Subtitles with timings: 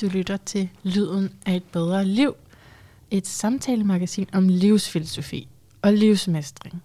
[0.00, 2.34] Du lytter til Lyden af et bedre liv.
[3.10, 5.48] Et samtalemagasin om livsfilosofi
[5.82, 6.82] og livsmestring.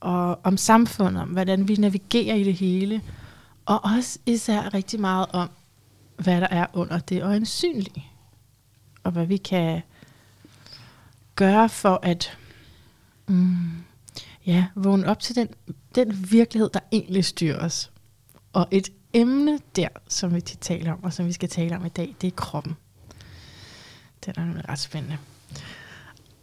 [0.00, 3.02] Og om samfundet, om hvordan vi navigerer i det hele.
[3.66, 5.50] Og også især rigtig meget om,
[6.16, 8.06] hvad der er under det øjensynlige.
[9.04, 9.82] Og hvad vi kan
[11.36, 12.38] gøre for at
[13.26, 13.84] mm,
[14.46, 15.48] ja, vågne op til den,
[15.94, 17.90] den virkelighed, der egentlig styrer os.
[18.52, 21.86] Og et emne der, som vi tit taler om, og som vi skal tale om
[21.86, 22.76] i dag, det er kroppen.
[24.24, 25.18] Det er nemlig ret spændende.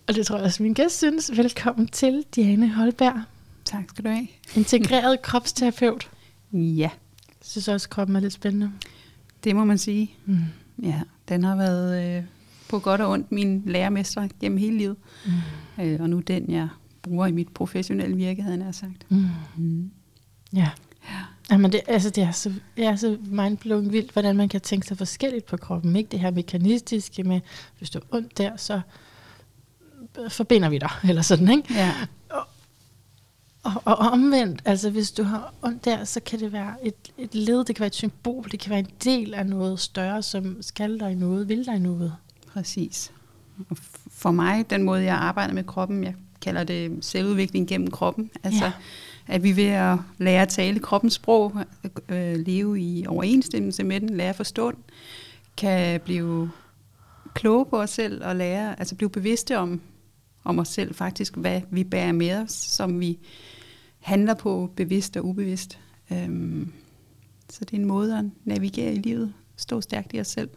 [0.08, 1.38] Og det tror jeg også, min gæst synes.
[1.38, 3.22] Velkommen til Diane Holberg.
[3.66, 4.28] Tak skal du have.
[4.56, 6.10] Integreret kropsterapeut.
[6.54, 6.90] Ja.
[7.28, 8.72] Jeg synes også, kroppen er lidt spændende.
[9.44, 10.16] Det må man sige.
[10.26, 10.38] Mm.
[10.84, 12.24] Ja, den har været øh,
[12.70, 14.96] på godt og ondt min lærermester gennem hele livet.
[15.26, 15.84] Mm.
[15.84, 16.70] Øh, og nu den, jeg
[17.02, 19.12] bruger i mit professionelle virke, havde jeg sagt.
[19.12, 19.26] Mm.
[19.58, 19.92] Mm.
[20.54, 20.70] Ja.
[21.10, 21.20] ja.
[21.52, 24.88] Jamen det, altså det, er så, det er så mindblowing vildt, hvordan man kan tænke
[24.88, 25.96] sig forskelligt på kroppen.
[25.96, 27.42] Ikke det her mekanistiske med,
[27.78, 28.82] hvis du er ondt der, så
[30.30, 31.74] forbinder vi dig, eller sådan, ikke?
[31.74, 31.94] Ja.
[32.30, 32.48] Og,
[33.64, 37.36] og, og omvendt, altså hvis du har ondt der, så kan det være et, et
[37.36, 40.62] led, det kan være et symbol, det kan være en del af noget større, som
[40.62, 42.16] skal dig noget, vil dig noget.
[42.54, 43.12] Præcis.
[44.12, 48.66] For mig, den måde jeg arbejder med kroppen, jeg kalder det selvudvikling gennem kroppen, altså
[48.66, 48.72] ja.
[49.28, 51.54] At vi ved at lære at tale kroppens sprog,
[52.10, 54.84] øh, leve i overensstemmelse med den, lære at forstå den,
[55.58, 56.50] kan blive
[57.34, 59.82] kloge på os selv og lære, altså blive bevidste om,
[60.44, 63.20] om os selv faktisk, hvad vi bærer med os, som vi
[64.00, 65.80] handler på bevidst og ubevidst.
[66.12, 66.74] Øhm,
[67.50, 70.50] så det er en måde at navigere i livet, stå stærkt i os selv,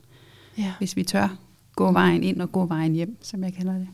[0.58, 0.72] ja.
[0.78, 1.36] hvis vi tør
[1.76, 3.88] gå vejen ind og gå vejen hjem, som jeg kalder det.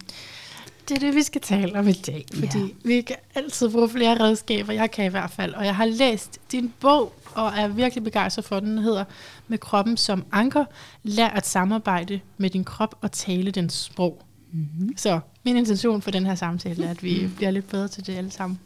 [0.88, 2.68] Det er det, vi skal tale om i dag, fordi ja.
[2.84, 6.38] vi kan altid bruge flere redskaber, jeg kan i hvert fald, og jeg har læst
[6.52, 9.04] din bog, og er virkelig begejstret for den, den hedder
[9.48, 10.64] Med kroppen som anker,
[11.02, 14.22] lær at samarbejde med din krop og tale dens sprog.
[14.52, 14.96] Mm-hmm.
[14.96, 18.16] Så min intention for den her samtale er, at vi bliver lidt bedre til det
[18.16, 18.60] alle sammen.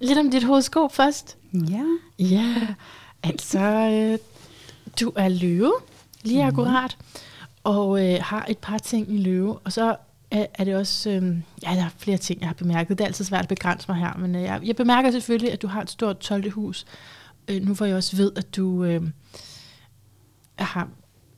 [0.00, 1.36] Lidt om dit horoskop først.
[1.52, 1.84] Ja.
[2.18, 2.56] Ja,
[3.22, 4.18] altså, øh,
[5.00, 5.72] du er løve,
[6.22, 6.48] lige mm-hmm.
[6.48, 6.96] akkurat,
[7.64, 9.96] og øh, har et par ting i løve, og så
[10.32, 12.98] er, er det også, øh, ja, der er flere ting, jeg har bemærket.
[12.98, 15.62] Det er altid svært at begrænse mig her, men øh, jeg, jeg bemærker selvfølgelig, at
[15.62, 16.50] du har et stort 12.
[16.50, 16.86] hus.
[17.48, 19.02] Øh, nu får jeg også ved, at du øh,
[20.58, 20.88] har,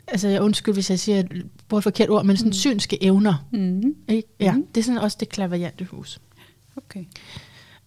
[0.07, 1.33] altså jeg undskyld, hvis jeg siger, at
[1.69, 2.53] bruger et forkert ord, men sådan mm.
[2.53, 3.47] synske evner.
[3.53, 3.95] Mm.
[4.09, 4.29] Ikke?
[4.41, 4.67] Ja, mm.
[4.67, 6.21] det er sådan også det klaverjante hus.
[6.77, 7.05] Okay.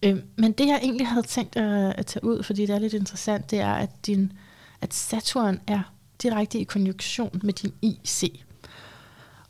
[0.02, 2.94] Øh, men det jeg egentlig havde tænkt at, at tage ud, fordi det er lidt
[2.94, 4.32] interessant, det er, at, din,
[4.80, 5.92] at Saturn er
[6.22, 8.44] direkte i konjunktion med din IC.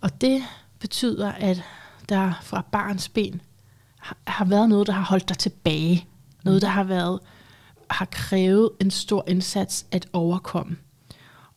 [0.00, 0.42] Og det
[0.80, 1.62] betyder, at
[2.08, 3.40] der fra barns ben
[4.26, 6.06] har været noget, der har holdt dig tilbage.
[6.44, 7.20] Noget, der har været
[7.90, 10.76] har krævet en stor indsats at overkomme.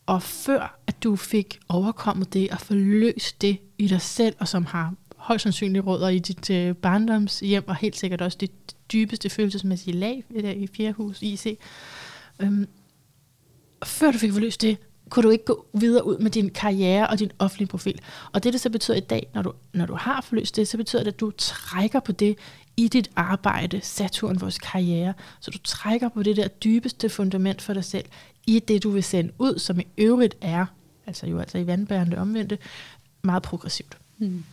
[0.05, 4.65] Og før at du fik overkommet det og forløst det i dig selv, og som
[4.65, 8.51] har højst sandsynligt rødder i dit øh, barndomshjem, og helt sikkert også dit
[8.93, 11.59] dybeste følelsesmæssige lag der i fjerde hus IC.
[12.39, 12.67] Øhm,
[13.85, 14.77] før du fik forløst det,
[15.11, 18.01] kunne du ikke gå videre ud med din karriere og din offentlige profil.
[18.31, 20.77] Og det, det så betyder i dag, når du, når du har forløst det, så
[20.77, 22.38] betyder det, at du trækker på det
[22.77, 25.13] i dit arbejde, Saturn, vores karriere.
[25.39, 28.05] Så du trækker på det der dybeste fundament for dig selv,
[28.47, 30.66] i det, du vil sende ud, som i øvrigt er,
[31.07, 32.57] altså jo altså i vandbærende omvendte,
[33.22, 33.97] meget progressivt.
[34.17, 34.43] Hmm.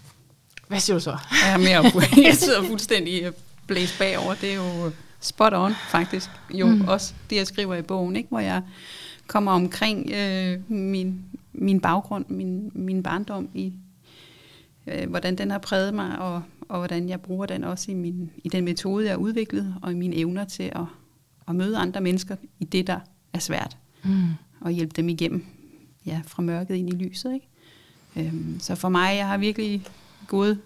[0.69, 1.17] Hvad siger du så?
[1.47, 1.93] Ja, mere,
[2.27, 3.33] jeg sidder fuldstændig
[3.67, 4.35] blæst bagover.
[4.35, 6.31] Det er jo spot on, faktisk.
[6.55, 6.89] Jo, mm.
[6.89, 8.29] også det, jeg skriver i bogen, ikke?
[8.29, 8.63] hvor jeg
[9.29, 13.73] kommer omkring øh, min, min baggrund, min, min barndom, i
[14.87, 18.31] øh, hvordan den har præget mig, og, og hvordan jeg bruger den også i, min,
[18.45, 20.85] i den metode, jeg har udviklet, og i mine evner til at,
[21.49, 23.01] at møde andre mennesker i det, der
[23.33, 24.25] er svært, mm.
[24.61, 25.45] og hjælpe dem igennem
[26.07, 27.35] ja, fra mørket ind i lyset.
[27.35, 27.49] Ikke?
[28.17, 29.85] Øhm, så for mig, jeg har virkelig
[30.27, 30.61] gået,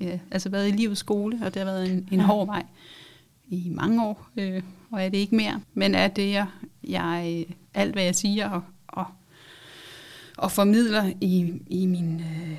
[0.00, 2.62] ja, altså været i livets skole, og det har været en, en hård vej
[3.48, 5.60] i mange år, øh, og er det ikke mere.
[5.74, 6.46] Men er det, jeg,
[6.84, 9.04] jeg alt hvad jeg siger og, og,
[10.38, 12.58] og formidler i, i min øh,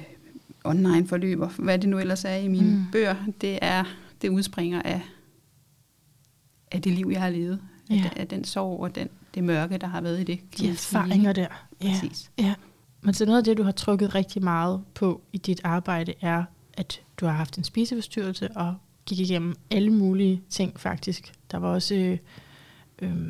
[0.64, 2.86] online forløb, og hvad det nu ellers er i mine mm.
[2.92, 3.84] bøger, det er
[4.22, 5.02] det udspringer af,
[6.72, 7.62] af det liv, jeg har levet.
[7.90, 7.96] Ja.
[7.96, 10.40] Af, af den sorg og den, det mørke, der har været i det.
[10.58, 11.48] De erfaringer der.
[11.84, 11.90] Ja.
[11.90, 12.32] Præcis.
[12.38, 12.54] Ja.
[13.02, 16.44] Men så noget af det, du har trukket rigtig meget på i dit arbejde, er,
[16.74, 21.34] at du har haft en spiseforstyrrelse og gik igennem alle mulige ting faktisk.
[21.52, 22.18] Der var også, øh,
[23.02, 23.28] øh,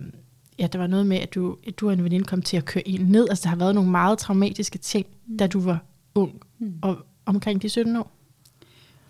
[0.60, 2.66] ja, der var noget med, at du, at du og en veninde kom til at
[2.66, 3.30] køre en ned.
[3.30, 5.38] Altså der har været nogle meget traumatiske ting, mm.
[5.38, 5.80] da du var
[6.16, 6.74] ung, mm.
[6.82, 8.12] og omkring de 17 år.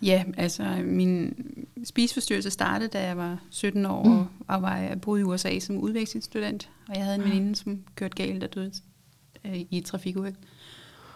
[0.02, 1.34] Ja, altså min
[1.84, 4.26] spiseforstyrrelse startede, da jeg var 17 år, mm.
[4.48, 8.14] og, var, jeg boede i USA som udvekslingsstudent, og jeg havde en veninde, som kørte
[8.14, 8.72] galt og døde
[9.44, 10.34] øh, i et trafikuheld.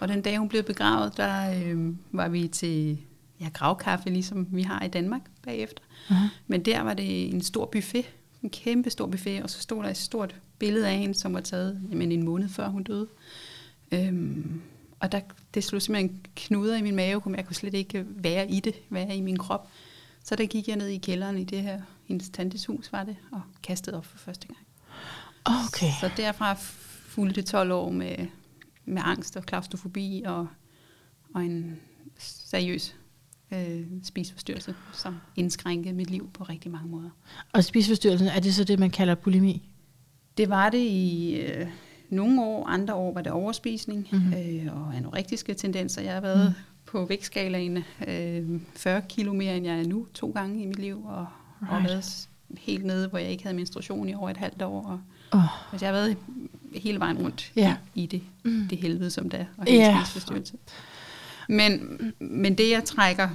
[0.01, 2.99] Og den dag, hun blev begravet, der øh, var vi til
[3.41, 5.83] ja, gravkaffe, ligesom vi har i Danmark bagefter.
[6.09, 6.15] Uh-huh.
[6.47, 8.05] Men der var det en stor buffet,
[8.45, 11.41] en kæmpe stor buffet, og så stod der et stort billede af hende, som var
[11.41, 13.09] taget jamen, en måned før hun døde.
[13.93, 14.63] Øhm,
[15.01, 15.21] og der,
[15.55, 19.17] det slog simpelthen knuder i min mave, jeg kunne slet ikke være i det, være
[19.17, 19.69] i min krop.
[20.25, 23.17] Så der gik jeg ned i kælderen i det her, hendes tantes hus var det,
[23.33, 24.59] og kastede op for første gang.
[25.45, 25.91] Okay.
[26.01, 26.55] Så derfra
[27.09, 28.17] fulgte 12 år med,
[28.85, 30.47] med angst og klaustrofobi og,
[31.35, 31.81] og en
[32.19, 32.97] seriøs
[33.53, 37.11] øh, spiseforstyrrelse, som indskrænkede mit liv på rigtig mange måder.
[37.53, 39.69] Og spiseforstyrrelsen, er det så det, man kalder bulimi?
[40.37, 41.67] Det var det i øh,
[42.11, 44.35] nogle år, andre år var det overspisning mm-hmm.
[44.35, 46.03] øh, og anorektiske tendenser.
[46.03, 46.63] Jeg har været mm.
[46.87, 51.05] på vægtskalaen øh, 40 kilo mere, end jeg er nu, to gange i mit liv,
[51.05, 51.27] og,
[51.63, 51.73] right.
[51.73, 54.83] og været helt nede, hvor jeg ikke havde menstruation i over et halvt år.
[54.87, 55.01] Og,
[55.33, 55.73] oh.
[55.73, 56.17] altså, jeg har været
[56.75, 57.75] hele vejen rundt yeah.
[57.95, 58.67] i, i det, mm.
[58.71, 60.07] det helvede, som det er, og hele yeah.
[60.07, 60.57] spiseforstyrrelse.
[61.49, 63.29] Men, men det, jeg trækker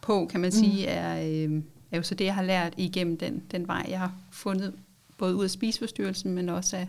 [0.00, 0.92] på, kan man sige, mm.
[0.92, 4.12] er, øh, er jo så det, jeg har lært igennem den, den vej, jeg har
[4.30, 4.74] fundet,
[5.18, 6.88] både ud af spiseforstyrrelsen, men også af,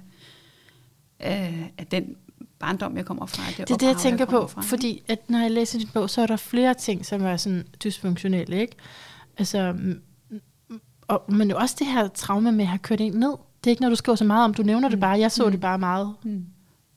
[1.20, 2.16] af, af den
[2.60, 3.44] barndom, jeg kommer fra.
[3.48, 5.90] Det, det er det, jeg tænker jeg på, fra, fordi at når jeg læser din
[5.94, 8.76] bog, så er der flere ting, som er sådan dysfunktionelle, ikke?
[9.38, 9.76] Altså,
[11.08, 13.36] og, men jo også det her traume med at have kørt en ned.
[13.64, 14.54] Det er ikke noget, du skriver så meget om.
[14.54, 14.92] Du nævner mm.
[14.92, 15.20] det bare.
[15.20, 15.52] Jeg så mm.
[15.52, 16.46] det bare meget mm.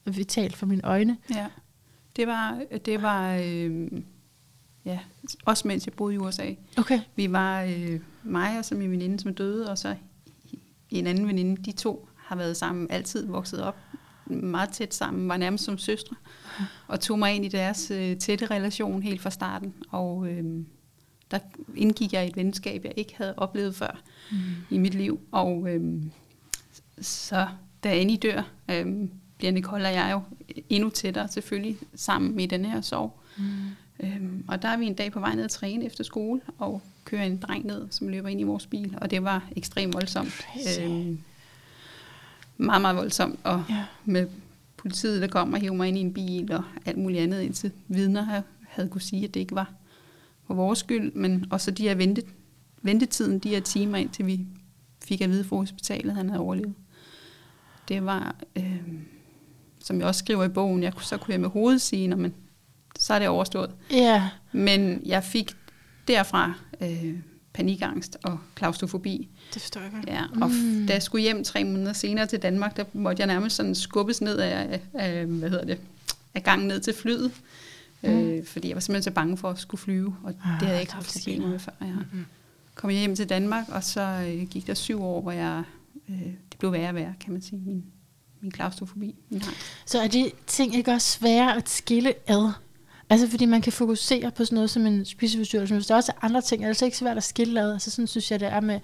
[0.04, 1.16] vitalt for mine øjne.
[1.34, 1.46] Ja.
[2.16, 3.88] Det var, det var øh,
[4.84, 4.98] ja,
[5.44, 6.54] også mens jeg boede i USA.
[6.78, 7.00] Okay.
[7.16, 9.96] Vi var øh, mig og så min veninde, som døde, og så
[10.90, 11.62] en anden veninde.
[11.62, 13.76] De to har været sammen, altid vokset op
[14.30, 16.16] meget tæt sammen, var nærmest som søstre,
[16.86, 19.74] og tog mig ind i deres øh, tætte relation helt fra starten.
[19.90, 20.44] Og øh,
[21.30, 21.38] der
[21.76, 24.36] indgik jeg i et venskab, jeg ikke havde oplevet før mm.
[24.70, 25.20] i mit liv.
[25.32, 26.02] Og øh,
[27.00, 27.46] så
[27.84, 28.86] da Annie dør, øh,
[29.38, 30.20] bliver Nicole og jeg jo
[30.68, 33.20] endnu tættere selvfølgelig sammen i den her sorg.
[33.36, 33.44] Mm.
[34.00, 36.82] Øhm, og der er vi en dag på vej ned at træne efter skole, og
[37.04, 40.46] kører en dreng ned, som løber ind i vores bil, og det var ekstremt voldsomt.
[40.80, 41.18] Øhm,
[42.56, 43.84] meget, meget voldsomt, og ja.
[44.04, 44.26] med
[44.76, 47.72] politiet, der kom og hævde mig ind i en bil, og alt muligt andet, indtil
[47.88, 49.72] vidner havde kunne sige, at det ikke var
[50.46, 52.22] for vores skyld, men også de her vente,
[52.82, 54.46] ventetiden, de her timer, indtil vi
[55.04, 56.74] fik at vide fra hospitalet, at han havde overlevet.
[57.88, 58.82] Det var, øh,
[59.86, 62.34] som jeg også skriver i bogen, jeg, så kunne jeg med hovedet sige, men
[62.98, 63.70] så er det overstået.
[63.90, 64.28] Ja.
[64.52, 65.52] Men jeg fik
[66.08, 67.14] derfra øh,
[67.52, 69.28] panikangst og klaustrofobi.
[69.54, 70.06] Det forstår jeg godt.
[70.06, 70.86] Ja, og mm.
[70.86, 74.20] da jeg skulle hjem tre måneder senere til Danmark, der måtte jeg nærmest sådan skubbes
[74.20, 75.78] ned af, af hvad hedder det,
[76.34, 77.32] af gangen ned til flyet.
[78.02, 78.08] Mm.
[78.08, 80.72] Øh, fordi jeg var simpelthen så bange for at skulle flyve, og ah, det havde
[80.72, 81.72] jeg ikke haft problemer med før.
[81.80, 82.26] Jeg mm.
[82.74, 85.62] kom hjem til Danmark, og så øh, gik der syv år, hvor jeg,
[86.08, 87.84] øh, det blev værre og værre, kan man sige, min,
[88.46, 89.14] min klaustrofobi.
[89.86, 92.52] Så er de ting ikke også svære at skille ad?
[93.10, 96.12] Altså fordi man kan fokusere på sådan noget som en spiseforstyrrelse, men hvis der også
[96.12, 97.72] er andre ting, er det altså ikke svært at skille ad.
[97.72, 98.80] Altså sådan synes jeg, det er med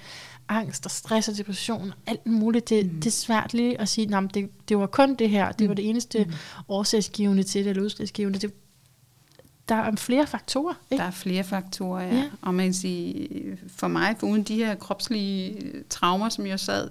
[0.49, 2.69] angst og stress og depression og alt muligt.
[2.69, 2.95] Det, mm.
[3.01, 5.75] det er svært lige at sige, at det, det var kun det her, det var
[5.75, 6.33] det eneste mm.
[6.69, 8.39] årsagsgivende til det, eller udslagsgivende.
[8.39, 8.53] Det,
[9.69, 11.03] der er flere faktorer, ikke?
[11.03, 12.15] Der er flere faktorer, ja.
[12.15, 12.25] ja.
[12.43, 13.29] Og man kan sige,
[13.69, 16.91] for mig, for uden de her kropslige traumer, som jeg sad,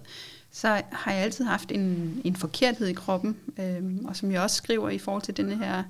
[0.52, 3.38] så har jeg altid haft en, en forkerthed i kroppen.
[3.60, 5.84] Øhm, og som jeg også skriver i forhold til den her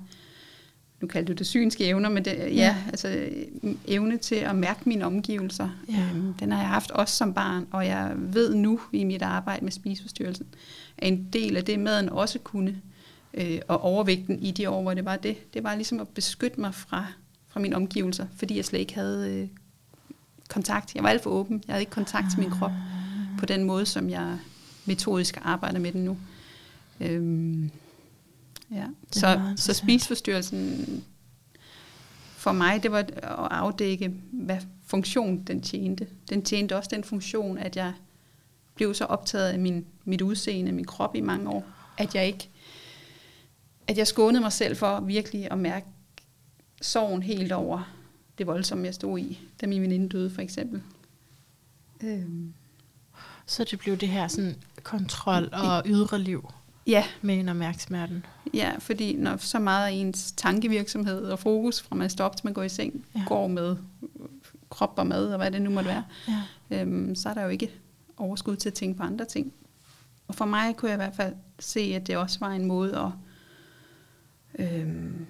[1.02, 3.28] nu kalder du det synske evner, men det, ja, ja, altså
[3.86, 5.68] evne til at mærke mine omgivelser.
[5.88, 6.08] Ja.
[6.14, 9.64] Øhm, den har jeg haft også som barn, og jeg ved nu i mit arbejde
[9.64, 10.46] med spiseforstyrrelsen,
[10.98, 12.80] at en del af det maden også kunne,
[13.34, 16.60] øh, og overvægten i de år, hvor det var det, det var ligesom at beskytte
[16.60, 17.06] mig fra,
[17.48, 19.48] fra mine omgivelser, fordi jeg slet ikke havde øh,
[20.48, 20.94] kontakt.
[20.94, 21.62] Jeg var alt for åben.
[21.66, 22.72] Jeg havde ikke kontakt til min krop
[23.38, 24.38] på den måde, som jeg
[24.84, 26.18] metodisk arbejder med den nu.
[27.00, 27.70] Øhm,
[28.72, 28.86] Ja.
[29.10, 31.04] Så, så spiseforstyrrelsen
[32.36, 33.12] for mig, det var at
[33.50, 36.06] afdække, hvad funktion den tjente.
[36.30, 37.92] Den tjente også den funktion, at jeg
[38.74, 41.64] blev så optaget af min, mit udseende, min krop i mange år,
[41.98, 42.48] at jeg ikke,
[43.88, 45.86] at jeg skånede mig selv for virkelig at mærke
[46.80, 47.94] sorgen helt over
[48.38, 50.82] det voldsomme, jeg stod i, da min veninde døde, for eksempel.
[52.02, 52.54] Øhm.
[53.46, 56.50] Så det blev det her sådan kontrol og ydre liv?
[56.86, 57.04] Ja.
[57.22, 58.26] Med en opmærksomheden.
[58.54, 62.46] Ja, fordi når så meget af ens tankevirksomhed og fokus fra man står op til
[62.46, 63.22] man går i seng, ja.
[63.26, 63.76] går med
[64.70, 66.80] krop og mad og hvad det nu måtte være, ja.
[66.80, 67.70] øhm, så er der jo ikke
[68.16, 69.52] overskud til at tænke på andre ting.
[70.28, 72.98] Og for mig kunne jeg i hvert fald se, at det også var en måde
[72.98, 73.10] at
[74.66, 75.26] øhm,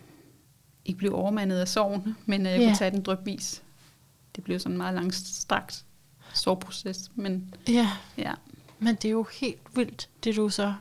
[0.85, 2.67] ikke blive overmandet af sorgen, men at jeg ja.
[2.67, 3.63] kunne tage den drøbvis.
[4.37, 5.85] Det blev sådan en meget langstrakt
[6.35, 7.11] sorgproces.
[7.15, 7.91] Men, ja.
[8.19, 8.33] ja,
[8.83, 10.75] men det er jo helt vildt, det du så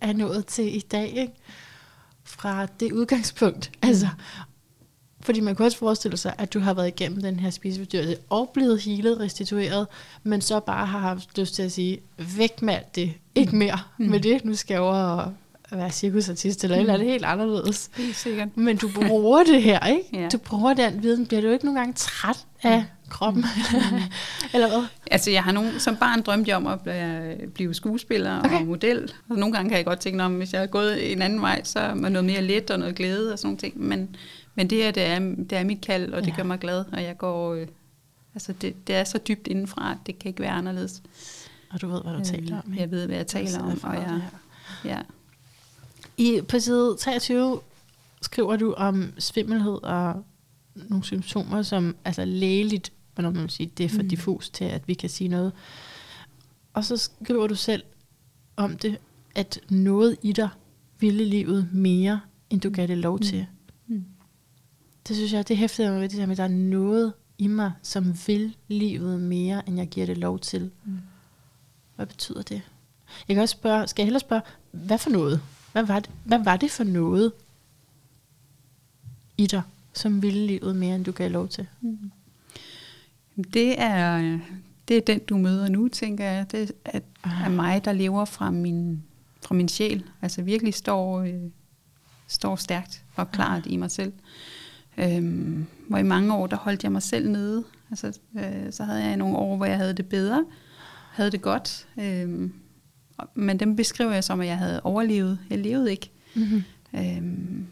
[0.00, 1.32] er nået til i dag, ikke?
[2.24, 3.70] fra det udgangspunkt.
[3.82, 3.88] Mm.
[3.88, 4.08] Altså,
[5.20, 8.50] fordi man kan også forestille sig, at du har været igennem den her spiseforstyrrelse og
[8.54, 9.86] blevet healet, restitueret,
[10.22, 12.00] men så bare har haft lyst til at sige,
[12.36, 14.06] væk med alt det, ikke mere mm.
[14.06, 15.32] med det, nu skal jeg over og
[15.78, 16.80] være cirkusartist, eller mm.
[16.80, 17.90] eller andet helt anderledes.
[17.96, 18.56] Helt sikkert.
[18.56, 20.08] Men du bruger det her, ikke?
[20.22, 20.28] Ja.
[20.28, 21.26] Du bruger den viden.
[21.26, 23.44] Bliver du ikke nogle gange træt af kroppen?
[23.72, 23.78] Mm.
[24.54, 24.86] eller hvad?
[25.10, 26.80] Altså, jeg har nogen, som barn drømte jeg om at
[27.54, 28.60] blive- skuespiller Okay.
[28.60, 29.12] og model.
[29.28, 31.64] Og nogle gange kan jeg godt tænke, om hvis jeg er gået en anden vej,
[31.64, 33.80] så med noget mere let og noget glæde og sådan nogle ting.
[33.80, 34.16] Men,
[34.54, 36.36] men det her, det er, det er mit kald, og det Ja.
[36.36, 36.84] gør mig glad.
[36.92, 37.54] Og jeg går...
[37.54, 37.66] Øh,
[38.34, 41.02] altså, det, det er så dybt indenfra, at det kan ikke være anderledes.
[41.70, 42.72] Og du ved, hvad du taler om.
[42.72, 42.80] ikke?
[42.82, 43.80] Jeg ved, hvad jeg taler om.
[43.82, 44.20] Og det jeg,
[44.84, 44.98] ja.
[46.16, 47.60] I, på side 23
[48.22, 50.24] skriver du om svimmelhed og
[50.74, 52.92] nogle symptomer, som altså lægeligt,
[53.24, 54.02] hvordan man sige, det er for mm.
[54.02, 54.08] Mm.
[54.08, 55.52] diffus til, at vi kan sige noget.
[56.74, 57.82] Og så skriver du selv
[58.56, 58.98] om det,
[59.34, 60.48] at noget i dig
[61.00, 63.46] ville livet mere, end du gav det lov til.
[63.86, 64.04] Mm.
[65.08, 67.46] Det synes jeg, det hæftede mig ved det der med, at der er noget i
[67.46, 70.70] mig, som vil livet mere, end jeg giver det lov til.
[70.84, 70.98] Mm.
[71.96, 72.62] Hvad betyder det?
[73.28, 75.40] Jeg kan også spørge, skal jeg hellere spørge, hvad for noget?
[75.72, 77.32] Hvad var det, hvad var det for noget
[79.38, 79.62] i dig,
[79.92, 81.66] som ville livet mere, end du gav lov til?
[81.80, 82.10] Mm.
[83.44, 84.38] Det er,
[84.88, 86.52] det er den, du møder nu, tænker jeg.
[86.52, 87.44] Det er, Ah.
[87.44, 89.02] er mig, der lever fra min,
[89.46, 90.04] fra min sjæl.
[90.22, 91.34] Altså virkelig står, øh,
[92.28, 94.12] står stærkt og klart i mig selv.
[94.98, 97.64] Øhm, hvor i mange år, der holdt jeg mig selv nede.
[97.90, 100.44] Altså, øh, så havde jeg nogle år, hvor jeg havde det bedre,
[101.12, 101.86] havde det godt.
[102.00, 102.52] Øhm,
[103.34, 105.38] men dem beskriver jeg som, at jeg havde overlevet.
[105.50, 106.10] Jeg levede ikke.
[106.34, 106.62] Mm-hmm.
[106.94, 107.66] Øhm,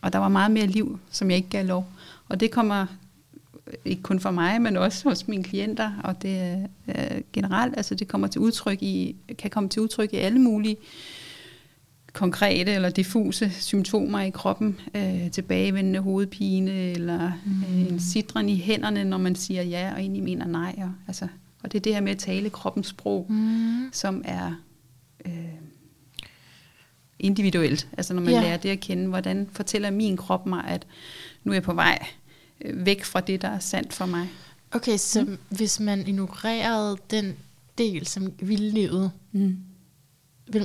[0.00, 1.86] og der var meget mere liv, som jeg ikke gav lov.
[2.28, 2.86] Og det kommer
[3.84, 7.94] ikke kun for mig, men også hos mine klienter, og det er øh, generelt, altså
[7.94, 10.76] det kommer til udtryk i, kan komme til udtryk i alle mulige
[12.12, 17.62] konkrete eller diffuse symptomer i kroppen, øh, tilbagevendende hovedpine, eller mm.
[17.62, 20.74] øh, en sidren i hænderne, når man siger ja, og egentlig mener nej.
[20.78, 21.26] Og, altså,
[21.62, 23.88] og det er det her med at tale kroppens sprog, Mm.
[23.92, 24.52] som er
[25.26, 25.32] øh,
[27.18, 27.88] individuelt.
[27.96, 28.40] Altså når man Ja.
[28.40, 30.86] lærer det at kende, hvordan fortæller min krop mig, at
[31.44, 32.06] nu er jeg på vej
[32.74, 34.28] væk fra det, der er sandt for mig.
[34.72, 35.38] Okay, så mm.
[35.48, 37.36] hvis man ignorerede den
[37.78, 39.56] del, som ville livet, Mm.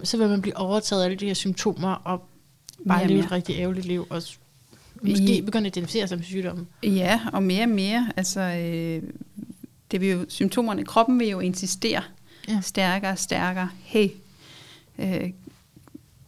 [0.04, 2.28] så vil man blive overtaget af alle de her symptomer, og
[2.88, 4.22] bare og leve et rigtig ærgerligt liv, og
[5.02, 6.68] måske I- begynde at identificere sig med sygdommen.
[6.84, 8.12] Ja, og mere og mere.
[8.18, 9.04] Altså, øh,
[9.92, 12.04] det vil jo, symptomerne, kroppen vil jo insistere
[12.48, 12.62] Ja.
[12.62, 13.70] stærkere og stærkere.
[13.84, 14.08] Hey,
[15.00, 15.30] øh,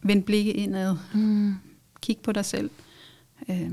[0.01, 0.95] vend blikket indad.
[1.13, 1.55] Mm.
[2.01, 2.69] Kig på dig selv.
[3.49, 3.71] Øh,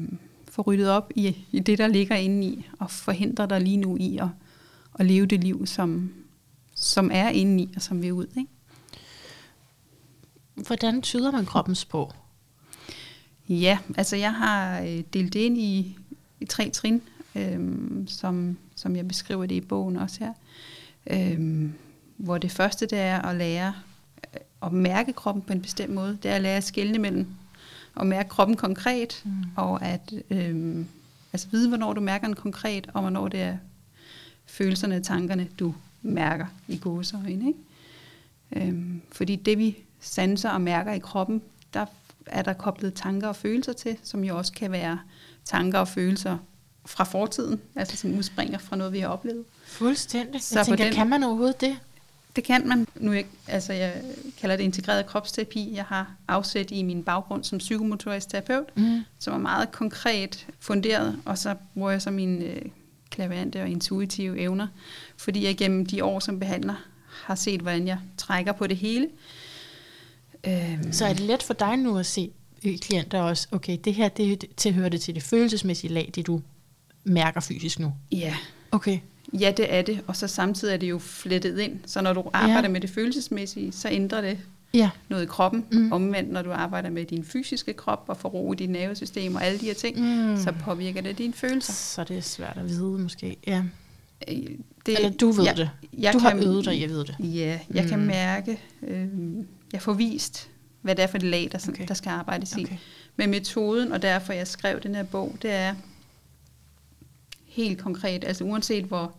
[0.54, 3.96] få ryddet op i, i det, der ligger inde i, og forhindre dig lige nu
[4.00, 4.28] i at,
[4.98, 6.12] at leve det liv, som,
[6.74, 8.26] som er inde i, og som vil ud.
[8.36, 8.50] Ikke?
[10.54, 12.12] Hvordan tyder man kroppens sprog?
[13.48, 15.98] Ja, altså jeg har øh, delt det ind i,
[16.40, 17.02] i tre trin,
[17.34, 20.32] øhm, som, som jeg beskriver det i bogen også her.
[21.06, 21.72] Øhm,
[22.16, 23.74] hvor det første det er at lære
[24.34, 26.18] øh, at mærke kroppen på en bestemt måde.
[26.22, 27.26] Det er at lære at skelne mellem
[28.00, 29.30] at mærke kroppen konkret, Mm.
[29.56, 30.86] og at øhm,
[31.32, 33.56] altså vide, hvornår du mærker den konkret, og hvornår det er
[34.46, 37.46] følelserne og tankerne, du mærker i gåseøjne.
[37.46, 38.66] Ikke?
[38.68, 41.42] Øhm, fordi det, vi sanser og mærker i kroppen,
[41.74, 41.86] der
[42.26, 44.98] er der koblet tanker og følelser til, som jo også kan være
[45.44, 46.38] tanker og følelser
[46.86, 49.44] fra fortiden, altså som udspringer fra noget, vi har oplevet.
[49.66, 50.42] Fuldstændig.
[50.42, 51.76] Så jeg tænker, den- kan man overhovedet det?
[52.36, 52.86] Det kan man.
[52.96, 54.02] Nu jeg, altså jeg
[54.40, 55.72] kalder det integreret kropsterapi.
[55.74, 59.00] Jeg har afsæt i min baggrund som psykomotorisk terapeut, Mm.
[59.18, 62.62] som er meget konkret funderet, og så bruger jeg så mine øh,
[63.10, 64.66] klaverante og intuitive evner,
[65.16, 66.74] fordi jeg gennem de år som behandler
[67.24, 69.08] har set, hvordan jeg trækker på det hele.
[70.46, 72.30] Øhm, Så er det let for dig nu at se
[72.62, 76.40] i klienter også, okay, det her det tilhører det til det følelsesmæssige lag, det du
[77.04, 77.92] mærker fysisk nu.
[78.12, 78.36] ja,
[78.72, 78.98] Okay.
[79.40, 82.30] Ja, det er det, og så samtidig er det jo flettet ind, så når du
[82.32, 84.38] arbejder med det følelsesmæssige, så ændrer det
[84.74, 84.90] Ja.
[85.08, 85.64] noget i kroppen.
[85.72, 85.92] Mm.
[85.92, 89.44] Omvendt, når du arbejder med din fysiske krop og får ro i dit nervesystem og
[89.44, 89.98] alle de her ting,
[90.30, 90.36] Mm.
[90.36, 91.72] så påvirker det dine følelser.
[91.72, 93.36] Så det er svært at vide måske.
[93.46, 93.62] Ja.
[94.28, 94.36] Øh,
[94.86, 95.70] Det, Eller du ved jeg, det.
[95.98, 97.16] Jeg du har kan, øvet dig i at vide det.
[97.20, 97.88] Ja, jeg mm.
[97.88, 99.08] kan mærke, øh,
[99.72, 100.48] jeg får vist,
[100.82, 101.84] hvad det er for et lag, der, Okay.
[101.88, 102.62] der skal arbejdes i.
[102.64, 102.76] Okay.
[103.16, 105.74] Men metoden, og derfor jeg skrev den her bog, det er
[107.46, 109.12] helt konkret, altså uanset hvor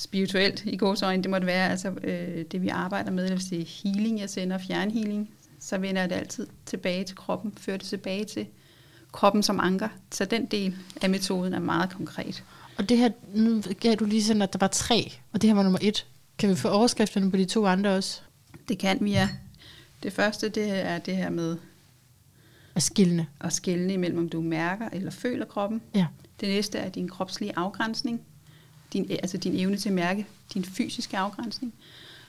[0.00, 4.20] spirituelt i gåsøjne det måtte være, altså øh, det vi arbejder med, det er healing,
[4.20, 5.30] jeg sender fjernhealing,
[5.60, 8.46] så vender jeg det altid tilbage til kroppen, fører det tilbage til
[9.12, 9.88] kroppen som anker.
[10.12, 12.44] Så den del af metoden er meget konkret.
[12.78, 15.54] Og det her, nu gav du lige sådan, at der var tre, og det her
[15.54, 16.06] var nummer et.
[16.38, 18.20] Kan vi få overskrifterne på de to andre også?
[18.68, 19.28] Det kan vi, ja.
[20.02, 21.56] Det første, det er det her med
[22.74, 23.26] At skille.
[23.40, 25.82] at skelne imellem, om du mærker eller føler kroppen.
[25.94, 26.06] Ja.
[26.40, 28.20] Det næste er din kropslige afgrænsning.
[28.92, 31.74] Din, altså din evne til at mærke din fysiske afgrænsning.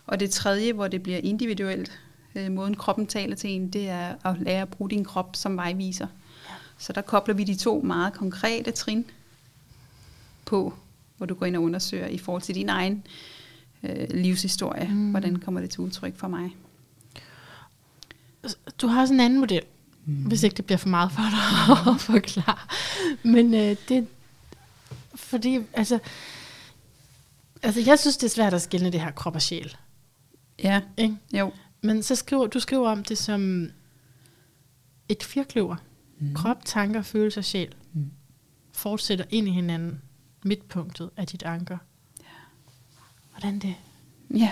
[0.06, 2.00] Og det tredje, hvor det bliver individuelt,
[2.36, 5.58] øh, måden kroppen taler til en, det er at lære at bruge din krop som
[5.58, 6.08] vejviser.
[6.78, 9.06] Så der kobler vi de to meget konkrete trin
[10.46, 10.74] på,
[11.18, 13.04] hvor du går ind og undersøger i forhold til din egen
[13.84, 14.88] øh, livshistorie.
[14.88, 15.10] Mm.
[15.12, 16.56] Hvordan kommer det til udtryk for mig?
[18.82, 19.62] Du har også en anden model,
[20.06, 20.14] mm.
[20.14, 22.58] hvis ikke det bliver for meget for dig at forklare.
[23.24, 24.08] Men øh, det
[25.16, 26.00] fordi, altså,
[27.64, 29.76] altså, jeg synes, det er svært at skille det her krop og sjæl.
[30.64, 31.16] Ja, Ikke?
[31.34, 31.52] jo.
[31.82, 33.70] Men så skriver, du skriver om det som
[35.10, 35.76] et firkløver.
[36.20, 36.34] Mm.
[36.36, 38.12] Krop, tanker, følelser og sjæl Mm.
[38.74, 40.02] fortsætter ind i hinanden.
[40.44, 41.78] Midtpunktet af dit anker.
[43.32, 43.76] Hvordan det?
[44.36, 44.52] Ja,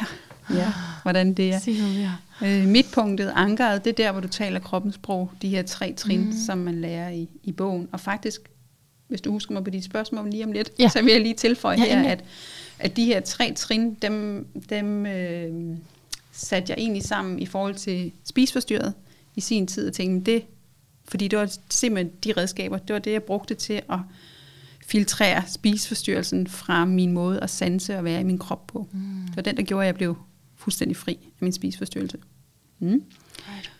[0.54, 0.74] ja.
[1.04, 1.60] hvordan det er.
[1.60, 2.18] Sig noget mere.
[2.62, 5.32] Øh, midtpunktet, ankeret, det er der, hvor du taler kroppens sprog.
[5.42, 6.32] De her tre trin, mm.
[6.46, 7.90] som man lærer i, i bogen.
[7.92, 8.42] Og faktisk,
[9.08, 10.84] hvis du husker mig på de spørgsmål lige om lidt, Ja.
[10.84, 10.90] ja.
[10.90, 12.12] så vil jeg lige tilføje Ja, ja, her, endelig.
[12.12, 12.24] at,
[12.80, 15.78] at de her tre trin, dem, dem øh,
[16.32, 18.94] satte jeg egentlig sammen i forhold til spisforstyrret
[19.36, 20.44] i sin tid, og tænkte, det,
[21.08, 24.00] fordi det var simpelthen de redskaber, det var det, jeg brugte til at
[24.86, 28.88] filtrere spisforstyrrelsen fra min måde at sanse og være i min krop på.
[28.92, 29.00] Mm.
[29.28, 30.18] Det var den, der gjorde, at jeg blev
[30.56, 32.18] fuldstændig fri af min spisforstyrrelse.
[32.80, 32.90] Mm.
[32.90, 33.72] Right.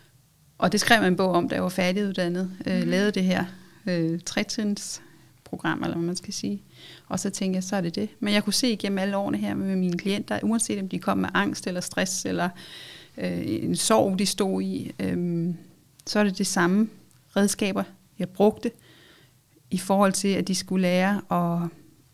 [0.58, 2.50] Og det skrev jeg en bog om, da jeg var færdiguddannet.
[2.66, 3.44] Øh, lavede det her
[3.86, 5.02] øh, trætrins
[5.44, 6.62] program, eller hvad man skal sige.
[7.10, 8.08] Og så tænkte jeg, så er det det.
[8.20, 11.18] Men jeg kunne se igennem alle årene her med mine klienter, uanset om de kom
[11.18, 12.48] med angst eller stress, eller
[13.18, 15.48] øh, en sorg, de stod i, øh,
[16.06, 16.88] så er det det samme
[17.36, 17.82] redskaber,
[18.18, 18.70] jeg brugte,
[19.70, 21.68] i forhold til, at de skulle lære at,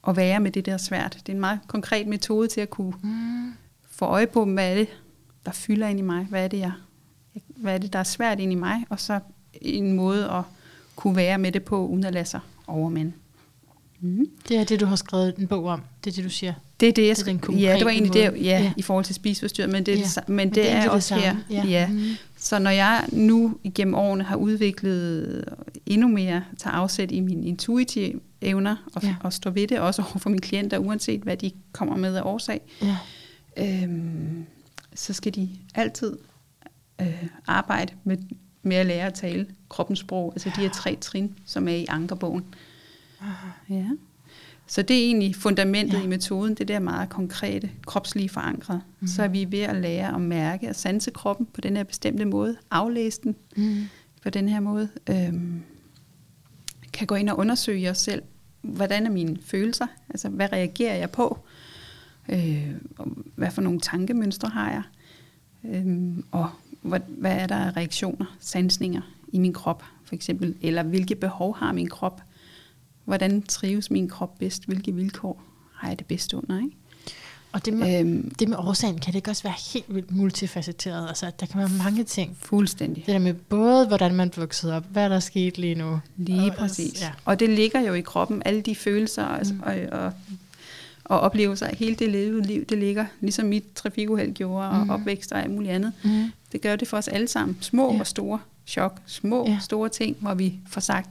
[0.08, 1.12] at være med det der svært.
[1.26, 3.52] Det er en meget konkret metode til at kunne Mm.
[3.90, 4.88] få øje på, hvad er det,
[5.46, 6.24] der fylder ind i mig?
[6.24, 6.72] Hvad er det, jeg,
[7.56, 8.84] hvad er det der er svært ind i mig?
[8.88, 9.20] Og så
[9.62, 10.42] en måde at
[10.96, 13.12] kunne være med det på, uden at lade sig overmænde.
[14.00, 14.26] Mm.
[14.48, 15.80] Det er det, du har skrevet en bog om.
[16.04, 16.52] Det er det, du siger.
[16.80, 17.38] Det er det, jeg Det skrev.
[17.58, 18.44] Ja, det var egentlig konkrete det, måde.
[18.44, 18.72] ja, Ja.
[18.76, 20.02] i forhold til spiseforstyrret, men det, er Ja.
[20.04, 21.36] det, sa- men det, det er er, egentlig det også her.
[21.50, 21.64] Ja.
[21.66, 21.88] Ja.
[21.88, 22.02] Mhm.
[22.36, 25.44] Så når jeg nu igennem årene har udviklet
[25.86, 29.14] endnu mere, tager afsæt i mine intuitive evner, og, ja.
[29.22, 32.22] og står ved det også over for mine klienter, uanset hvad de kommer med af
[32.22, 32.96] årsag, Ja.
[33.56, 34.44] øhm,
[34.94, 36.16] så skal de altid
[37.00, 38.16] øh, arbejde med,
[38.62, 41.86] med at lære at tale kroppens sprog, altså de her tre trin, som er i
[41.88, 42.44] ankerbogen.
[43.70, 43.86] Ja.
[44.66, 46.04] Så det er egentlig fundamentet Ja.
[46.04, 48.80] i metoden, det der meget konkrete, kropslige forankret.
[49.00, 49.06] Mm.
[49.06, 52.24] Så er vi ved at lære at mærke og sanse kroppen på den her bestemte
[52.24, 53.76] måde, aflæse den Mm.
[54.22, 55.62] på den her måde, øhm,
[56.92, 58.22] kan gå ind og undersøge os selv,
[58.62, 61.38] hvordan er mine følelser, altså hvad reagerer jeg på,
[62.28, 62.70] øh,
[63.34, 64.82] hvad for nogle tankemønstre har jeg,
[65.74, 66.50] øhm, og
[66.82, 69.00] hvad, hvad er der af reaktioner, sansninger
[69.32, 72.22] i min krop, for eksempel, eller hvilke behov har min krop,
[73.06, 75.42] hvordan trives min krop bedst, hvilke vilkår
[75.74, 76.76] har jeg det bedst under, ikke?
[77.52, 81.08] Og det med, Øhm, det med årsagen, kan det ikke også være helt vildt multifacetteret?
[81.08, 82.36] Altså, der kan være mange ting.
[82.40, 83.06] fuldstændig.
[83.06, 86.00] Det der med både, hvordan man voksede op, hvad der er sket lige nu.
[86.16, 87.00] Lige Og- præcis.
[87.00, 87.06] Ja.
[87.06, 87.12] Ja.
[87.24, 89.60] Og det ligger jo i kroppen, alle de følelser og, Mm.
[89.60, 90.12] og, og,
[91.04, 94.90] og oplevelser, hele det levede liv, det ligger, ligesom mit trafikuheld gjorde, og Mm.
[94.90, 95.92] opvækst og alt muligt andet.
[96.04, 96.32] Mm.
[96.52, 97.56] Det gør det for os alle sammen.
[97.60, 98.00] Små Ja.
[98.00, 99.58] og store chok, små ja.
[99.62, 101.10] store ting, hvor vi får sagt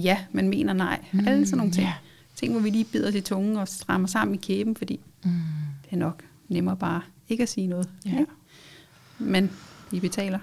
[0.00, 1.04] ja, men mener nej.
[1.12, 1.28] Mm.
[1.28, 1.86] Alle sådan nogle ting.
[1.86, 1.92] ja.
[2.36, 5.30] Ting, hvor vi lige bider os i tungen og strammer sammen i kæben, fordi Mm.
[5.84, 7.88] det er nok nemmere bare ikke at sige noget.
[8.06, 8.10] Ja.
[8.10, 8.26] Ikke?
[9.18, 9.50] Men
[9.90, 10.38] vi betaler,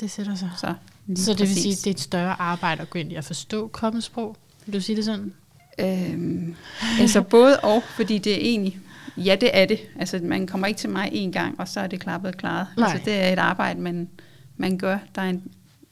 [0.00, 0.50] Det sætter sig.
[0.58, 0.74] så
[1.16, 3.24] Så det vil sige, at det er et større arbejde at gå ind i at
[3.24, 4.36] forstå kroppens sprog?
[4.66, 5.32] Vil du sige det sådan?
[5.78, 6.54] Øhm,
[7.00, 8.78] altså både og, fordi det er egentlig,
[9.16, 9.78] ja det er det.
[9.98, 12.66] Altså man kommer ikke til mig en gang, og så er det klappet og klaret.
[12.76, 12.90] Nej.
[12.92, 14.08] Altså det er et arbejde, man,
[14.56, 14.98] man gør.
[15.14, 15.42] Der er en,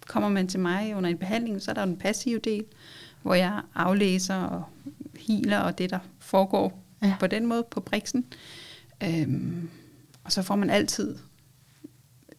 [0.07, 2.65] kommer man til mig under en behandling, så er der den passive del,
[3.27, 4.65] hvor jeg aflæser og
[5.19, 7.15] healer og det, der foregår Ja.
[7.21, 8.25] på den måde på briksen.
[9.03, 9.69] Øhm,
[10.25, 11.17] og så får man altid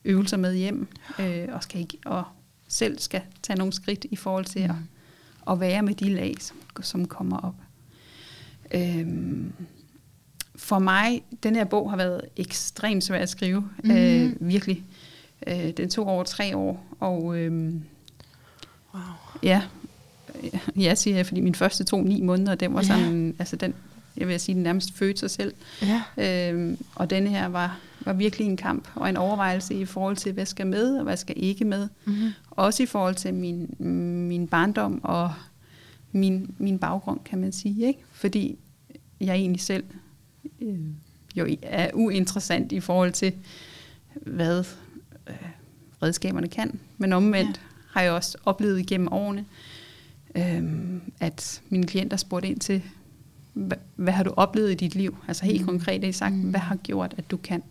[0.05, 0.87] øvelser med hjem,
[1.19, 2.23] øh, og, skal ikke, og
[2.67, 4.69] selv skal tage nogle skridt i forhold til mm.
[5.47, 7.55] at, at være med de lag, som, som kommer op.
[8.71, 9.53] Øhm,
[10.55, 13.91] for mig, den her bog har været ekstremt svær at skrive, Mhm.
[13.91, 13.97] mm.
[13.97, 14.83] øh, virkelig.
[15.47, 17.83] Øh, den tog over tre år, og øhm,
[18.93, 19.03] Wow.
[19.43, 19.61] ja,
[20.75, 22.87] ja, siger jeg, fordi min første tog ni måneder, den var Ja.
[22.87, 23.73] sådan, altså den,
[24.17, 25.53] jeg vil sige, den nærmest fødte sig selv.
[25.81, 26.49] Ja.
[26.51, 30.31] Øhm, og denne her var, var virkelig en kamp og en overvejelse i forhold til,
[30.31, 31.87] hvad skal med og hvad skal ikke med.
[32.05, 32.29] Mm-hmm.
[32.51, 33.75] Også i forhold til min,
[34.27, 35.33] min barndom og
[36.11, 37.87] min, min baggrund, kan man sige.
[37.87, 37.99] Ikke?
[38.11, 38.57] Fordi
[39.21, 39.83] jeg egentlig selv
[40.61, 40.79] øh,
[41.35, 43.33] jo er uinteressant i forhold til,
[44.13, 44.63] hvad
[45.29, 45.35] øh,
[46.03, 46.79] redskaberne kan.
[46.97, 47.61] Men omvendt ja.
[47.91, 49.45] har jeg også oplevet igennem årene,
[50.35, 52.83] øhm, at mine klienter spurgte ind til,
[53.53, 55.17] hvad, hvad har du oplevet i dit liv?
[55.27, 55.67] Altså helt mm.
[55.67, 56.41] konkret har sagt, mm.
[56.41, 57.63] hvad har gjort, at du kan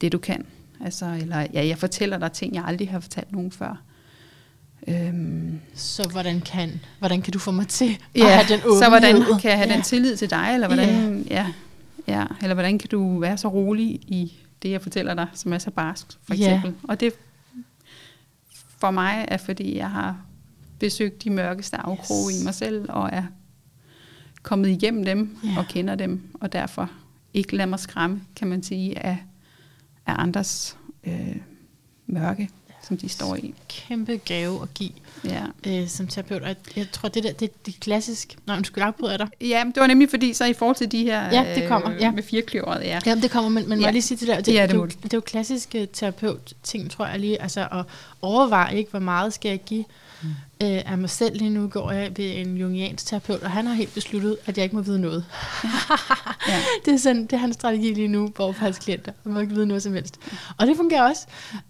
[0.00, 0.46] det, du kan?
[0.84, 3.82] Altså, eller ja, jeg fortæller dig ting, jeg aldrig har fortalt nogen før.
[4.88, 8.82] Øhm, så hvordan kan, hvordan kan du få mig til ja, at have den åbenhed?
[8.82, 9.74] så hvordan kan jeg have ja.
[9.74, 11.46] den tillid til dig, eller hvordan, ja.
[12.08, 15.52] Ja, ja, eller hvordan kan du være så rolig i det, jeg fortæller dig, som
[15.52, 16.70] er så barsk, for eksempel.
[16.70, 16.88] Ja.
[16.88, 17.12] Og det
[18.78, 20.16] for mig er, fordi jeg har
[20.80, 22.40] besøgt de mørkeste afkroge yes.
[22.40, 23.24] i mig selv, og er
[24.42, 25.58] kommet igennem dem, yeah.
[25.58, 26.90] og kender dem, og derfor
[27.34, 29.18] ikke lader mig skræmme, kan man sige, af,
[30.06, 31.36] af andres øh,
[32.06, 32.50] mørke
[32.90, 33.54] som de står i.
[33.68, 34.90] Kæmpe gave at give
[35.24, 35.44] ja.
[35.66, 36.42] øh, som terapeut.
[36.42, 38.36] Og jeg tror, det der, det, det er klassisk.
[38.46, 39.28] Nå, du skulle afbryde dig.
[39.40, 42.08] Ja, det var nemlig fordi, så i forhold til de her ja, det kommer, ja.
[42.08, 43.00] Øh, med firkløveret, ja.
[43.06, 43.82] Ja, det kommer, men, men ja.
[43.82, 44.40] må jeg lige sige det der?
[44.40, 47.42] Det, ja, det, det, det, det er jo klassisk terapeut-ting, tror jeg lige.
[47.42, 47.84] Altså at
[48.22, 49.84] overveje, ikke, hvor meget skal jeg give
[50.22, 50.28] Mm.
[50.62, 53.74] Øh, af mig selv lige nu går jeg ved en jungiansk terapeut, og han har
[53.74, 55.24] helt besluttet, at jeg ikke må vide noget.
[56.48, 56.60] ja.
[56.84, 59.12] det, er sådan, det er hans strategi lige nu for hans klienter.
[59.24, 60.18] Jeg må ikke vide noget som helst.
[60.58, 61.26] Og det fungerer også.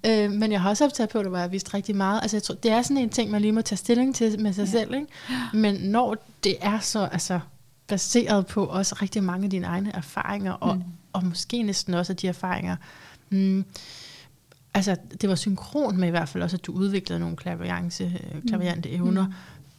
[0.07, 2.23] Øh, men jeg har også haft terapeuter, hvor jeg har vist rigtig meget.
[2.23, 4.53] Altså, jeg tror, det er sådan en ting, man lige må tage stilling til med
[4.53, 4.71] sig ja.
[4.71, 4.95] selv.
[4.95, 5.07] Ikke?
[5.53, 7.41] Men når det er så altså,
[7.87, 10.83] baseret på også rigtig mange af dine egne erfaringer, og, mm.
[11.13, 12.77] og måske næsten også af de erfaringer,
[13.31, 13.65] mm,
[14.75, 18.43] altså, det var synkron med i hvert fald også, at du udviklede nogle klaviance, øh,
[18.49, 18.95] klaviante mm.
[18.95, 19.33] evner, mm.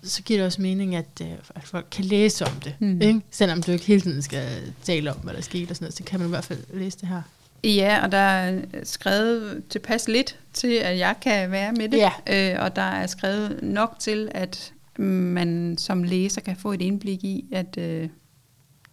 [0.04, 2.76] så giver det også mening, at, øh, at folk kan læse om det.
[2.80, 3.02] Mm.
[3.02, 3.22] Ikke?
[3.32, 6.04] Selvom du ikke hele tiden skal tale om, hvad der skete og sådan noget, så
[6.04, 7.22] kan man i hvert fald læse det her.
[7.64, 11.98] Ja, og der er skrevet tilpas lidt til, at jeg kan være med det.
[11.98, 12.54] Ja.
[12.54, 17.24] Øh, og der er skrevet nok til, at man som læser kan få et indblik
[17.24, 18.10] i, at øh,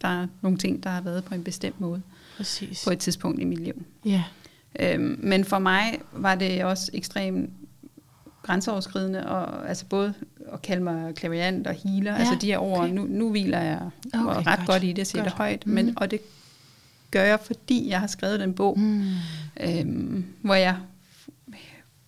[0.02, 2.02] der er nogle ting, der har været på en bestemt måde.
[2.36, 2.84] Præcis.
[2.84, 3.84] På et tidspunkt i mit liv.
[4.04, 4.22] Ja.
[4.78, 7.50] Øhm, men for mig var det også ekstremt
[8.42, 10.14] grænseoverskridende, og altså både
[10.52, 12.92] at kalde mig klaviant og healer, ja, altså de her ord, okay.
[12.92, 13.80] nu, nu hviler jeg
[14.14, 14.66] okay, ret godt.
[14.66, 15.72] godt i det, siger det højt, mm.
[15.72, 16.20] men, og det
[17.10, 19.04] gør jeg, fordi jeg har skrevet den bog, mm.
[19.60, 20.76] øhm, hvor jeg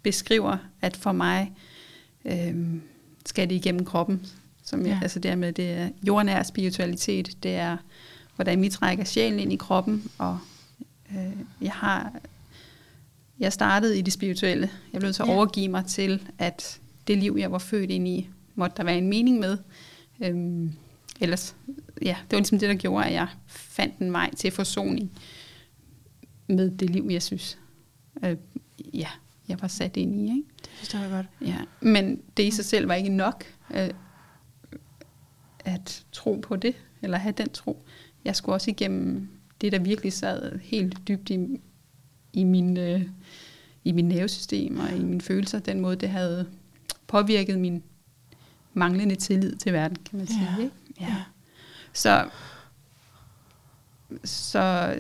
[0.03, 1.53] beskriver, at for mig
[2.25, 2.83] øhm,
[3.27, 4.27] skal det igennem kroppen,
[4.65, 4.99] som jeg, ja.
[5.03, 7.77] altså dermed det er jordnær spiritualitet, det er,
[8.37, 10.39] hvordan vi trækker sjælen ind i kroppen, og
[11.11, 12.13] øh, jeg har
[13.41, 14.71] jeg startede i det spirituelle.
[14.93, 15.33] Jeg blev så ja.
[15.33, 19.09] overgive mig til, at det liv, jeg var født ind i, måtte der være en
[19.09, 19.59] mening med.
[20.25, 20.73] Øhm,
[21.21, 21.57] ellers,
[22.03, 25.11] ja, det var ligesom det, der gjorde, at jeg fandt en vej til forsoning
[26.47, 27.59] med det liv, jeg synes,
[28.25, 28.37] øh,
[28.95, 29.09] ja,
[29.49, 30.23] jeg var sat ind i.
[30.23, 30.43] Ikke?
[30.63, 31.27] Det forstår jeg godt.
[31.41, 33.91] Ja, men det i sig selv var ikke nok øh,
[35.65, 37.85] at tro på det, eller have den tro.
[38.25, 39.29] Jeg skulle også igennem
[39.61, 41.61] det, der virkelig sad helt dybt i,
[42.33, 43.03] i min, øh,
[43.85, 46.47] i min nervesystem og i mine følelser, den måde, det havde
[47.07, 47.83] påvirket min
[48.75, 50.49] manglende tillid til verden, kan man sige.
[50.57, 50.63] Ja.
[50.63, 50.75] Ikke?
[51.01, 51.17] Ja.
[51.93, 52.29] Så,
[54.25, 54.95] så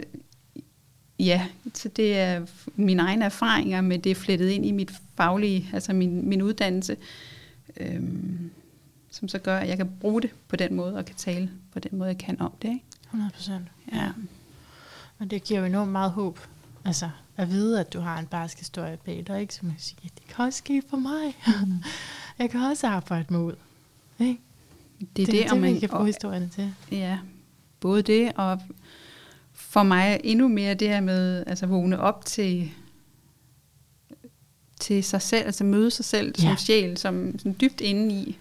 [1.18, 5.92] ja, så det er mine egne erfaringer med det flettet ind i mit faglige, altså
[5.92, 6.96] min, min uddannelse,
[7.76, 8.50] øhm,
[9.10, 11.78] som så gør, at jeg kan bruge det på den måde, og kan tale på
[11.78, 12.68] den måde, jeg kan om det.
[12.68, 12.84] Ikke?
[13.04, 13.68] 100 procent.
[13.92, 14.12] Ja.
[15.18, 16.38] Men det giver jo enormt meget håb
[16.84, 19.54] Altså, at vide, at du har en barsk historie bag dig, ikke?
[19.54, 21.36] Så man kan sige, det kan også ske for mig.
[21.46, 21.74] Mm.
[22.38, 23.54] jeg kan også arbejde mod.
[24.18, 24.40] Ikke?
[25.00, 26.74] Det er det, det, det og man kan bruge historierne til.
[26.92, 27.18] Ja,
[27.80, 28.60] både det, og
[29.52, 32.70] for mig endnu mere det her med altså vågne op til
[34.80, 36.42] til sig selv, altså møde sig selv ja.
[36.42, 38.38] som sjæl, som, som dybt inde i,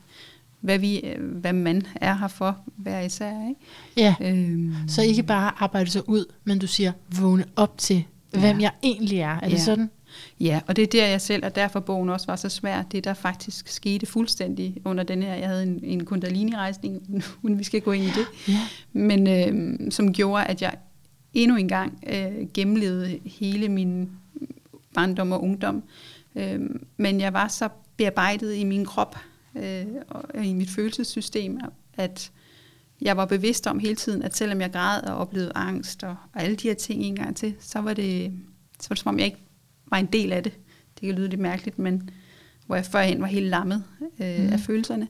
[0.59, 3.47] hvad, vi, hvad man er her for, hver især.
[3.49, 3.61] Ikke?
[3.97, 4.75] Ja, øhm.
[4.87, 9.19] så ikke bare arbejde sig ud, men du siger, vågne op til hvem jeg egentlig
[9.19, 9.27] er.
[9.27, 9.49] Er ja.
[9.49, 9.89] det sådan?
[10.39, 12.81] Ja, og det er der, jeg selv, og derfor bogen også var så svær.
[12.81, 17.63] Det, der faktisk skete fuldstændig under den her, jeg havde en, en kundalini-rejsning, uden vi
[17.63, 18.59] skal gå ind i det, ja.
[18.93, 20.73] men øh, som gjorde, at jeg
[21.33, 24.09] endnu en gang øh, gennemlevede hele min
[24.93, 25.83] barndom og ungdom.
[26.35, 26.59] Øh,
[26.97, 29.17] men jeg var så bearbejdet i min krop
[29.55, 31.59] øh, og i mit følelsessystem,
[31.97, 32.31] at
[33.01, 36.41] jeg var bevidst om hele tiden, at selvom jeg græd og oplevede angst og, og
[36.41, 38.33] alle de her ting en gang til, så var, det,
[38.79, 39.43] så var det som om, jeg ikke
[39.85, 40.53] var en del af det.
[40.95, 42.09] Det kan lyde lidt mærkeligt, men
[42.65, 44.53] hvor jeg førhen var helt lammet øh, mm.
[44.53, 45.07] af følelserne,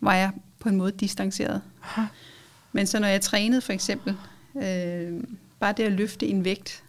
[0.00, 1.62] var jeg på en måde distanceret.
[1.82, 2.02] Aha.
[2.72, 4.16] Men så når jeg trænede for eksempel,
[4.56, 5.24] øh,
[5.60, 6.82] bare det at løfte en vægt,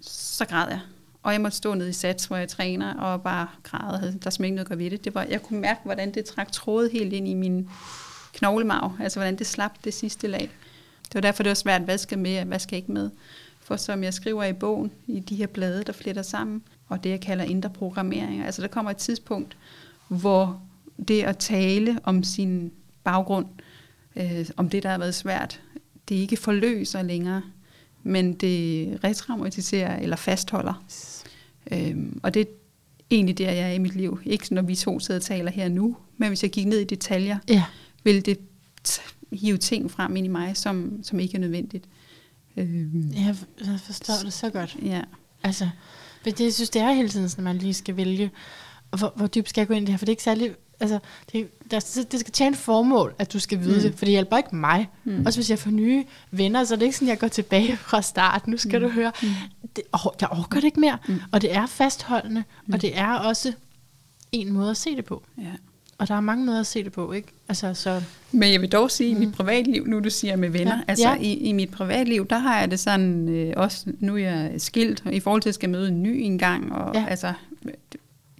[0.00, 0.80] så græd jeg.
[1.22, 4.18] Og jeg måtte stå nede i sats, hvor jeg træner, og bare græde.
[4.22, 5.04] Der er ikke noget at gøre ved det.
[5.04, 7.68] det var, jeg kunne mærke, hvordan det trak trådet helt ind i min
[8.32, 10.50] knoglemarv, altså hvordan det slap det sidste lag.
[11.04, 13.10] Det var derfor, det var svært, hvad skal med, hvad skal ikke med.
[13.60, 17.10] For som jeg skriver i bogen, i de her blade, der fletter sammen, og det,
[17.10, 18.44] jeg kalder indre programmering.
[18.44, 19.56] Altså der kommer et tidspunkt,
[20.08, 20.62] hvor
[21.08, 22.72] det at tale om sin
[23.04, 23.46] baggrund,
[24.16, 25.60] øh, om det, der har været svært,
[26.08, 27.42] det ikke forløser længere,
[28.02, 30.84] men det retraumatiserer eller fastholder.
[31.72, 32.46] Øhm, og det er
[33.10, 34.20] egentlig der, jeg er i mit liv.
[34.24, 36.84] Ikke når vi to sidder og taler her nu, men hvis jeg gik ned i
[36.84, 37.64] detaljer, Ja
[38.04, 38.38] vil det
[39.32, 41.84] hive ting frem ind i mig, som, som ikke er nødvendigt.
[42.56, 43.36] Øhm, Jeg,
[43.66, 44.76] jeg forstår det så godt.
[44.82, 45.00] ja.
[45.42, 45.68] Altså,
[46.24, 48.30] det, jeg synes, det er hele tiden, at man lige skal vælge,
[48.98, 50.54] hvor, hvor dybt skal jeg gå ind i det her, for det er ikke særlig,
[50.80, 50.98] altså,
[51.32, 53.76] det, der, det skal tjene formål, at du skal vide Mm.
[53.76, 53.82] mm.
[53.82, 54.88] det, for det hjælper ikke mig.
[55.04, 55.12] Mm.
[55.12, 55.26] Mm.
[55.26, 57.76] Også hvis jeg får nye venner, så er det ikke sådan, at jeg går tilbage
[57.76, 58.46] fra start.
[58.46, 58.88] Nu skal mm.
[58.88, 59.12] du høre,
[59.76, 60.98] det, oh, jeg orker det ikke mere.
[61.08, 61.14] Mm.
[61.14, 61.20] Mm.
[61.32, 62.64] Og det er fastholdende, Mm.
[62.66, 62.72] mm.
[62.74, 63.52] og det er også
[64.32, 65.22] en måde at se det på.
[65.38, 65.44] ja.
[66.00, 67.28] Og der er mange måder at se det på, ikke?
[67.48, 70.50] Altså, så, Men jeg vil dog sige, at i mit privatliv, nu du siger med
[70.50, 70.82] venner, ja.
[70.88, 71.16] Altså Ja.
[71.20, 75.02] i, i mit privatliv, der har jeg det sådan, øh, også nu er jeg skilt,
[75.12, 76.94] i forhold til at jeg skal møde en ny engang, og.
[76.94, 77.04] Ja.
[77.08, 77.32] altså,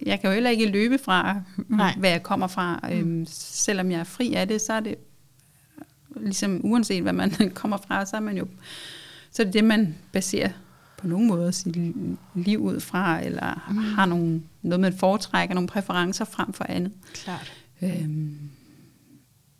[0.05, 1.35] jeg kan jo heller ikke løbe fra,
[1.67, 1.95] Nej.
[1.97, 2.79] hvad jeg kommer fra.
[2.83, 2.97] Mm.
[2.97, 4.95] Øhm, selvom jeg er fri af det, så er det
[6.21, 8.45] ligesom uanset hvad man kommer fra, så er man jo,
[9.31, 10.49] så er det det, man baserer
[11.01, 13.77] på nogen måde sit li- liv ud fra, eller mm.
[13.77, 16.91] har nogle, noget, man foretrækker, nogle præferencer frem for andet.
[17.13, 17.51] klart.
[17.81, 18.37] Øhm,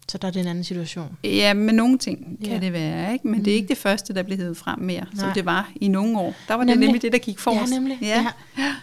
[0.07, 1.17] Så der er det en anden situation.
[1.23, 2.59] Ja, med nogle ting kan Ja.
[2.59, 3.27] det være, ikke?
[3.27, 3.43] men mm.
[3.43, 5.33] det er ikke det første, der blev hævet frem mere, som Nej.
[5.33, 6.35] det var i nogle år.
[6.47, 6.87] Der var det Nemlig.
[6.87, 7.71] nemlig det, der gik forrest.
[7.73, 7.97] Ja, nemlig.
[8.01, 8.27] Ja.
[8.57, 8.75] Ja.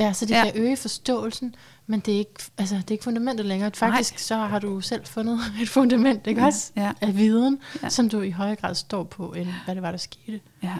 [0.00, 0.44] Ja, så det Ja.
[0.44, 0.50] ja.
[0.52, 1.54] kan øge forståelsen,
[1.86, 3.70] men det er ikke, altså, det er ikke fundamentet længere.
[3.74, 4.18] Faktisk Nej.
[4.18, 6.72] så har du selv fundet et fundament, ikke også?
[6.76, 6.92] Ja.
[7.00, 7.78] Af viden, Ja.
[7.82, 7.88] ja.
[7.88, 10.40] som du i højere grad står på, end hvad det var, der skete.
[10.62, 10.74] ja.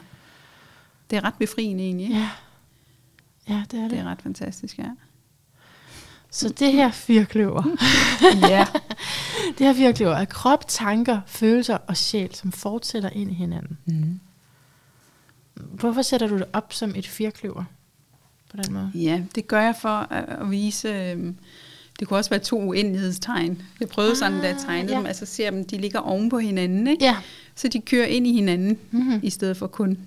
[1.11, 2.07] Det er ret befriende egentlig.
[2.07, 2.19] Ikke?
[2.19, 2.29] Ja,
[3.49, 3.91] ja det er det.
[3.91, 4.89] Det er ret fantastisk, ja.
[6.31, 7.63] Så det her firkløver,
[8.51, 8.67] ja.
[9.59, 13.79] det her firkløver er krop, tanker, følelser og sjæl, som fortsætter ind i hinanden.
[13.87, 14.21] Mm.
[15.55, 17.65] Hvorfor sætter du det op som et firkløver
[18.51, 18.91] på den måde?
[18.95, 20.89] Ja, det gør jeg for at, vise...
[20.89, 21.37] øhm,
[21.99, 23.63] Det kunne også være to uendelighedstegn.
[23.81, 24.99] Jeg prøvede sådan, da jeg Ah, tegnede ja.
[24.99, 27.05] dem, altså ser dem, de ligger oven på hinanden, ikke?
[27.05, 27.17] Ja.
[27.55, 29.21] Så de kører ind i hinanden, Mhm.
[29.23, 29.99] i stedet for kun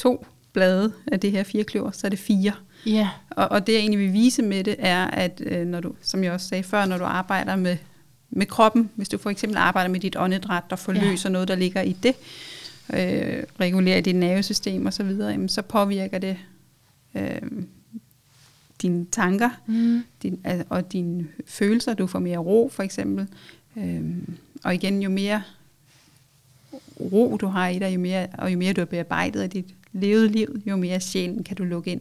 [0.00, 2.52] to blade af det her firkløver, så er det fire.
[2.86, 3.08] Ja.
[3.30, 6.24] Og, og det jeg egentlig vil vise med det er, at øh, når du, som
[6.24, 7.76] jeg også sagde før, når du arbejder med,
[8.30, 11.32] med kroppen, hvis du for eksempel arbejder med dit åndedræt, der forløser ja.
[11.32, 12.14] noget, der ligger i det,
[12.92, 16.36] øh, regulerer dit nervesystem osv., så, videre, jamen, så påvirker det
[17.14, 17.42] øh,
[18.82, 20.04] dine tanker Mm.
[20.22, 21.94] din, og dine følelser.
[21.94, 23.26] Du får mere ro, for eksempel.
[23.76, 24.02] Øh,
[24.64, 25.42] og igen, jo mere
[27.00, 29.74] ro du har i dig, jo mere, og jo mere du har bearbejdet af dit
[29.92, 32.00] levede liv, jo mere sjælen kan du lukke ind.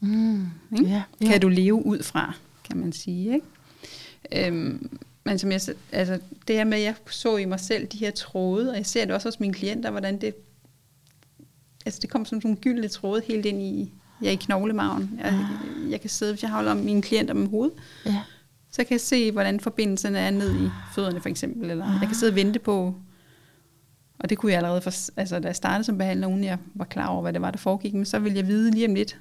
[0.00, 0.46] Mm.
[0.78, 0.90] Ikke?
[0.90, 1.02] Ja.
[1.26, 3.34] kan du leve ud fra, kan man sige.
[3.34, 4.46] Ikke?
[4.46, 5.60] Øhm, men som jeg,
[5.92, 8.86] altså, det her med, at jeg så i mig selv de her tråde, og jeg
[8.86, 10.34] ser det også hos mine klienter, hvordan det,
[11.86, 15.20] altså det kom som sådan nogle gyldne tråde helt ind i, ja, i knoglemagen.
[15.24, 15.48] Jeg,
[15.90, 17.74] jeg kan sidde, hvis jeg holder mine klienter med hovedet,
[18.06, 18.20] Ja.
[18.70, 22.16] så kan jeg se, hvordan forbindelsen er ned i fødderne for eksempel, eller jeg kan
[22.16, 22.94] sidde og vente på,
[24.20, 26.84] og det kunne jeg allerede, for, altså da jeg startede som behandler, uden jeg var
[26.84, 29.18] klar over, hvad det var, der foregik, men så ville jeg vide lige om lidt,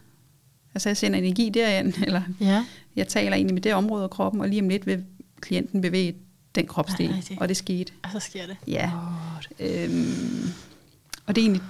[0.76, 2.66] altså jeg sender energi derind, eller Ja.
[2.96, 5.04] jeg taler egentlig med det område af kroppen, og lige om lidt vil
[5.42, 6.16] klienten bevæge
[6.56, 7.42] den Er kropsdel, det rigtigt?
[7.42, 7.94] og det skete.
[8.04, 8.58] Og så sker det.
[8.68, 8.92] Ja.
[9.36, 9.50] Godt.
[9.60, 10.50] Øhm,
[11.26, 11.62] og det er egentlig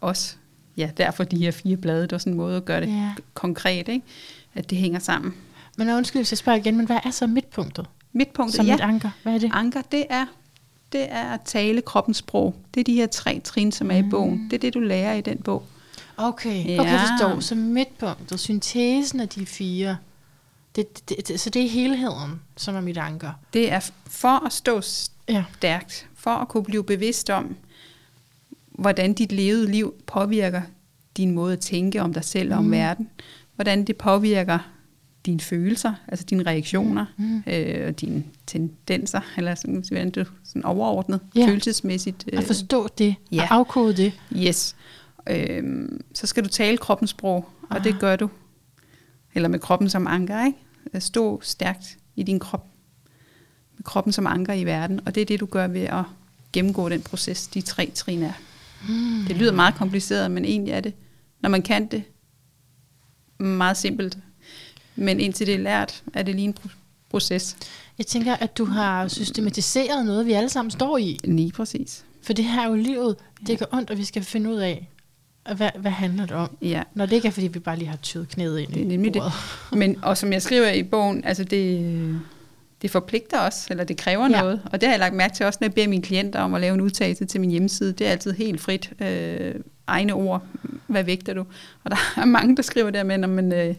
[0.00, 0.36] også,
[0.76, 3.10] ja, derfor de her fire blade, det var sådan en måde at gøre det Ja.
[3.34, 4.06] konkret, ikke?
[4.54, 5.34] at det hænger sammen.
[5.78, 7.86] Men undskyld, hvis jeg spørger igen, men hvad er så midtpunktet?
[8.12, 9.10] Midtpunktet, Som ja, et anker.
[9.22, 9.50] Hvad er det?
[9.54, 10.26] anker, det er,
[10.94, 12.54] det er at tale kroppens sprog.
[12.74, 14.44] Det er de her tre trin, som er i bogen.
[14.50, 15.62] Det er det, du lærer i den bog.
[16.16, 16.80] Okay, Ja.
[16.80, 19.96] okay, det står som midtpunktet, syntesen af de fire.
[20.76, 23.30] Det, det, det, så det er helheden, som er mit anker.
[23.52, 27.56] Det er for at stå stærkt, for at kunne blive bevidst om,
[28.68, 30.62] hvordan dit levede liv påvirker
[31.16, 32.70] din måde at tænke om dig selv og om Mm.
[32.70, 33.10] verden.
[33.54, 34.58] Hvordan det påvirker
[35.26, 37.42] dine følelser, altså dine reaktioner Mm.
[37.46, 41.46] øh, og dine tendenser, eller sådan, hvordan du sådan overordnet, Ja.
[41.46, 42.24] følelsesmæssigt.
[42.32, 43.42] At forstå det, ja.
[43.42, 44.12] og afkode det.
[44.36, 44.76] Yes.
[45.30, 47.84] Øhm, så skal du tale kroppens sprog, og Ah.
[47.84, 48.30] det gør du.
[49.34, 50.58] Eller med kroppen som anker, ikke?
[51.00, 52.66] Stå stærkt i din krop.
[53.76, 55.00] Med kroppen som anker i verden.
[55.06, 56.04] Og det er det, du gør ved at
[56.52, 58.32] gennemgå den proces, de tre trin er.
[58.88, 59.24] Mm.
[59.28, 60.94] Det lyder meget kompliceret, men egentlig er det,
[61.40, 62.02] når man kan det,
[63.38, 64.18] meget simpelt.
[64.96, 66.72] Men indtil det er lært, er det lige en pro-
[67.10, 67.56] proces.
[67.98, 71.18] Jeg tænker, at du har systematiseret noget, vi alle sammen står i.
[71.24, 72.04] Lige præcis.
[72.22, 73.16] For det her er jo livet.
[73.46, 74.88] Det går ondt, og vi skal finde ud af,
[75.56, 76.56] hvad, hvad handler det om.
[76.62, 76.82] Ja.
[76.94, 79.14] Når det ikke er, fordi vi bare lige har tyret knæet ind Det er nemlig
[79.14, 79.22] det.
[79.22, 79.34] bordet.
[79.80, 82.20] Men, og som jeg skriver i bogen, altså det,
[82.82, 84.40] det forpligter os, eller det kræver Ja.
[84.40, 84.60] noget.
[84.72, 86.60] Og det har jeg lagt mærke til også, når jeg beder mine klienter om at
[86.60, 87.92] lave en udtalelse til min hjemmeside.
[87.92, 88.92] Det er altid helt frit.
[89.00, 89.54] Øh,
[89.86, 90.42] egne ord,
[90.86, 91.44] hvad vægter du?
[91.84, 93.74] Og der er mange, der skriver der med, men øh,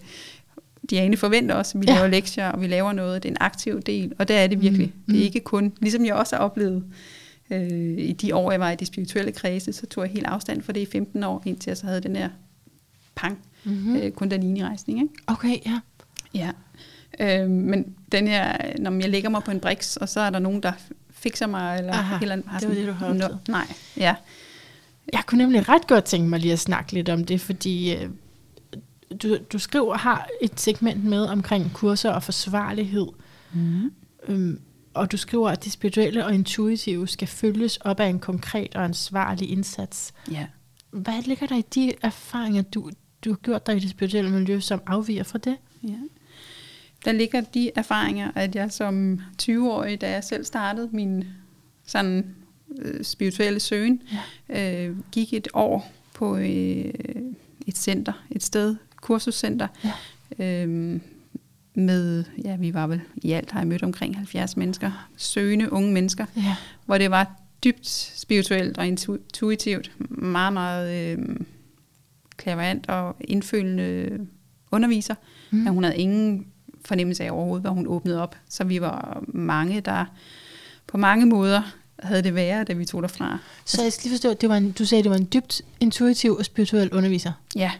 [0.90, 1.94] Diane forventer os, at vi Ja.
[1.96, 4.62] laver lektier, og vi laver noget, det er en aktiv del, og det er det
[4.62, 4.88] virkelig.
[4.88, 4.94] Mm.
[5.06, 5.14] Mm.
[5.14, 5.26] Det er Mm.
[5.26, 6.84] ikke kun, ligesom jeg også har oplevet,
[7.52, 10.62] øh, i de år, jeg var i de spirituelle kredse, så tog jeg helt afstand
[10.62, 12.30] for det i 15 år, indtil jeg så havde den her
[13.16, 13.90] pang, Mm-hmm.
[13.92, 13.96] mm.
[13.96, 15.14] øh, kundalini-rejsning, ikke?
[15.28, 15.80] Okay, ja.
[16.34, 16.52] Ja.
[17.20, 20.40] Øh, men den her, når jeg lægger mig på en briks, og så er der
[20.40, 20.72] nogen, der
[21.12, 23.38] fikser mig, eller Aha, eller det var det, du har.
[23.50, 23.68] Nej,
[23.98, 24.16] ja.
[25.14, 28.10] Jeg kunne nemlig ret godt tænke mig lige at snakke lidt om det, fordi øh,
[29.24, 33.08] du, du skriver, har et segment med omkring kurser og forsvarlighed.
[33.54, 33.92] Mm.
[34.28, 34.60] Øhm,
[34.94, 38.84] og du skriver, at det spirituelle og intuitive skal følges op af en konkret og
[38.84, 40.14] ansvarlig indsats.
[40.32, 40.48] Ja.
[40.92, 42.92] Hvad ligger der i de erfaringer, du,
[43.26, 45.58] du har gjort dig i det spirituelle miljø, som afviger fra det?
[45.84, 45.98] Ja.
[47.06, 51.26] Der ligger de erfaringer, at jeg som 20-årig, da jeg selv startede min
[51.86, 52.36] sådan
[52.78, 54.02] øh, spirituelle søgen,
[54.50, 54.86] ja.
[54.86, 56.94] øh, gik et år på øh,
[57.68, 59.68] et center, et sted, kursuscenter,
[60.40, 60.64] Ja.
[60.66, 61.00] øh,
[61.78, 65.94] med, ja, vi var vel i alt, har jeg mødt omkring 70 mennesker, søgende unge
[65.94, 66.56] mennesker, Ja.
[66.86, 67.32] hvor det var
[67.64, 71.18] dybt spirituelt og intuitivt, meget, meget øh,
[72.38, 74.20] klaverant og indfølende
[74.72, 75.16] underviser,
[75.52, 75.58] Mm.
[75.58, 76.48] men hun havde ingen
[76.86, 78.36] fornemmelse af overhovedet, hvad hun åbnede op.
[78.50, 80.06] Så vi var mange, der
[80.88, 81.62] på mange måder
[82.00, 83.38] havde det værre, da vi tog derfra.
[83.66, 86.36] Så jeg skal lige forstå, det var en, du sagde, det var en dybt intuitiv
[86.36, 87.72] og spirituel underviser, Ja,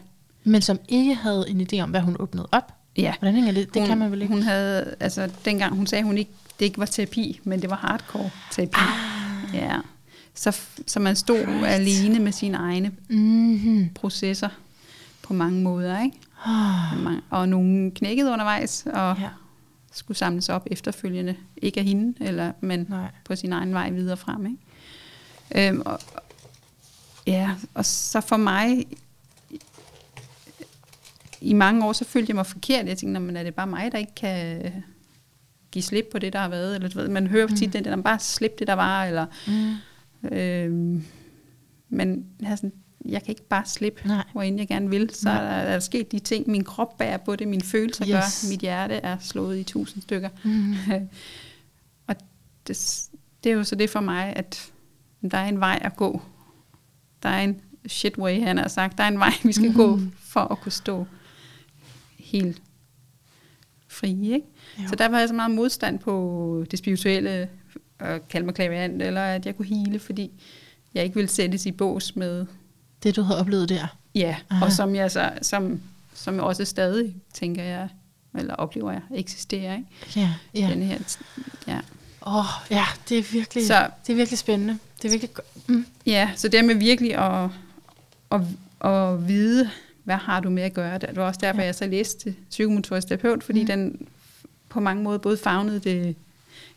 [0.46, 2.72] men som ikke havde en idé om, hvad hun åbnede op.
[2.96, 3.14] ja.
[3.18, 3.74] Hvordan hænger det?
[3.74, 4.34] Det hun, kan man vel ikke?
[4.34, 7.76] Hun havde, altså dengang hun sagde, hun ikke, det ikke var terapi, men det var
[7.76, 8.74] hardcore terapi.
[8.80, 9.54] Ah.
[9.54, 9.76] Ja.
[10.34, 11.64] Så, så man stod Right.
[11.66, 13.88] alene med sine egne Mm-hmm.
[13.94, 14.48] processer
[15.22, 16.16] på mange måder, ikke?
[17.02, 19.28] Mange- Og nogle knækkede undervejs, og ja.
[19.92, 21.34] skulle samles op efterfølgende.
[21.56, 23.08] Ikke af hende, eller, men Nej.
[23.24, 24.46] på sin egen vej videre frem.
[24.46, 25.68] Ikke?
[25.68, 26.00] Øhm, og,
[27.26, 28.84] ja, og så for mig,
[31.46, 32.86] i mange år, så følte jeg mig forkert.
[32.86, 34.72] Jeg tænkte, "Nå, men er det bare mig, der ikke kan
[35.70, 36.74] give slip på det, der har været?
[36.74, 39.04] Eller, du ved, man hører tit den der, bare slip det, der var.
[39.04, 40.36] Eller, Mm.
[40.36, 41.04] øhm,
[41.88, 42.72] men jeg, sådan,
[43.04, 44.24] jeg kan ikke bare slippe, Nej.
[44.32, 45.10] hvor end jeg gerne vil.
[45.14, 48.04] Så er der, er der sket de ting, min krop bærer på det, mine følelser
[48.04, 48.10] Yes.
[48.12, 50.28] gør, mit hjerte er slået i tusind stykker.
[50.44, 50.74] Mm.
[52.08, 52.16] og
[52.66, 53.00] det,
[53.44, 54.70] det er jo så det for mig, at
[55.30, 56.22] der er en vej at gå.
[57.22, 58.98] Der er en shit way, han har sagt.
[58.98, 59.74] Der er en vej, vi skal mm.
[59.76, 61.06] gå for at kunne stå
[62.26, 62.62] helt
[63.88, 64.32] fri.
[64.34, 64.46] Ikke?
[64.82, 64.88] Jo.
[64.88, 67.48] Så der var jeg så meget modstand på det spirituelle,
[67.98, 70.30] at kalde mig klaverant, eller at jeg kunne hele, fordi
[70.94, 72.46] jeg ikke ville sættes i bås med,
[73.02, 73.96] Det, du havde oplevet der.
[74.14, 74.64] ja, Aha.
[74.64, 75.80] og som jeg så, som,
[76.14, 77.88] som jeg også stadig, tænker jeg,
[78.34, 79.88] eller oplever jeg, eksisterer, ikke?
[80.16, 80.68] Ja, ja.
[80.70, 80.98] Den her,
[81.66, 81.80] ja.
[82.26, 84.78] Åh, oh, ja, det er virkelig, Så det er virkelig spændende.
[85.02, 85.30] Det er virkelig
[85.66, 85.86] mm.
[86.06, 87.50] Ja, så det med virkelig at,
[88.30, 88.40] at,
[88.90, 89.70] at vide,
[90.06, 90.98] hvad har du med at gøre.
[90.98, 91.66] Det var også derfor, Ja.
[91.66, 93.66] jeg så læste psykomotorisk terapeut, fordi Mm.
[93.66, 94.08] den
[94.68, 96.16] på mange måder både fagnede det,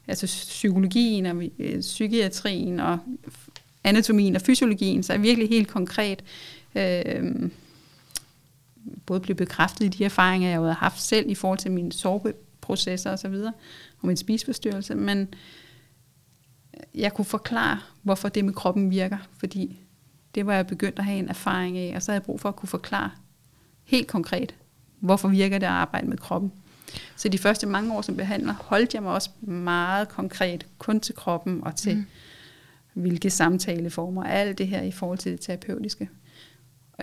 [0.08, 2.98] altså psykologien og øh, psykiatrien og
[3.84, 6.24] anatomien og fysiologien, så er virkelig helt konkret
[6.76, 7.50] øh,
[9.06, 13.12] både blev bekræftet i de erfaringer, jeg havde haft selv i forhold til mine soveprocesser
[13.12, 13.34] osv.,
[14.02, 15.28] og min spiseforstyrrelse, men
[16.96, 19.80] jeg kunne forklare, hvorfor det med kroppen virker, fordi
[20.36, 22.50] det var jeg begyndt at have en erfaring af, og så havde jeg brug for
[22.50, 23.10] at kunne forklare
[23.84, 24.56] helt konkret,
[25.00, 26.52] hvorfor virker det at arbejde med kroppen.
[27.16, 31.16] Så de første mange år som behandler, holdt jeg mig også meget konkret kun til
[31.16, 32.06] kroppen og til Mm.
[32.94, 36.10] hvilke samtaleformer, alt det her i forhold til det terapeutiske.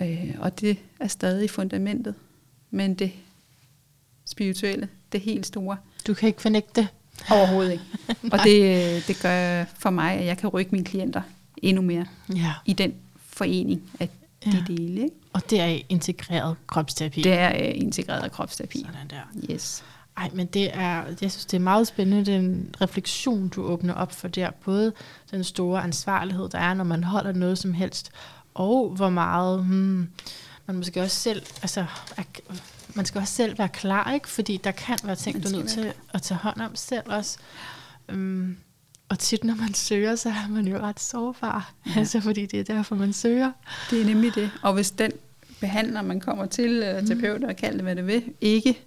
[0.01, 2.15] Øh, og det er stadig fundamentet,
[2.71, 3.11] men det
[4.25, 6.87] spirituelle, det helt store, Du kan ikke fornægte det.
[7.31, 7.83] overhovedet ikke.
[8.33, 11.21] og det, det gør for mig, at jeg kan rykke mine klienter
[11.57, 12.53] endnu mere Ja.
[12.65, 12.93] i den
[13.37, 14.09] forening af
[14.45, 14.63] de Ja.
[14.67, 15.01] dele.
[15.01, 15.15] Ikke?
[15.33, 17.21] Og det er integreret kropsterapi.
[17.21, 18.77] Det er øh, integreret kropsterapi.
[18.79, 19.51] Sådan der.
[19.53, 19.83] Yes.
[20.17, 24.11] Ej, men det er, jeg synes, det er meget spændende, den refleksion, du åbner op
[24.11, 24.51] for der.
[24.65, 24.93] Både
[25.31, 28.11] den store ansvarlighed, der er, når man holder noget som helst,
[28.53, 30.09] og hvor meget hmm,
[30.65, 31.85] man måske også selv, altså,
[32.17, 32.23] er,
[32.93, 34.29] man skal også selv være klar, ikke?
[34.29, 37.37] Fordi der kan være ting, du er nødt til at tage hånd om selv også.
[38.13, 38.57] Um,
[39.09, 41.73] og tit, når man søger, så er man jo ret sårbar.
[41.85, 41.91] Ja.
[41.99, 43.51] Altså, fordi det er derfor, man søger.
[43.89, 44.51] Det er nemlig det.
[44.61, 45.11] Og hvis den
[45.59, 48.77] behandler, man kommer til, uh, terapeut og kald det, hvad det vil, ikke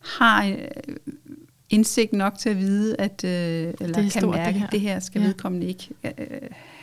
[0.00, 0.56] har øh,
[1.70, 4.66] indsigt nok til at vide, at, øh, eller Det kan stort, det mærke, her.
[4.66, 5.26] at det her skal Ja.
[5.26, 6.12] vedkommende ikke øh,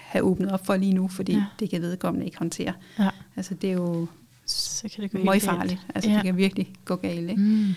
[0.05, 1.43] have åbnet op for lige nu, fordi Ja.
[1.59, 2.73] det kan vedkommende ikke håndtere.
[2.99, 3.09] Ja.
[3.35, 4.07] Altså det er jo
[4.45, 5.79] Så kan det gå meget farligt.
[5.95, 6.15] Altså Ja.
[6.15, 7.29] det kan virkelig gå galt.
[7.29, 7.41] Ikke?
[7.41, 7.73] Mm.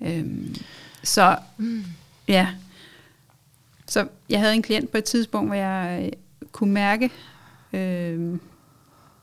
[0.00, 0.54] Øhm,
[1.02, 1.84] så Mm.
[2.28, 2.48] ja,
[3.92, 6.12] så jeg havde en klient på et tidspunkt, hvor jeg øh,
[6.52, 7.10] kunne mærke,
[7.72, 8.38] øh,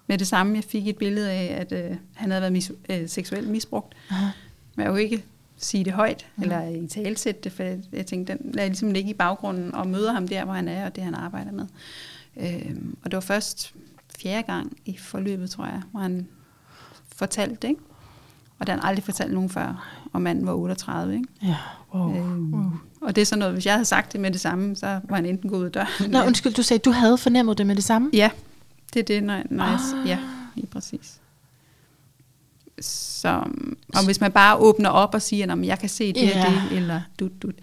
[0.07, 3.09] med det samme, jeg fik et billede af, at øh, han havde været mis- øh,
[3.09, 3.95] seksuelt misbrugt.
[4.09, 4.27] Aha.
[4.75, 5.23] Men jeg kunne ikke
[5.57, 6.43] sige det højt, mm.
[6.43, 9.75] eller i talsætte det, for jeg, jeg tænkte, den lader jeg ligesom ligge i baggrunden
[9.75, 11.65] og møder ham der, hvor han er, og det han arbejder med.
[12.37, 13.73] Øhm, og det var først
[14.19, 16.27] fjerde gang i forløbet, tror jeg, hvor han
[17.15, 17.81] fortalte det, ikke?
[18.59, 21.25] Og det har han aldrig fortalt nogen før, og manden var 38, ikke?
[21.43, 21.55] Ja,
[21.95, 22.15] wow.
[22.15, 22.71] Øhm, wow.
[23.01, 25.15] Og det er sådan noget, hvis jeg havde sagt det med det samme, så var
[25.15, 26.11] han enten gået ud af døren.
[26.11, 28.09] Nå, undskyld, du sagde, du havde fornemmet det med det samme?
[28.13, 28.29] Ja,
[28.93, 30.07] det er det, når, når jeg, Ah.
[30.07, 30.17] ja,
[30.55, 31.19] lige præcis.
[32.81, 33.43] Så,
[33.95, 36.53] og hvis man bare åbner op og siger, at jeg kan se det Ja.
[36.71, 37.55] det, eller dut, dut,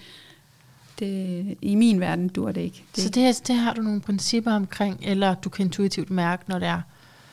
[0.99, 2.85] det, i min verden dur det ikke.
[2.97, 6.59] Det, Så det, det har du nogle principper omkring, eller du kan intuitivt mærke, når
[6.59, 6.81] det er.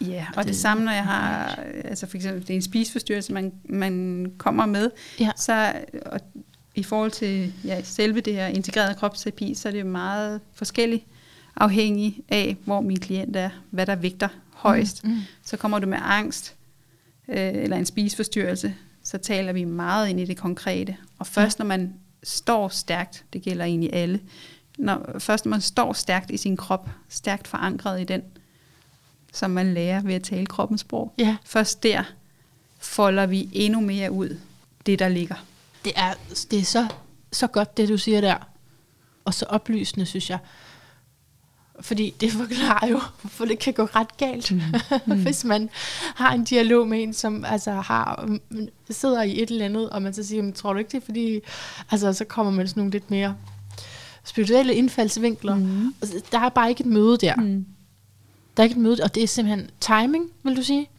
[0.01, 2.61] Ja, og det, det- det samme, når jeg har, altså for eksempel, det er en
[2.61, 4.89] spiseforstyrrelse, man, man kommer med,
[5.19, 5.31] Ja.
[5.37, 5.73] så
[6.05, 6.19] og
[6.75, 11.03] i forhold til ja, selve det her integrerede kropsterapi, så er det meget forskelligt
[11.55, 15.03] afhængig af, hvor min klient er, hvad der vægter højst.
[15.03, 15.19] Mm, mm.
[15.43, 16.55] Så kommer du med angst
[17.27, 20.95] øh, eller en spiseforstyrrelse, så taler vi meget ind i det konkrete.
[21.19, 24.19] Og først når man står stærkt, det gælder egentlig alle,
[24.77, 28.21] når, først når man står stærkt i sin krop, stærkt forankret i den,
[29.33, 32.03] som man lærer ved at tale kroppens sprog, Ja, først der
[32.79, 34.37] folder vi endnu mere ud
[34.85, 35.35] det, der ligger.
[35.85, 36.13] det er,
[36.51, 36.87] det er så,
[37.31, 38.35] så godt, det du siger der.
[39.25, 40.39] Og så oplysende, synes jeg.
[41.79, 44.61] Fordi det forklarer jo, for det kan gå ret galt, mm.
[45.23, 45.69] hvis man
[46.15, 50.01] har en dialog med en, som altså har, mm, sidder i et eller andet, og
[50.01, 51.39] man så siger, tror du ikke det, er fordi,
[51.91, 53.35] altså så kommer man sådan nogle lidt mere
[54.23, 55.55] spirituelle indfaldsvinkler.
[55.55, 55.95] Mm.
[56.31, 57.35] Der er bare ikke et møde der.
[57.35, 57.65] Mm.
[58.57, 60.89] Der er ikke et møde, og det er simpelthen timing, vil du sige?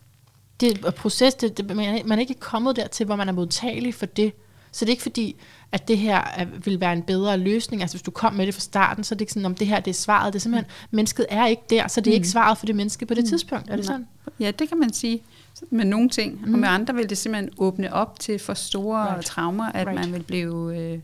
[0.60, 3.32] Det er proces, det, det, man, er, man er ikke kommet dertil, hvor man er
[3.32, 4.32] modtagelig for det.
[4.72, 5.36] Så det er ikke fordi,
[5.72, 7.82] at det her er, vil være en bedre løsning.
[7.82, 9.66] Altså hvis du kom med det fra starten, så er det ikke sådan, om det
[9.66, 10.32] her det er svaret.
[10.32, 10.96] Det er simpelthen, mm.
[10.96, 12.14] mennesket er ikke der, så det er Mm.
[12.14, 13.70] ikke svaret for det menneske på det tidspunkt.
[13.70, 14.06] Er det sådan?
[14.40, 15.22] Ja, det kan man sige
[15.70, 16.40] med nogle ting.
[16.46, 16.52] Mm.
[16.54, 19.26] Og med andre vil det simpelthen åbne op til for store Right.
[19.26, 20.00] traumer, at right.
[20.00, 20.78] man vil blive...
[20.78, 20.98] Øh,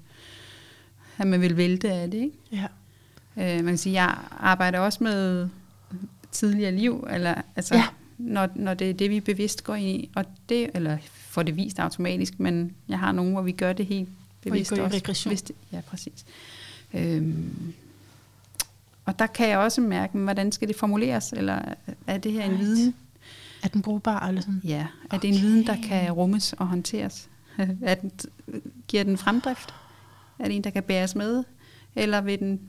[1.19, 2.37] at man vil vælte af det, ikke?
[2.53, 2.67] Ja.
[3.37, 5.49] Øh, man kan sige, jeg arbejder også med
[6.33, 7.85] tidligere liv, eller altså, Ja.
[8.19, 11.57] når, når det er det, vi bevidst går ind i, og det, eller får det
[11.57, 14.77] vist automatisk, men jeg har nogle, hvor vi gør det helt Hvor I bevidst går
[14.77, 15.35] i regression.
[15.35, 16.25] Det, ja, præcis.
[16.95, 17.73] Øhm,
[19.05, 21.61] og der kan jeg også mærke, hvordan skal det formuleres, eller
[22.07, 22.61] er det her en Right.
[22.65, 22.95] viden,
[23.63, 24.29] Er den brugbar?
[24.29, 24.61] Eller sådan?
[24.65, 25.89] Ja, er det en viden, der Okay.
[25.89, 27.29] kan rummes og håndteres?
[27.83, 28.11] er den,
[28.89, 29.75] giver den fremdrift?
[30.39, 31.45] Er det en, der kan bæres med?
[31.97, 32.61] Eller vil den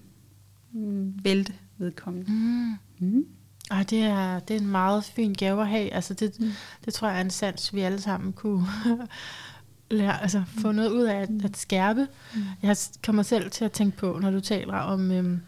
[0.72, 2.32] mm, vælte vedkommende?
[2.32, 2.74] Mm.
[3.08, 3.26] Mm.
[3.72, 5.94] Ej, det er, det er en meget fin gave at have.
[5.94, 6.52] Altså det, mm.
[6.86, 8.68] det tror jeg er en sans, vi alle sammen kunne
[9.92, 12.08] lære, altså få noget ud af at, at skærpe.
[12.34, 12.42] Mm.
[12.64, 15.42] Jeg kommer selv til at tænke på, når du taler om øhm,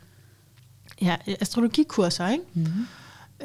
[1.01, 2.43] ja, astrologikurser, ikke?
[2.53, 2.67] Mm.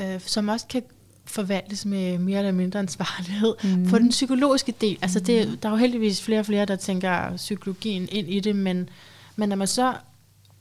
[0.00, 0.82] Øh, som også kan
[1.24, 3.54] forvaltes med mere eller mindre ansvarlighed.
[3.64, 3.88] Mm.
[3.90, 7.36] På den psykologiske del, altså det, der er jo heldigvis flere og flere, der tænker
[7.36, 8.88] psykologien ind i det, men,
[9.36, 9.94] men når man så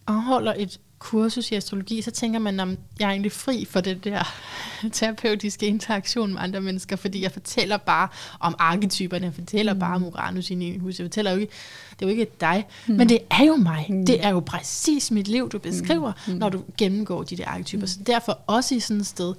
[0.08, 2.68] afholder et kursus i astrologi, så tænker man, at
[3.00, 4.24] jeg er egentlig fri for det der
[4.94, 8.08] terapeutiske interaktion med andre mennesker, fordi jeg fortæller bare
[8.40, 9.80] om arketyperne, jeg fortæller mm.
[9.80, 11.54] bare om Uranus i huset, jeg fortæller jo ikke,
[12.00, 12.96] det er jo ikke dig, mm.
[12.96, 13.86] men det er jo mig.
[13.90, 14.06] Mm.
[14.06, 16.34] Det er jo præcis mit liv, du beskriver, mm.
[16.34, 17.84] når du gennemgår de der arketyper.
[17.84, 17.88] Mm.
[17.88, 19.34] Så derfor også i sådan et sted,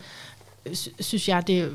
[0.73, 1.69] sy- synes jeg, det er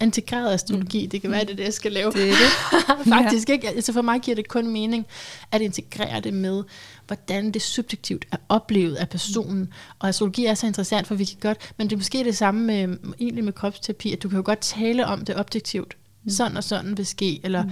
[0.00, 2.12] integreret astrologi, det kan være, det er det, jeg skal lave.
[2.12, 3.08] Det er det.
[3.14, 3.68] Faktisk ikke.
[3.68, 5.06] Altså for mig giver det kun mening
[5.52, 6.64] at integrere det med,
[7.06, 9.72] hvordan det subjektivt er oplevet af personen.
[9.98, 12.66] Og astrologi er så interessant, for vi kan godt, men det er måske det samme
[12.66, 15.96] med, egentlig med kropsterapi, at du kan jo godt tale om det objektivt.
[16.28, 17.64] Sådan og sådan vil ske, eller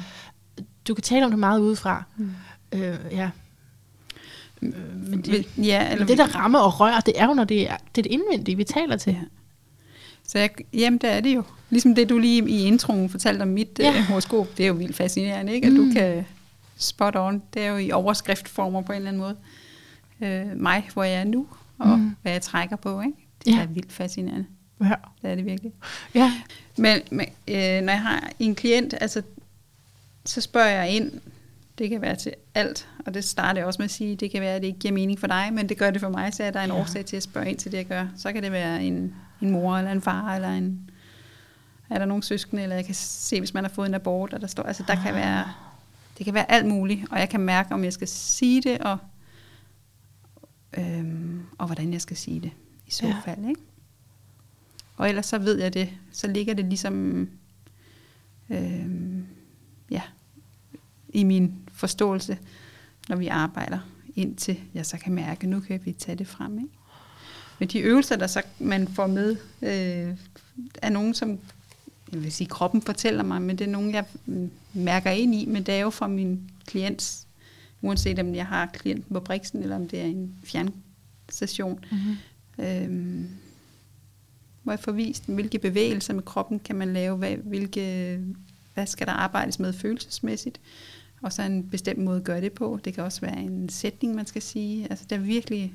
[0.88, 2.04] du kan tale om det meget udefra.
[2.72, 3.30] Øh, ja.
[4.62, 7.44] Øh, men det, ja, eller men det, der rammer og rører, det er jo, når
[7.44, 9.12] det er det, er det indvendige, vi taler til.
[9.12, 9.20] Ja.
[10.28, 11.42] Så jeg, jamen, det er det jo.
[11.70, 13.88] Ligesom det, du lige i introen fortalte om mit Ja.
[13.90, 15.66] uh, horoskop, det er jo vildt fascinerende, ikke?
[15.66, 15.86] At Mm.
[15.88, 16.26] du kan
[16.76, 17.42] spot on.
[17.54, 19.36] Det er jo i overskriftformer på en eller anden måde.
[20.52, 21.46] Uh, mig, hvor jeg er nu,
[21.78, 22.16] og Mm.
[22.22, 23.12] hvad jeg trækker på, ikke?
[23.44, 23.60] Det Ja.
[23.62, 24.46] er vildt fascinerende.
[24.80, 24.94] Ja.
[25.22, 25.72] Det er det virkelig.
[26.14, 26.32] ja.
[26.76, 29.22] Men, men øh, når jeg har en klient, altså,
[30.24, 31.12] så spørger jeg ind,
[31.78, 34.40] det kan være til alt, og det starter jeg også med at sige, det kan
[34.40, 36.42] være, at det ikke giver mening for dig, men det gør det for mig, så
[36.44, 36.80] er der en ja.
[36.80, 38.06] årsag til at spørge ind til det, jeg gør.
[38.16, 40.90] Så kan det være en, en mor, eller en far, eller en,
[41.90, 44.40] er der nogen søskende, eller jeg kan se, hvis man har fået en abort, og
[44.40, 45.52] der står, altså der kan være,
[46.18, 48.98] det kan være alt muligt, og jeg kan mærke, om jeg skal sige det, og,
[50.78, 52.50] øhm, og hvordan jeg skal sige det,
[52.86, 53.16] i så ja.
[53.24, 53.60] fald, ikke?
[54.96, 57.28] Og ellers så ved jeg det, så ligger det ligesom,
[58.50, 59.26] øhm,
[59.90, 60.02] ja,
[61.08, 62.38] i min forståelse,
[63.08, 63.78] når vi arbejder,
[64.14, 66.58] indtil jeg så kan mærke, nu kan vi tage det frem.
[66.58, 66.77] Ikke?
[67.58, 70.16] Men de øvelser, der så man får med, øh,
[70.82, 71.38] er nogen, som
[72.12, 74.04] jeg vil sige, kroppen fortæller mig, men det er nogen, jeg
[74.72, 77.26] mærker ind i, men det er jo fra min klients,
[77.82, 82.64] uanset om jeg har klienten på Brixen, eller om det er en fjernstation, mm-hmm.
[82.64, 83.28] øhm,
[84.62, 88.18] hvor jeg får vist, hvilke bevægelser med kroppen kan man lave, hvad, hvilke,
[88.74, 90.60] hvad skal der arbejdes med følelsesmæssigt,
[91.22, 92.80] og så en bestemt måde at gøre det på.
[92.84, 94.86] Det kan også være en sætning, man skal sige.
[94.90, 95.74] Altså, det er virkelig,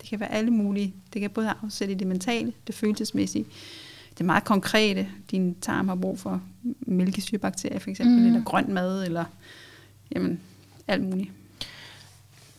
[0.00, 0.94] det kan være alle mulige.
[1.12, 3.44] Det kan både afsætte det mentale, det følelsesmæssige,
[4.18, 5.08] det meget konkrete.
[5.30, 6.42] Din tarm har brug for
[6.80, 8.26] mælkesyrebakterier for eksempel, mm.
[8.26, 9.24] eller grøn mad, eller
[10.14, 10.40] jamen,
[10.88, 11.30] alt muligt.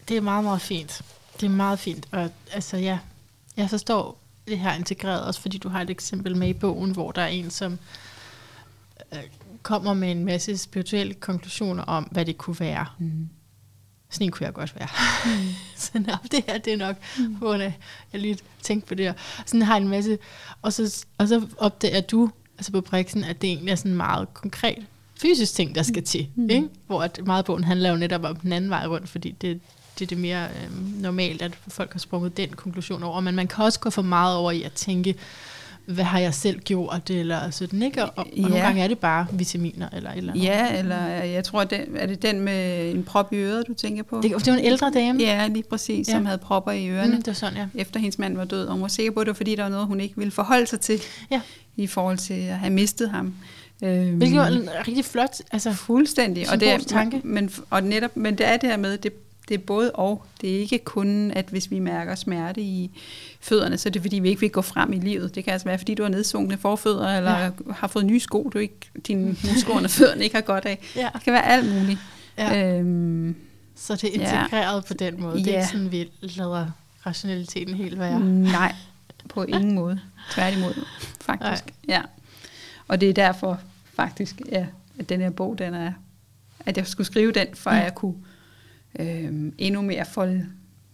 [0.09, 1.01] Det er meget, meget fint.
[1.39, 2.07] Det er meget fint.
[2.11, 2.99] Og altså, ja,
[3.57, 7.11] jeg forstår det her integreret, også fordi du har et eksempel med i bogen, hvor
[7.11, 7.79] der er en, som
[9.13, 9.19] øh,
[9.61, 12.85] kommer med en masse spirituelle konklusioner om, hvad det kunne være.
[12.99, 13.29] Mm.
[14.11, 14.87] Sådan kunne jeg godt være.
[15.25, 15.53] Mm.
[15.75, 17.25] så nå, det her, det er nok, mm.
[17.25, 17.77] hvor jeg,
[18.13, 19.13] jeg lige tænkte på det her.
[19.45, 20.17] Sådan har en masse,
[20.61, 24.33] og så, og så opdager du, altså på Brixen, at det egentlig er sådan meget
[24.33, 24.85] konkret
[25.21, 26.05] fysisk ting, der skal mm.
[26.05, 26.27] til.
[26.35, 26.49] Mm.
[26.49, 26.67] Ikke?
[26.87, 29.59] Hvor at meget bogen handler jo netop om den anden vej rundt, fordi det,
[29.99, 33.19] det er det mere øh, normalt, at folk har sprunget den konklusion over.
[33.19, 35.15] Men man kan også gå for meget over i at tænke,
[35.89, 38.03] hvad har jeg selv gjort, eller sådan, ikke?
[38.03, 38.41] Og, og ja.
[38.41, 40.43] nogle gange er det bare vitaminer, eller eller andet.
[40.43, 44.03] Ja, eller jeg tror, den, er det den med en prop i øret, du tænker
[44.03, 44.21] på?
[44.21, 45.19] Det, det var en ældre dame.
[45.19, 46.13] Ja, lige præcis, ja.
[46.13, 47.11] som havde propper i ørerne.
[47.11, 47.81] Mm, det var sådan, ja.
[47.81, 49.69] Efter hendes mand var død, og hun var sikker på, det var fordi, der var
[49.69, 51.41] noget, hun ikke ville forholde sig til, ja.
[51.75, 53.33] i forhold til at have mistet ham.
[53.83, 56.51] Øhm, Hvilket var en rigtig flot, altså fuldstændig.
[56.51, 57.21] Og det er, tanke.
[57.23, 59.13] Men, og netop, men det er det her med, det,
[59.49, 60.25] det er både og.
[60.41, 62.99] Det er ikke kun, at hvis vi mærker smerte i
[63.39, 65.35] fødderne, så er det fordi, vi ikke vil gå frem i livet.
[65.35, 67.51] Det kan altså være, fordi du har nedsunkne forfødder, eller ja.
[67.75, 68.75] har fået nye sko, du ikke,
[69.07, 70.79] dine muskler under fødderne ikke har godt af.
[70.95, 71.09] Ja.
[71.13, 71.99] Det kan være alt muligt.
[72.37, 72.77] Ja.
[72.77, 73.35] Øhm,
[73.75, 74.87] så det er integreret ja.
[74.87, 75.37] på den måde.
[75.37, 75.57] Det er ja.
[75.57, 76.67] ikke sådan, vi lader
[77.05, 78.19] rationaliteten helt være.
[78.19, 78.75] Nej,
[79.29, 79.99] på ingen måde.
[80.31, 80.85] Tværtimod,
[81.21, 81.65] faktisk.
[81.65, 81.95] Nej.
[81.97, 82.01] Ja.
[82.87, 83.59] Og det er derfor
[83.93, 84.65] faktisk, ja,
[84.99, 85.91] at den her bog, den er,
[86.65, 88.15] at jeg skulle skrive den, for at jeg kunne
[88.99, 90.45] øh, endnu mere folde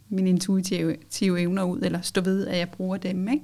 [0.10, 3.28] mine intuitive evner ud, eller stå ved, at jeg bruger dem.
[3.28, 3.44] Ikke?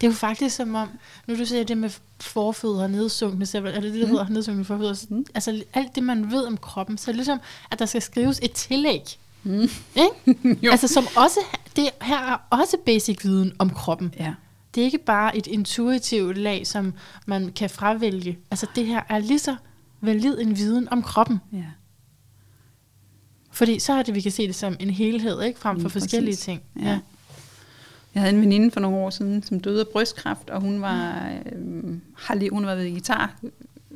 [0.00, 0.88] Det er jo faktisk som om,
[1.26, 4.10] nu du siger det med forfødder, nedsunkne, er det det, der mm.
[4.10, 5.06] hedder nedsunkne forfødder?
[5.08, 5.26] Mm.
[5.34, 7.38] Altså alt det, man ved om kroppen, så er det ligesom,
[7.70, 9.18] at der skal skrives et tillæg.
[9.42, 9.68] Mm.
[9.94, 10.70] Ikke?
[10.72, 11.40] altså som også,
[11.76, 14.14] det her er også basic viden om kroppen.
[14.18, 14.34] Ja.
[14.74, 16.94] Det er ikke bare et intuitivt lag, som
[17.26, 18.38] man kan fravælge.
[18.50, 19.56] Altså det her er lige så
[20.00, 21.40] valid en viden om kroppen.
[21.52, 21.64] Ja.
[23.54, 25.60] Fordi så er det, vi kan se det som en helhed, ikke?
[25.60, 26.62] frem for mm, forskellige ting.
[26.80, 26.88] Ja.
[26.88, 27.00] ja.
[28.14, 31.32] Jeg havde en veninde for nogle år siden, som døde af brystkræft, og hun var,
[31.52, 33.36] øh, har lige, hun var ved guitar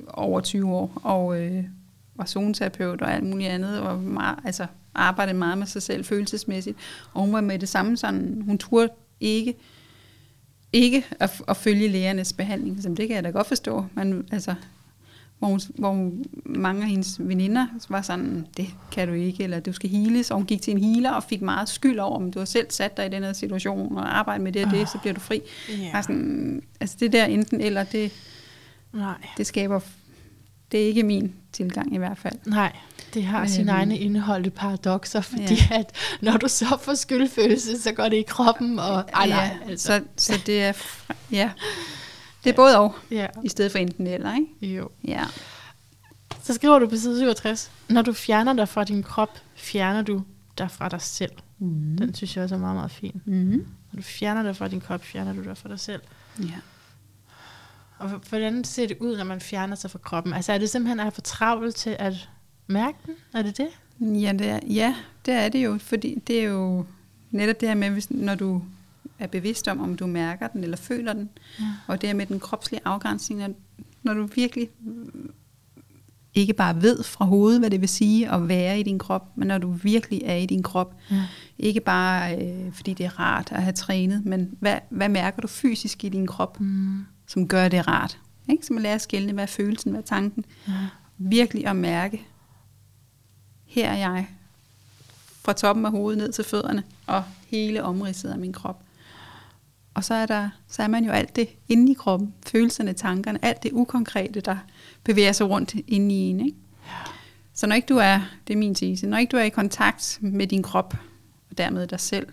[0.08, 1.64] over 20 år, og øh,
[2.14, 6.76] var zoneterapeut og alt muligt andet, og meget, altså, arbejdede meget med sig selv følelsesmæssigt.
[7.12, 8.88] Og hun var med det samme sådan, hun turde
[9.20, 9.54] ikke,
[10.72, 12.82] ikke at, at følge lægernes behandling.
[12.82, 13.86] Så det kan jeg da godt forstå.
[13.94, 14.54] Man, altså,
[15.38, 16.12] hvor, hun, hvor
[16.44, 20.36] mange af hendes veninder var sådan, det kan du ikke, eller du skal heales, og
[20.36, 22.96] hun gik til en healer og fik meget skyld over, om du har selv sat
[22.96, 25.20] dig i den her situation, og arbejde med det og det, oh, så bliver du
[25.20, 25.40] fri.
[25.70, 26.02] Yeah.
[26.02, 28.12] Sådan, altså det der enten eller, det,
[28.92, 29.26] Nej.
[29.36, 29.80] det skaber,
[30.72, 32.34] det er ikke min tilgang i hvert fald.
[32.46, 32.76] Nej,
[33.14, 35.78] det har Men, sine egne indeholdte paradoxer, fordi ja.
[35.78, 39.56] at når du så får skyldfølelse, så går det i kroppen, og ej, ja, nej,
[39.68, 39.86] altså.
[39.86, 40.72] så, så det er,
[41.32, 41.50] ja,
[42.44, 43.26] det er både og, ja.
[43.44, 44.76] i stedet for enten eller, ikke?
[44.76, 44.90] Jo.
[45.04, 45.24] Ja.
[46.42, 50.22] Så skriver du på side 67, når du fjerner dig fra din krop, fjerner du
[50.58, 51.32] dig fra dig selv.
[51.58, 51.96] Mm.
[51.98, 53.22] Den synes jeg også er meget, meget fin.
[53.24, 53.66] Mm.
[53.92, 56.02] Når du fjerner dig fra din krop, fjerner du dig fra dig selv.
[56.40, 56.54] Ja.
[57.98, 60.32] Og hvordan ser det ud, når man fjerner sig fra kroppen?
[60.32, 62.28] Altså er det simpelthen at have for travlt til at
[62.66, 63.14] mærke den?
[63.34, 63.68] Er det det?
[64.00, 64.94] Ja, det er, ja,
[65.26, 66.86] det er det jo, fordi det er jo
[67.30, 68.62] netop det her med, hvis, når du
[69.18, 71.28] er bevidst om, om du mærker den eller føler den.
[71.60, 71.64] Ja.
[71.86, 73.50] Og det med den kropslige afgrænsning, når,
[74.02, 74.68] når du virkelig
[76.34, 79.48] ikke bare ved fra hovedet, hvad det vil sige at være i din krop, men
[79.48, 80.94] når du virkelig er i din krop.
[81.10, 81.26] Ja.
[81.58, 85.48] Ikke bare øh, fordi det er rart at have trænet, men hvad, hvad mærker du
[85.48, 87.04] fysisk i din krop, mm.
[87.26, 88.18] som gør det rart?
[88.50, 88.66] Ikke?
[88.66, 90.44] Så man lærer at skælne, hvad er følelsen, hvad er tanken.
[90.68, 90.72] Ja.
[91.18, 92.26] Virkelig at mærke,
[93.66, 94.28] her er jeg,
[95.44, 98.82] fra toppen af hovedet ned til fødderne, og hele omridset af min krop.
[99.94, 103.44] Og så er, der, så er man jo alt det inde i kroppen, følelserne, tankerne,
[103.44, 104.56] alt det ukonkrete, der
[105.04, 106.40] bevæger sig rundt inde i en.
[106.40, 106.56] Ikke?
[106.86, 106.92] Ja.
[107.54, 110.18] Så når ikke du er, det er min tese, når ikke du er i kontakt
[110.20, 110.94] med din krop,
[111.50, 112.26] og dermed dig selv,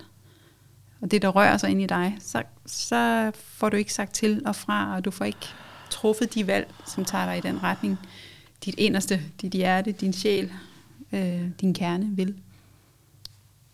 [1.01, 4.41] og det, der rører sig ind i dig, så, så får du ikke sagt til
[4.45, 5.47] og fra, og du får ikke
[5.89, 7.97] truffet de valg, som tager dig i den retning,
[8.65, 10.51] dit inderste, dit hjerte, din sjæl,
[11.11, 12.35] øh, din kerne vil.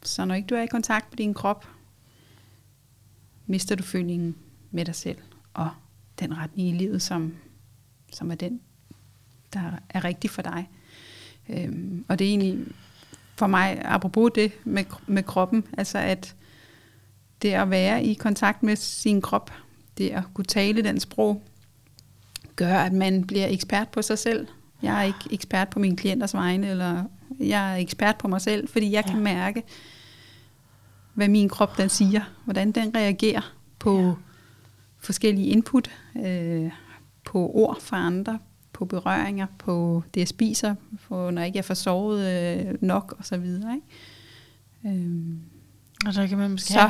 [0.04, 1.68] Så når ikke du er i kontakt med din krop,
[3.52, 4.36] mister du følingen
[4.72, 5.18] med dig selv
[5.54, 5.70] og
[6.20, 7.36] den retning i livet, som,
[8.14, 8.62] som er den,
[9.54, 10.70] der er rigtig for dig.
[11.50, 12.66] Øhm, og det er egentlig
[13.36, 16.36] for mig, apropos det med, med kroppen, altså at
[17.42, 19.52] det at være i kontakt med sin krop,
[19.98, 21.44] det at kunne tale den sprog,
[22.56, 24.48] gør, at man bliver ekspert på sig selv.
[24.82, 27.04] Jeg er ikke ekspert på mine klienters vegne, eller
[27.40, 29.64] jeg er ekspert på mig selv, fordi jeg kan mærke,
[31.14, 34.14] hvad min krop den siger, hvordan den reagerer på ja.
[35.00, 35.92] forskellige input,
[36.26, 36.72] øh,
[37.24, 38.40] på ord fra andre,
[38.74, 40.76] på berøringer, på det jeg spiser,
[41.08, 43.76] på, når jeg ikke er forsovet øh, nok og så videre.
[43.76, 44.98] Ikke?
[44.98, 45.40] Øhm,
[46.06, 46.90] og så kan man måske så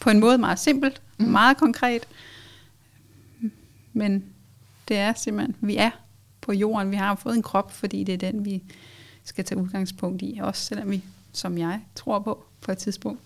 [0.00, 1.26] på en måde meget simpelt, mm.
[1.26, 2.08] meget konkret,
[3.92, 4.24] men
[4.88, 5.90] det er simpelthen, vi er
[6.40, 8.62] på jorden, vi har fået en krop, fordi det er den, vi
[9.24, 13.20] skal tage udgangspunkt i, også selvom vi, som jeg tror på, på et tidspunkt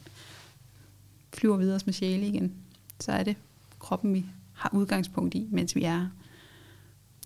[1.35, 2.53] flyver videre med sjæle igen,
[3.01, 3.37] så er det
[3.79, 6.09] kroppen, vi har udgangspunkt i, mens vi er her.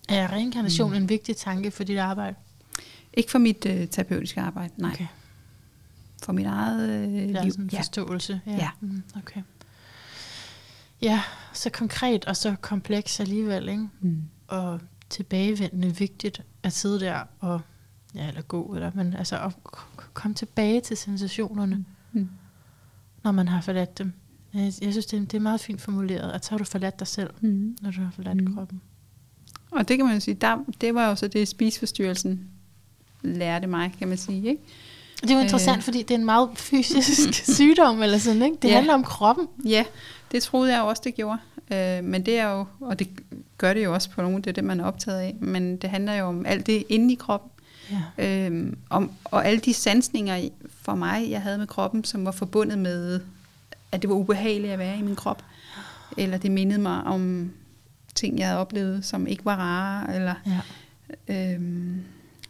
[0.09, 0.95] Er reinkarnation mm.
[0.95, 2.35] en vigtig tanke for dit arbejde?
[3.13, 4.91] Ikke for mit øh, terapeutiske arbejde, nej.
[4.91, 5.07] Okay.
[6.23, 7.27] For mit eget øh, liv.
[7.27, 7.79] Det er sådan en ja.
[7.79, 8.41] forståelse.
[8.45, 8.51] Ja.
[8.51, 8.69] ja.
[8.79, 9.41] Mm, okay.
[11.01, 11.21] Ja,
[11.53, 13.87] så konkret og så kompleks alligevel, ikke?
[14.01, 14.23] Mm.
[14.47, 14.79] Og
[15.09, 17.61] tilbagevendende vigtigt at sidde der og,
[18.15, 19.53] ja, eller gå, eller, men altså at
[20.13, 22.29] komme tilbage til sensationerne, mm.
[23.27, 24.13] Når man har forladt dem.
[24.53, 27.07] Jeg, synes, det er, det er meget fint formuleret, at så har du forladt dig
[27.07, 27.77] selv, mm.
[27.81, 28.55] når du har forladt mm.
[28.55, 28.81] kroppen.
[29.71, 32.47] Og det kan man sige, der, det var jo så det, spiseforstyrrelsen
[33.21, 34.47] lærte mig, kan man sige.
[34.49, 34.61] Ikke?
[35.21, 35.83] Det er jo interessant, øh.
[35.83, 38.57] fordi det er en meget fysisk sygdom, eller sådan, ikke?
[38.61, 38.75] Det ja.
[38.75, 39.47] handler om kroppen.
[39.65, 39.83] Ja,
[40.31, 41.37] det troede jeg også, det gjorde.
[41.71, 43.09] Øh, men det er jo, og det
[43.57, 45.89] gør det jo også på nogen, det er det, man er optaget af, men det
[45.89, 47.51] handler jo om alt det inde i kroppen.
[47.91, 48.45] Ja.
[48.45, 50.49] Øhm, om, og alle de sansninger
[50.87, 53.21] for mig, jeg havde med kroppen, som var forbundet med,
[53.91, 55.43] at det var ubehageligt at være i min krop.
[56.17, 57.51] Eller det mindede mig om
[58.15, 60.35] ting, jeg havde oplevet, som ikke var rare, eller
[61.27, 61.53] ja.
[61.53, 62.03] øhm,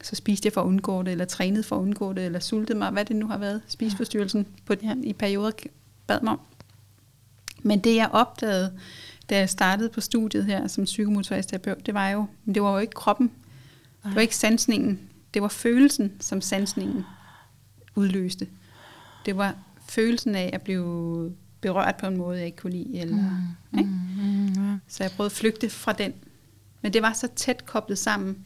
[0.04, 2.78] så spiste jeg for at undgå det, eller trænede for at undgå det, eller sultede
[2.78, 4.96] mig, hvad det nu har været, spiseforstyrrelsen på, ja.
[5.04, 5.52] i perioder
[6.08, 6.40] bad mig om.
[7.64, 8.74] Men det jeg opdagede,
[9.30, 12.78] da jeg startede på studiet her som psykomotorisk terapeut, det var jo, det var jo
[12.78, 13.32] ikke kroppen,
[14.04, 15.00] det var ikke sansningen,
[15.34, 17.04] det var følelsen, som sansningen
[17.98, 18.48] udløste.
[19.26, 19.56] Det var
[19.90, 23.00] følelsen af at blive berørt på en måde, jeg ikke kunne lide.
[23.00, 23.18] Eller,
[23.72, 23.90] mm, ikke?
[23.90, 24.78] Mm, mm, ja.
[24.88, 26.14] Så jeg prøvede at flygte fra den.
[26.82, 28.46] Men det var så tæt koblet sammen,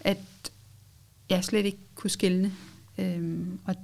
[0.00, 0.18] at
[1.30, 2.52] jeg slet ikke kunne skille.
[2.98, 3.74] Øhm, og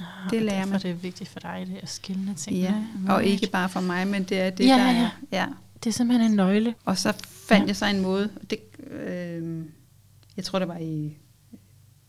[0.00, 0.80] ah, det lærer man.
[0.80, 2.56] det er vigtigt for dig, det at skille ting.
[2.56, 2.74] Ja,
[3.08, 5.04] og ikke bare for mig, men det er det, ja, der ja.
[5.04, 5.10] er.
[5.32, 5.46] Ja.
[5.84, 6.74] Det er simpelthen en nøgle.
[6.84, 7.12] Og så
[7.48, 7.66] fandt ja.
[7.66, 8.58] jeg så en måde, det,
[8.90, 9.64] øh,
[10.36, 11.16] jeg tror det var i,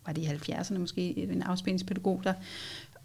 [0.08, 2.34] var det i 70'erne måske, en afspændingspædagog, der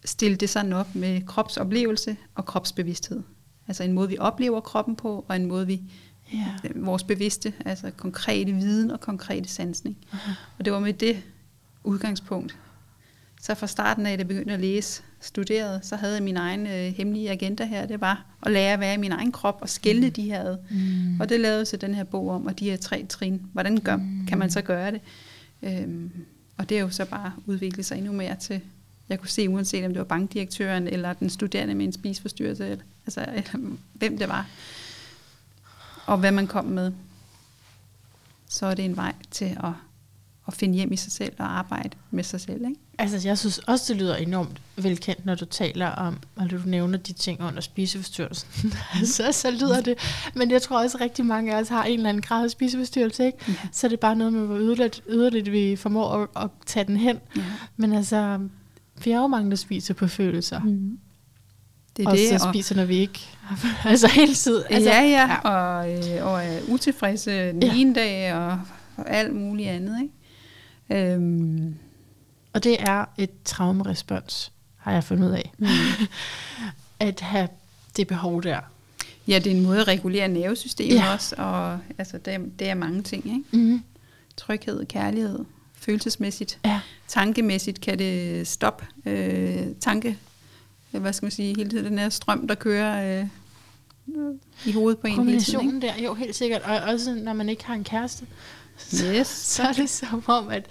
[0.05, 3.23] stille det sådan op med kropsoplevelse og kropsbevidsthed.
[3.69, 5.83] Altså en måde, vi oplever kroppen på, og en måde, vi
[6.33, 6.47] ja.
[6.75, 9.97] vores bevidste, altså konkrete viden og konkrete sansning.
[10.13, 10.31] Uh-huh.
[10.59, 11.23] Og det var med det
[11.85, 12.57] udgangspunkt.
[13.41, 16.67] Så fra starten af, da jeg begyndte at læse, studerede, så havde jeg min egen
[16.67, 17.87] øh, hemmelige agenda her.
[17.87, 20.13] Det var at lære at være i min egen krop og skille mm.
[20.13, 21.21] de her Mm.
[21.21, 23.43] Og det lavede så den her bog om, og de her tre trin.
[23.53, 24.27] Hvordan gør, mm.
[24.27, 25.01] kan man så gøre det?
[25.63, 26.13] Øhm,
[26.63, 28.61] og det er jo så bare udviklet sig endnu mere til
[29.09, 32.85] jeg kunne se, uanset om det var bankdirektøren, eller den studerende med en spisforstyrrelse, eller,
[33.07, 34.47] altså eller, hvem det var,
[36.07, 36.93] og hvad man kom med,
[38.49, 39.73] så er det en vej til at,
[40.47, 42.65] at finde hjem i sig selv og arbejde med sig selv.
[42.65, 42.81] Ikke?
[42.99, 46.99] Altså, jeg synes også, det lyder enormt velkendt, når du taler om, og du nævner
[46.99, 48.73] de ting under spiseforstyrrelsen.
[49.17, 49.99] så, så lyder det.
[50.35, 52.51] Men jeg tror også, at rigtig mange af os har en eller anden grad af
[52.51, 53.27] spiseforstyrrelse.
[53.27, 53.39] Ikke?
[53.49, 53.55] Ja.
[53.73, 56.97] Så er det bare noget med, hvor yderligt, yderligt vi formår at, at tage den
[56.97, 57.19] hen.
[57.37, 57.43] Ja.
[57.77, 58.39] Men altså,
[59.05, 60.61] vi er jo mange, der spiser på følelser.
[60.61, 60.99] Mm.
[61.97, 63.21] Det er og det, så spiser, når vi ikke
[63.85, 64.63] altså hele tiden.
[64.71, 65.51] Altså, ja, ja, ja.
[65.51, 67.75] Og, øh, og er utilfredse den ja.
[67.75, 68.61] ene dag, og,
[68.97, 70.03] og alt muligt andet.
[70.03, 70.15] Ikke?
[70.91, 71.75] Øhm.
[72.53, 75.53] Og det er et traumerespons, har jeg fundet ud af.
[75.59, 75.67] Mm.
[77.09, 77.49] at have
[77.97, 78.61] det behov der.
[79.29, 81.13] Ja, det er en måde at regulere nervesystemet ja.
[81.13, 83.27] også, og altså, det, er, det er mange ting.
[83.27, 83.67] Ikke?
[83.67, 83.83] Mm.
[84.37, 85.39] Tryghed, kærlighed,
[85.75, 86.59] følelsesmæssigt.
[86.65, 86.81] Ja.
[87.09, 90.19] Tankemæssigt kan det stoppe øh, tanke,
[90.91, 93.27] hvad skal man sige, hele tiden den her strøm, der kører øh,
[94.67, 95.87] i hovedet på en hele tiden, ikke?
[95.87, 96.63] der, jo helt sikkert.
[96.63, 98.27] Og også når man ikke har en kæreste,
[99.05, 99.27] yes.
[99.27, 100.67] så er det som om, at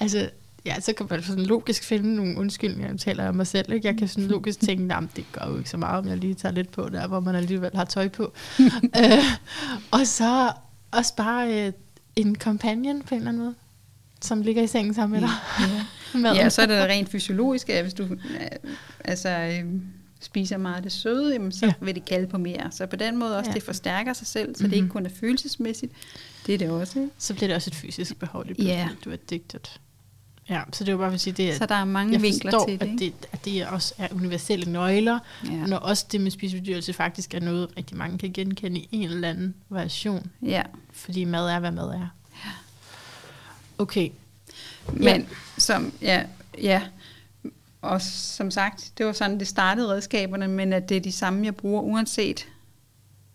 [0.00, 0.30] altså,
[0.64, 3.72] ja, så kan man sådan logisk finde nogle undskyldninger, jeg taler om mig selv.
[3.72, 3.86] Ikke?
[3.86, 6.34] Jeg kan sådan logisk tænke, at det gør jo ikke så meget, om jeg lige
[6.34, 8.32] tager lidt på der, hvor man alligevel har tøj på.
[9.02, 9.24] øh,
[9.90, 10.52] og så
[10.90, 11.72] også bare øh,
[12.16, 13.54] en companion på en eller anden måde
[14.22, 15.36] som ligger i sengen sammen med dig.
[16.14, 16.34] Ja, ja.
[16.42, 18.08] ja så er det rent fysiologisk, at hvis du,
[19.04, 19.80] altså, øh,
[20.20, 21.72] spiser meget af det søde, jamen, så Ja.
[21.80, 22.70] vil det kalde på mere.
[22.70, 23.54] Så på den måde også, ja.
[23.54, 24.70] det forstærker sig selv, så mm-hmm.
[24.70, 25.92] det ikke kun er følelsesmæssigt.
[26.46, 26.98] Det er det også.
[26.98, 27.10] Ikke?
[27.18, 28.88] Så bliver det også et fysisk behov, det Ja.
[29.04, 29.60] du er addicted.
[30.48, 32.22] Ja, så det er jo bare for at sige, det Så der er mange jeg
[32.22, 32.86] vinkler forstår, til det.
[32.86, 33.04] at Ikke?
[33.04, 35.50] det, at det også er universelle nøgler, Ja.
[35.50, 39.28] når også det med spiseforstyrrelse faktisk er noget, rigtig mange kan genkende i en eller
[39.30, 40.62] anden variation, ja.
[40.92, 42.08] fordi mad er, hvad mad er.
[43.78, 44.08] Okay,
[44.92, 45.22] Men Ja.
[45.58, 46.24] som, ja,
[46.62, 46.82] ja.
[47.82, 51.44] Og som sagt, det var sådan, det startede redskaberne, men at det er de samme,
[51.44, 52.46] jeg bruger, uanset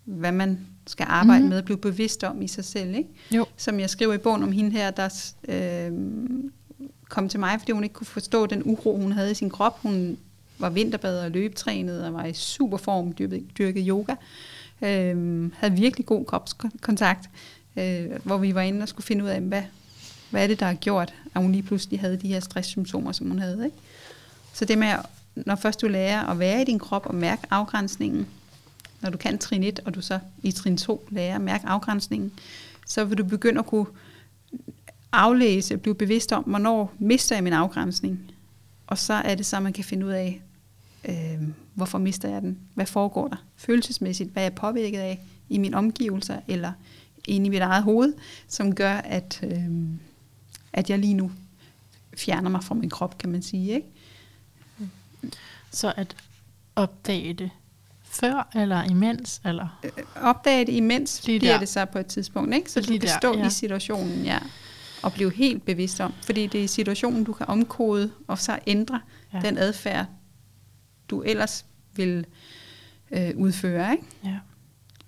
[0.04, 1.44] hvad man skal arbejde Mhm.
[1.46, 1.50] mm.
[1.50, 2.96] med, at blive bevidst om i sig selv.
[2.96, 3.10] Ikke?
[3.32, 5.92] jo, Som jeg skriver i bogen om hende her, der øh,
[7.10, 9.80] kom til mig, fordi hun ikke kunne forstå den uro, hun havde i sin krop.
[9.82, 10.18] Hun
[10.60, 13.14] var vinterbadet og løbetrænet og var i super form,
[13.58, 14.16] dyrkede, yoga.
[14.82, 17.30] Øh, havde virkelig god kropskontakt,
[17.78, 19.64] øh, hvor vi var inde og skulle finde ud af, hvad,
[20.30, 23.28] hvad er det, der har gjort, at hun lige pludselig havde de her stresssymptomer, som
[23.28, 23.66] hun havde.
[23.66, 23.78] Ikke?
[24.54, 24.94] Så det med,
[25.36, 28.28] når først du lærer at være i din krop og mærke afgrænsningen,
[29.02, 32.32] når du kan trin 1, og du så i trin 2 lærer at mærke afgrænsningen,
[32.88, 33.86] så vil du begynde at kunne
[35.12, 38.32] aflæse, blive bevidst om, hvornår mister jeg min afgrænsning.
[38.88, 40.42] Og så er det så, man kan finde ud af,
[41.10, 42.60] øh, hvorfor mister jeg den?
[42.74, 44.32] Hvad foregår der følelsesmæssigt?
[44.32, 45.20] Hvad er jeg påvirket af
[45.50, 46.72] i mine omgivelser, eller
[47.28, 48.14] inde i mit eget hoved,
[48.48, 49.70] som gør, at, øh,
[50.74, 51.32] at jeg lige nu
[52.18, 53.74] fjerner mig fra min krop, kan man sige.
[53.74, 53.88] Ikke?
[55.76, 56.16] så at
[56.76, 57.50] opdage det
[58.20, 59.92] før eller imens, eller Øh,
[60.22, 61.60] Opdage det imens, Lige bliver der.
[61.60, 62.72] det så på et tidspunkt, ikke?
[62.72, 63.48] så Lige du kan der, stå ja.
[63.48, 64.40] i situationen, ja,
[65.04, 69.02] og blive helt bevidst om, fordi det er situationen, du kan omkode, og så ændre
[69.34, 69.40] Ja.
[69.40, 70.06] den adfærd,
[71.10, 72.26] du ellers vil
[73.12, 74.04] øh, udføre, ikke?
[74.24, 74.38] ja.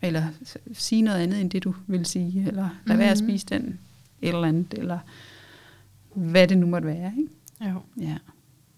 [0.02, 0.24] eller
[0.74, 3.28] sige noget andet, end det du vil sige, eller lad være at Mhm.
[3.30, 3.80] spise den,
[4.22, 5.00] et eller andet, eller
[6.14, 7.12] hvad det nu måtte være.
[7.18, 7.72] Ikke?
[7.74, 7.82] Jo.
[8.02, 8.18] Ja.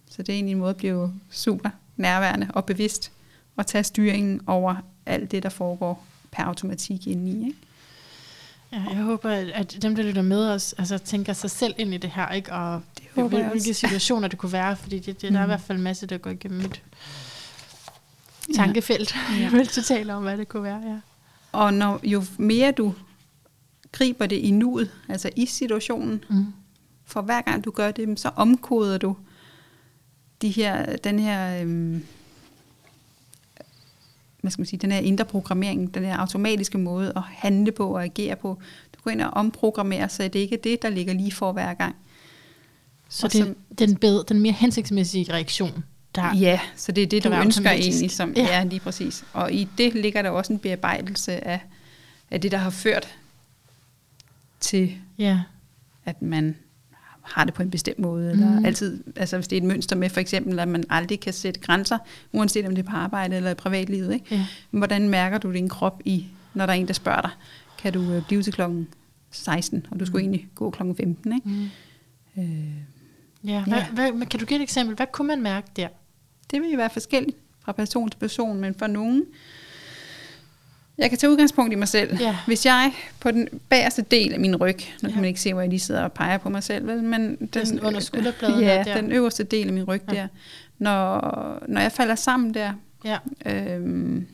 [0.09, 3.11] Så det er egentlig en måde at blive super nærværende og bevidst,
[3.59, 7.47] og tage styringen over alt det, der foregår per automatik indeni.
[7.47, 7.57] Ikke?
[8.71, 11.93] Ja, jeg håber, at- at dem, der lytter med os, altså, tænker sig selv ind
[11.93, 12.53] i det her, ikke?
[12.53, 13.73] og Det håber hvilke også.
[13.73, 15.49] situationer det kunne være, fordi det, det, der er i Mm.
[15.49, 16.81] hvert fald en masse, der går igennem mit
[18.55, 19.41] tankefelt, ja.
[19.43, 20.81] Jeg vil tale om, hvad det kunne være.
[20.85, 20.99] Ja.
[21.51, 22.93] Og når, jo mere du
[23.91, 26.45] griber det i nuet, altså i situationen, Mm.
[27.05, 29.15] for hver gang du gør det, så omkoder du
[30.41, 32.05] de her, den her, øhm,
[34.41, 37.95] hvad skal man sige, den her indre programmering, den her automatiske måde at handle på
[37.95, 38.59] og agere på.
[38.95, 41.73] Du går ind og omprogrammerer, så det ikke er det, der ligger lige for hver
[41.73, 41.95] gang.
[43.09, 45.83] Så Og det er den, bedre, den mere hensigtsmæssige reaktion,
[46.15, 48.11] der Ja, så det er det, du ønsker egentlig.
[48.11, 48.41] Som, Ja.
[48.41, 49.23] ja, lige præcis.
[49.33, 51.59] Og i det ligger der også en bearbejdelse af,
[52.31, 53.15] af det, der har ført
[54.59, 55.39] til, ja.
[56.05, 56.55] at man
[57.33, 58.65] har det på en bestemt måde, eller Mhm.
[58.65, 61.59] altid, altså hvis det er et mønster med for eksempel, at man aldrig kan sætte
[61.59, 61.97] grænser,
[62.31, 64.25] uanset om det er på arbejde eller i privatlivet, ikke?
[64.31, 64.45] Ja.
[64.71, 67.31] Hvordan mærker du din krop i, når der er en, der spørger dig,
[67.81, 68.87] kan du øh, blive til klokken
[69.31, 71.49] 16, og du skulle egentlig gå klokken 15, ikke?
[71.49, 71.69] Mm.
[72.37, 72.49] Øh,
[73.43, 73.85] Ja, hvad, Ja.
[73.93, 74.95] hvad, hvad, kan du give et eksempel?
[74.95, 75.87] Hvad kunne man mærke der?
[76.51, 79.23] Det vil jo være forskelligt fra person til person, men for nogen...
[80.99, 82.17] Jeg kan tage udgangspunkt i mig selv.
[82.19, 82.37] Ja.
[82.47, 85.13] Hvis jeg på den bagerste del af min ryg, nu Ja.
[85.13, 87.35] kan man ikke se, hvor jeg lige sidder og peger på mig selv, vel, men
[87.53, 89.01] den, under skulderbladene ja, der.
[89.01, 90.13] den øverste del af min ryg Ja.
[90.15, 90.21] ja.
[90.21, 90.27] der.
[90.77, 92.73] Når, når jeg falder sammen der,
[93.05, 93.17] Ja.
[93.45, 94.27] øhm,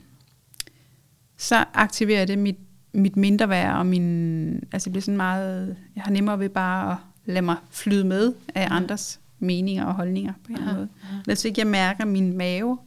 [1.38, 2.55] så aktiverer det mit,
[2.93, 6.91] mit mindre værd, og min, altså det bliver sådan meget, jeg har nemmere ved bare
[6.91, 10.89] at lade mig flyde med af andres meninger og holdninger på en eller anden måde.
[11.03, 11.16] Aha.
[11.26, 12.78] Hvis ikke jeg mærker min mave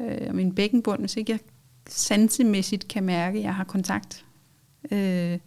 [0.00, 1.38] øh, og min bækkenbund, hvis ikke jeg
[1.88, 4.24] sansemæssigt kan mærke, at jeg har kontakt,
[4.90, 5.38] øh,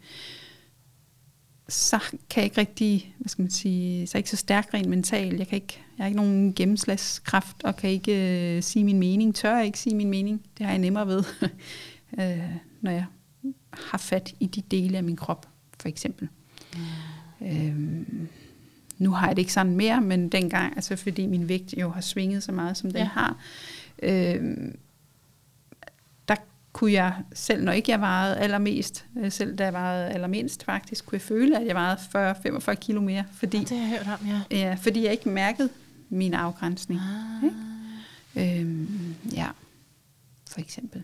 [1.70, 4.74] så kan jeg ikke rigtig, hvad skal man sige, så er jeg ikke så stærk
[4.74, 5.40] rent mentalt.
[5.40, 9.36] Jeg, kan ikke, jeg har ikke nogen gennemslagskraft og kan ikke øh, sige min mening.
[9.36, 10.42] Tør jeg ikke sige min mening.
[10.58, 11.24] Det har jeg nemmere ved,
[12.20, 13.06] øh, når jeg
[13.74, 15.48] har fat i de dele af min krop,
[15.80, 16.28] for eksempel.
[17.42, 17.48] Mm.
[17.48, 18.28] Øhm,
[18.98, 22.02] nu har jeg det ikke sådan mere, men dengang, altså fordi min vægt jo har
[22.02, 23.06] svinget så meget, som den Ja.
[23.06, 23.38] har,
[24.02, 24.72] der
[26.78, 31.06] kunne jeg, selv når ikke jeg vejede allermest, øh, selv da jeg vejede allermindst faktisk,
[31.06, 31.98] kunne jeg føle, at jeg vejede
[32.70, 34.58] 40-45 kilo mere, fordi, Det har jeg hørt om, ja.
[34.58, 35.70] ja, fordi jeg ikke mærkede
[36.10, 37.02] min afgrænsning.
[38.36, 38.60] Ah.
[38.60, 39.48] Øhm, ja,
[40.52, 41.04] for eksempel.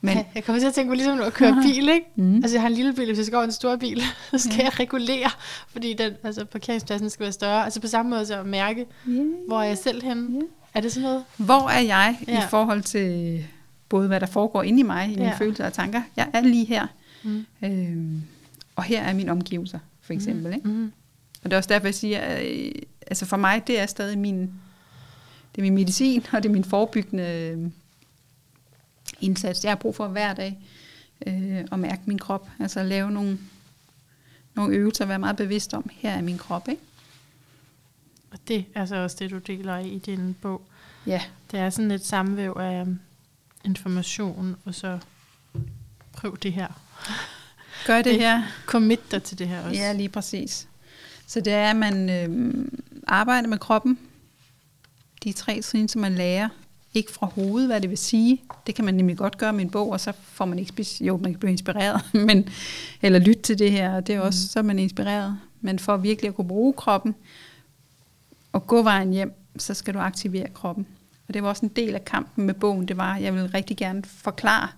[0.00, 2.06] Men, jeg kommer til at tænke på ligesom at køre bil, ikke?
[2.16, 2.34] Mm.
[2.36, 4.56] Altså jeg har en lille bil, hvis jeg skal over en stor bil, så skal
[4.58, 4.64] Ja.
[4.64, 5.30] jeg regulere,
[5.68, 7.64] fordi den, altså, parkeringspladsen skal være større.
[7.64, 9.26] Altså på samme måde så at mærke, Yeah.
[9.46, 10.34] hvor er jeg selv henne.
[10.40, 10.40] Ja.
[10.74, 11.24] Er det sådan noget?
[11.36, 12.38] Hvor er jeg Ja.
[12.46, 13.44] i forhold til
[13.88, 15.36] både hvad der foregår inde i mig, i mine Ja.
[15.38, 16.02] følelser og tanker?
[16.16, 16.86] Jeg er lige her.
[17.24, 17.46] Mm.
[17.64, 18.22] Øhm,
[18.76, 20.54] og her er mine omgivelser, for eksempel.
[20.54, 20.68] Ikke?
[20.68, 20.92] Mm.
[21.44, 22.72] Og det er også derfor, jeg siger, at øh,
[23.06, 24.40] altså for mig, det er stadig min,
[25.54, 27.24] det er min medicin, og det er min forebyggende
[27.56, 27.70] øh,
[29.20, 29.64] indsats.
[29.64, 30.58] Jeg har brug for hver dag
[31.26, 32.48] øh, at mærke min krop.
[32.60, 33.38] Altså at lave nogle,
[34.54, 36.68] nogle øvelser, være meget bevidst om, her er min krop.
[36.68, 36.82] Ikke?
[38.30, 40.62] Og det er så også det, du deler i din bog.
[41.06, 41.22] Ja.
[41.50, 42.86] Det er sådan et samvæv af
[43.66, 44.98] information, og så
[46.12, 46.68] prøv det her.
[47.86, 48.42] Gør det her.
[48.66, 49.80] Commit dig til det her også.
[49.80, 50.68] Ja, lige præcis.
[51.26, 52.64] Så det er, at man øh,
[53.06, 53.98] arbejder med kroppen.
[55.24, 56.48] De tre trin, som man lærer.
[56.94, 58.42] Ikke fra hovedet, hvad det vil sige.
[58.66, 61.16] Det kan man nemlig godt gøre med en bog, og så får man ikke Jo,
[61.16, 62.48] man kan blive inspireret, men,
[63.02, 64.48] eller lytte til det her, og det er også, mm.
[64.48, 65.38] så er man inspireret.
[65.60, 67.14] Men for virkelig at kunne bruge kroppen,
[68.52, 70.86] og gå vejen hjem, så skal du aktivere kroppen.
[71.28, 73.50] Og det var også en del af kampen med bogen, det var, at jeg ville
[73.54, 74.68] rigtig gerne forklare,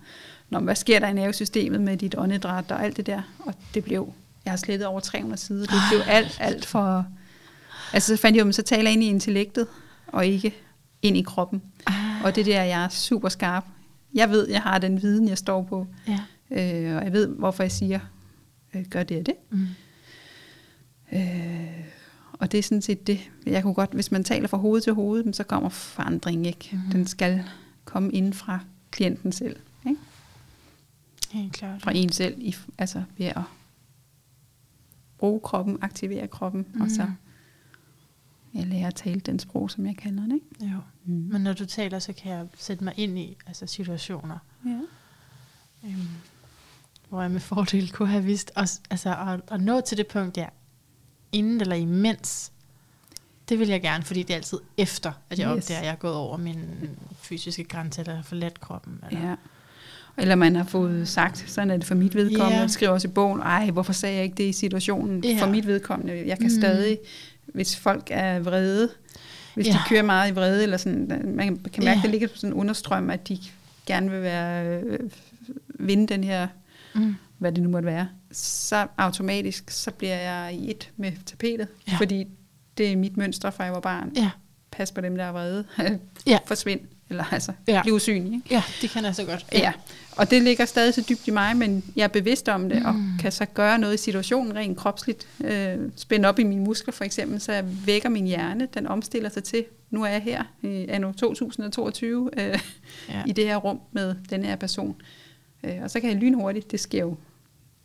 [0.49, 3.21] når, hvad sker der i nervesystemet med dit åndedræt og alt det der.
[3.39, 4.13] Og det blev,
[4.45, 7.05] jeg har slettet over 300 sider, det blev alt, alt for...
[7.93, 9.67] Altså så fandt jeg jo, så taler ind i intellektet,
[10.07, 10.55] og ikke
[11.01, 11.61] ind i kroppen.
[11.85, 12.23] Ah.
[12.23, 13.65] Og det der, jeg er super skarp.
[14.13, 15.87] Jeg ved, jeg har den viden, jeg står på.
[16.07, 16.19] Ja.
[16.51, 17.99] Øh, og jeg ved, hvorfor jeg siger,
[18.75, 19.35] øh, gør det og det.
[19.49, 19.67] Mm.
[21.13, 21.85] Øh,
[22.39, 23.31] og det er sådan set det.
[23.45, 26.69] Jeg kunne godt, hvis man taler fra hoved til hoved, så kommer forandring ikke.
[26.73, 26.91] Mm.
[26.91, 27.43] Den skal
[27.85, 28.59] komme ind fra
[28.91, 29.55] klienten selv.
[29.85, 30.01] Ikke?
[31.31, 31.81] Helt klart.
[31.81, 33.41] Fra en selv, i, altså ved at
[35.17, 36.81] bruge kroppen, aktivere kroppen, mm.
[36.81, 37.13] og så Mhm.
[38.53, 40.33] jeg lærer at tale den sprog, som jeg kender det.
[40.33, 40.73] Ikke?
[40.73, 40.79] Jo.
[41.05, 41.13] Mm.
[41.13, 44.79] Men når du taler, så kan jeg sætte mig ind i altså situationer, Ja.
[45.85, 46.07] øhm,
[47.09, 50.35] hvor jeg med fordel kunne have vidst, også, altså at, at nå til det punkt,
[50.35, 50.49] der
[51.31, 52.51] inden eller imens,
[53.49, 55.63] det vil jeg gerne, fordi det er altid efter, at jeg Yes.
[55.63, 56.59] opdager, at jeg er gået over min
[57.21, 59.03] fysiske grænse, eller har forladt kroppen.
[59.11, 59.35] Eller, Ja.
[60.17, 62.59] Eller man har fået sagt, sådan er det for mit vedkommende.
[62.59, 65.37] Jeg skriver også i bogen, ej, hvorfor sagde jeg ikke det i situationen Ja.
[65.41, 66.23] for mit vedkommende?
[66.27, 66.59] Jeg kan Mm.
[66.61, 66.97] stadig,
[67.45, 68.89] hvis folk er vrede,
[69.55, 69.79] hvis de Ja.
[69.89, 72.01] kører meget i vrede, eller sådan, man kan mærke, Ja.
[72.01, 73.39] det ligger på sådan en understrøm, at de
[73.85, 74.99] gerne vil være, øh,
[75.67, 76.47] vinde den her,
[76.95, 77.15] Mm.
[77.39, 78.07] Hvad det nu måtte være.
[78.31, 81.97] Så automatisk, så bliver jeg i et med tapetet, Ja.
[81.97, 82.27] fordi
[82.77, 84.11] det er mit mønster fra jeg var barn.
[84.15, 84.29] Ja,
[84.71, 85.65] Pas på dem, der er vrede.
[86.27, 86.39] Ja.
[86.47, 86.79] Forsvind.
[87.09, 87.81] Eller altså, Ja.
[87.83, 88.33] bliv usynlig.
[88.33, 88.45] Ikke?
[88.51, 89.45] ja, det kan jeg så godt.
[89.53, 89.73] Ja,
[90.11, 92.85] og det ligger stadig så dybt i mig, men jeg er bevidst om det, mm.
[92.85, 95.27] og kan så gøre noget i situationen rent kropsligt.
[95.43, 99.29] Øh, spænde op i mine muskler for eksempel, så jeg vækker min hjerne, den omstiller
[99.29, 102.59] sig til, nu er jeg her i anno 2022 øh, Ja.
[103.09, 103.23] ja.
[103.25, 104.95] i det her rum med den her person.
[105.63, 107.17] Øh, og så kan jeg lynhurtigt, det sker jo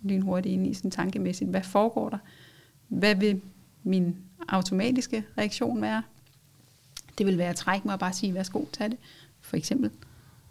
[0.05, 2.19] lynhurtigt ind i sådan tankemæssigt, hvad foregår der?
[2.89, 3.41] Hvad vil
[3.85, 4.17] min
[4.49, 6.03] automatiske reaktion være?
[7.19, 8.97] Det vil være at trække mig og bare sige, værsgo, tag det,
[9.41, 9.91] for eksempel.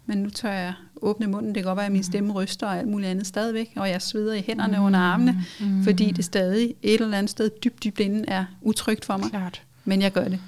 [0.06, 1.48] Men nu tør jeg åbne munden.
[1.54, 4.02] Det kan godt være, at min stemme ryster og alt muligt andet stadigvæk, og jeg
[4.02, 4.84] sveder i hænderne mm.
[4.84, 5.84] under armene, Mm.
[5.84, 9.30] fordi det stadig et eller andet sted dybt, dybt inden er utrygt for mig.
[9.30, 10.40] Klart, Men jeg gør det.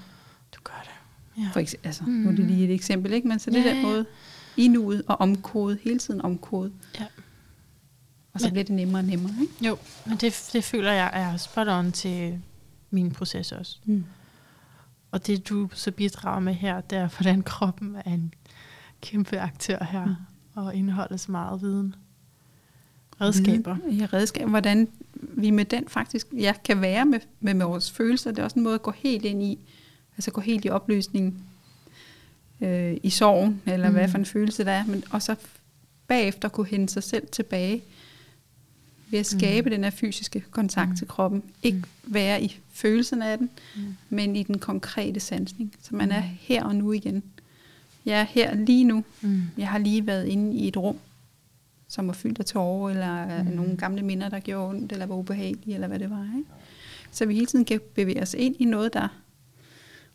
[0.57, 1.43] du gør det.
[1.43, 1.49] Ja.
[1.53, 2.47] For eksempel, altså, nu er det Mm.
[2.51, 3.29] lige et eksempel, ikke?
[3.29, 3.83] men så det Ja, der ja.
[3.83, 4.07] måde
[4.57, 6.73] i nuet og omkode, hele tiden omkode.
[7.01, 7.05] Ja.
[8.37, 9.33] Og så Men- bliver det nemmere og nemmere.
[9.41, 9.67] Ikke?
[9.67, 12.39] Jo, men det, det føler jeg er spot on til
[12.91, 13.79] min proces også.
[13.85, 14.05] Mm.
[15.11, 18.35] Og det du så bidrager med her, det er, hvordan kroppen er en
[19.01, 20.15] kæmpe aktør her, Mm.
[20.55, 21.95] og indeholder så meget viden.
[23.21, 23.77] Redskaber.
[23.91, 24.51] Ja, redskaber.
[24.51, 28.31] Hvordan vi med den faktisk ja, kan være med, med, med vores følelser.
[28.31, 29.59] Det er også en måde at gå helt ind i,
[30.17, 31.45] altså gå helt i opløsning
[32.61, 33.95] øh, i sorgen, eller mm.
[33.95, 35.37] hvad for en følelse der er, men og så
[36.09, 37.83] bagefter kunne hente sig selv tilbage
[39.11, 39.75] ved at skabe mm.
[39.75, 40.97] den her fysiske kontakt Mm.
[40.97, 41.43] til kroppen.
[41.63, 43.83] Ikke være i følelsen af den, Mm.
[44.11, 45.75] men i den konkrete sansning.
[45.83, 46.15] Så man Mm.
[46.15, 47.23] er her og nu igen.
[48.07, 49.05] Jeg er her lige nu.
[49.21, 49.43] Mm.
[49.59, 50.97] Jeg har lige været inde i et rum,
[51.89, 53.49] som var fyldt af tårer, eller mm.
[53.49, 53.57] Mm.
[53.57, 56.29] nogle gamle minder, der gjorde ondt, eller var ubehagelige, eller hvad det var.
[56.37, 56.49] Ikke?
[57.11, 59.09] Så vi hele tiden kan bevæge os ind i noget, der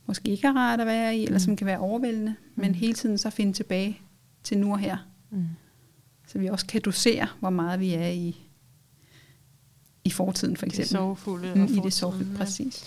[0.06, 1.40] måske ikke er rart at være i, eller Mm.
[1.40, 2.74] som kan være overvældende, men Mm.
[2.74, 4.00] hele tiden så finde tilbage
[4.44, 4.98] til nu og her.
[5.30, 5.46] Mm.
[6.28, 8.38] Så vi også kan dosere, hvor meget vi er i,
[10.04, 10.92] i fortiden, for Det eksempel.
[10.98, 11.52] sorgfulde.
[11.56, 12.38] Mm, I det sorgfulde, ja.
[12.38, 12.84] præcis.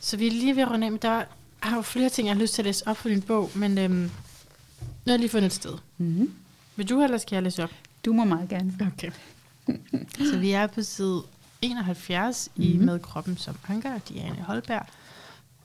[0.00, 1.24] Så vi er lige ved at runde af, men der
[1.62, 3.78] er jo flere ting, jeg har lyst til at læse op for din bog, men
[3.78, 4.08] øhm, nu
[5.06, 5.72] har jeg lige fundet et sted.
[5.98, 6.32] Mm.
[6.76, 7.70] Vil du, eller skal jeg læse op?
[8.04, 8.74] Du må meget gerne.
[8.96, 9.10] Okay.
[10.30, 11.22] så vi er på side
[11.62, 12.62] 71 mm.
[12.62, 12.84] i Mhm.
[12.84, 14.86] Med kroppen som anker, Diane Holberg.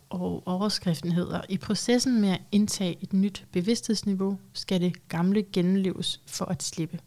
[0.09, 6.20] Og overskriften hedder, i processen med at indtage et nyt bevidsthedsniveau, skal det gamle gennemleves
[6.28, 6.99] for at slippe.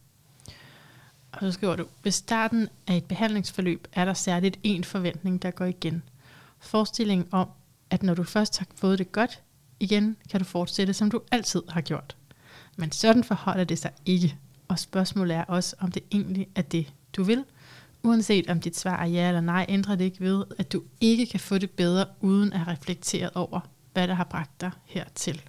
[1.34, 5.50] Og så skriver du, ved starten af et behandlingsforløb er der særligt en forventning, der
[5.50, 6.02] går igen.
[6.58, 7.48] Forestillingen om,
[7.90, 9.42] at når du først har fået det godt
[9.80, 12.16] igen, kan du fortsætte, som du altid har gjort.
[12.76, 14.36] Men sådan forholder det sig ikke.
[14.68, 17.44] Og spørgsmålet er også, om det egentlig er det, du vil.
[18.02, 21.26] Uanset om dit svar er ja eller nej, ændrer det ikke ved, at du ikke
[21.26, 23.60] kan få det bedre, uden at have reflekteret over,
[23.92, 25.42] hvad der har bragt dig hertil.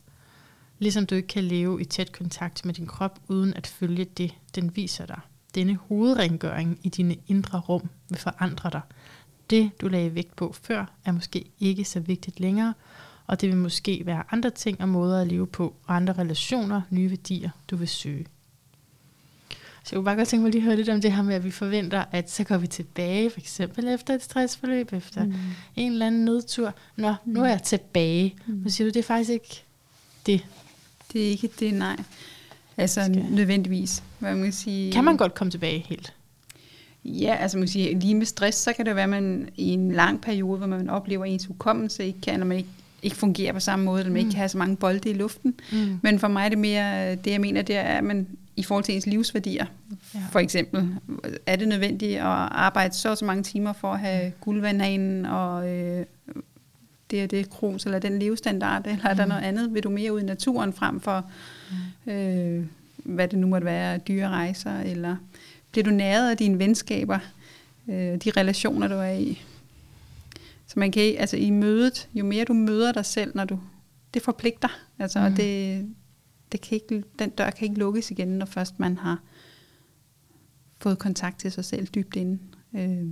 [0.80, 4.34] Ligesom du ikke kan leve i tæt kontakt med din krop, uden at følge det,
[4.56, 5.20] den viser dig.
[5.56, 8.82] Denne hovedrengøring i dine indre rum vil forandre dig.
[9.50, 12.74] Det, du lagde vægt på før, er måske ikke så vigtigt længere,
[13.28, 16.82] og det vil måske være andre ting og måder at leve på, og andre relationer,
[16.90, 18.26] nye værdier, du vil søge.
[19.84, 21.36] Så jeg kunne bare godt tænke mig lige at høre lidt om det her med,
[21.36, 25.34] at vi forventer, at så går vi tilbage, for eksempel efter et stressforløb, efter mm.
[25.76, 26.74] en eller anden nedtur.
[26.96, 27.34] Nå, mm.
[27.34, 28.36] nu er jeg tilbage.
[28.48, 28.70] Mm.
[28.70, 29.64] Så siger du, det er faktisk ikke
[30.26, 30.46] det.
[31.14, 31.98] Det er ikke det, nej.
[32.78, 33.26] Altså Skal.
[33.32, 34.04] nødvendigvis.
[34.20, 36.14] Hvad man kan, sige, Kan man godt komme tilbage helt?
[37.06, 39.70] Ja, altså man kan sige, lige med stress, så kan det være, at man i
[39.70, 42.70] en lang periode, hvor man oplever, at ens hukommelse ikke kan, eller man ikke,
[43.04, 44.28] ikke fungerer på samme måde, eller man mm.
[44.28, 45.54] ikke kan have så mange bolde i luften.
[45.72, 46.00] Mm.
[46.02, 48.84] Men for mig er det mere, det jeg mener, det er, at man i forhold
[48.84, 49.66] til ens livsværdier,
[50.14, 50.20] ja.
[50.32, 50.90] for eksempel,
[51.46, 56.06] er det nødvendigt at arbejde så så mange timer for at have guldvandhanen og øh,
[57.12, 59.10] det er det krus, eller den levestandard, eller mm.
[59.10, 59.74] er der noget andet?
[59.74, 61.26] Vil du mere ud i naturen frem for,
[62.06, 62.12] mm.
[62.12, 62.66] øh,
[62.98, 65.16] hvad det nu måtte være, dyre rejser, eller
[65.72, 67.20] bliver du næret af dine venskaber,
[67.88, 69.42] øh, de relationer, du er i?
[70.68, 73.60] Så man kan, altså i mødet, jo mere du møder dig selv, når du,
[74.14, 75.26] det forpligter, altså, mm.
[75.26, 75.86] og det,
[76.52, 79.20] det kan ikke, den dør kan ikke lukkes igen, når først man har
[80.80, 82.40] fået kontakt til sig selv dybt inde.
[82.76, 83.06] Øh,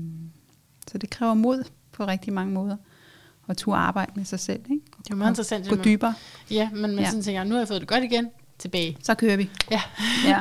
[0.88, 2.78] så det kræver mod på rigtig mange måder
[3.50, 4.62] at turde arbejde med sig selv.
[4.72, 4.82] Ikke?
[5.04, 5.70] Det er meget interessant.
[5.70, 6.14] Gå dybere.
[6.52, 7.06] Ja, men man ja.
[7.06, 8.28] sådan tænker, nu har jeg fået det godt igen,
[8.64, 8.98] tilbage.
[9.04, 9.50] Så kører vi.
[9.72, 9.82] Ja.
[10.26, 10.40] ja.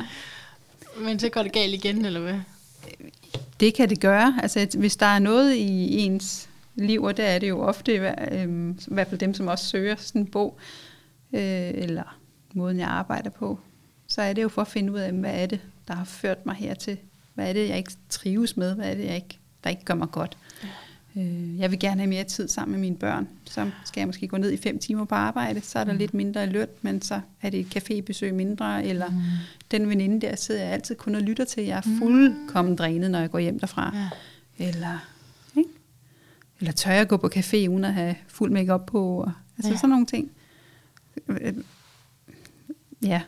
[1.05, 2.41] men så går det galt igen, eller hvad?
[3.61, 4.39] Det kan det gøre.
[4.43, 7.93] Altså, hvis der er noget i ens liv, og det er det jo ofte,
[8.33, 10.59] øh, i hvert fald dem, som også søger sådan en bog,
[11.33, 12.19] øh, eller
[12.55, 13.59] måden, jeg arbejder på,
[14.09, 16.47] så er det jo for at finde ud af, hvad er det, der har ført
[16.47, 16.99] mig hertil?
[17.35, 18.75] Hvad er det, jeg ikke trives med?
[18.75, 20.37] Hvad er det, jeg ikke, der ikke gør mig godt?
[21.17, 23.29] Øh, jeg vil gerne have mere tid sammen med mine børn.
[23.45, 25.99] Så skal jeg måske gå ned i fem timer på arbejde, så er der mm.
[25.99, 29.21] lidt mindre løn, men så er det et cafébesøg mindre, eller mm.
[29.71, 31.65] den veninde der sidder jeg altid kun og lytter til.
[31.65, 31.99] Jeg er mm.
[31.99, 33.93] fuldkommen drænet, når jeg går hjem derfra.
[33.95, 34.09] Ja.
[34.69, 34.99] Eller,
[35.57, 35.71] ikke?
[36.61, 39.23] eller tør jeg gå på café uden at have fuld makeup på?
[39.23, 39.77] Og, altså ja.
[39.77, 40.31] sådan nogle ting.
[43.03, 43.23] Ja.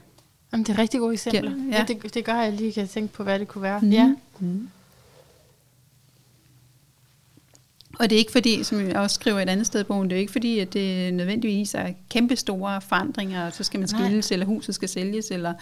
[0.52, 1.50] Jamen, det er rigtig gode eksempler.
[1.50, 1.78] Ja.
[1.78, 3.80] Ja, det, det gør, at jeg lige kan tænke på, hvad det kunne være.
[3.80, 3.90] Mm.
[3.90, 4.14] Ja.
[4.40, 4.68] Mm.
[7.98, 10.16] Og det er ikke fordi, som jeg også skriver et andet sted i bogen, det
[10.16, 14.30] er ikke fordi, at det nødvendigvis er kæmpe store forandringer, og så skal man skilles,
[14.30, 14.34] Nej.
[14.34, 15.54] eller huset skal sælges, eller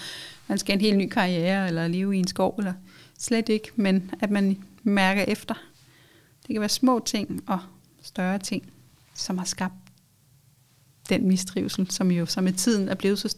[0.47, 2.73] man skal en helt ny karriere, eller leve i en skov, eller
[3.19, 5.55] slet ikke, men at man mærker efter.
[6.47, 7.59] Det kan være små ting og
[8.03, 8.73] større ting,
[9.15, 9.75] som har skabt
[11.09, 13.37] den mistrivsel, som jo så med tiden er blevet så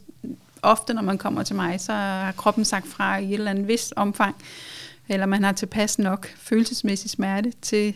[0.62, 3.68] ofte, når man kommer til mig, så har kroppen sagt fra i et eller andet
[3.68, 4.36] vis omfang,
[5.08, 7.94] eller man har tilpas nok følelsesmæssig smerte til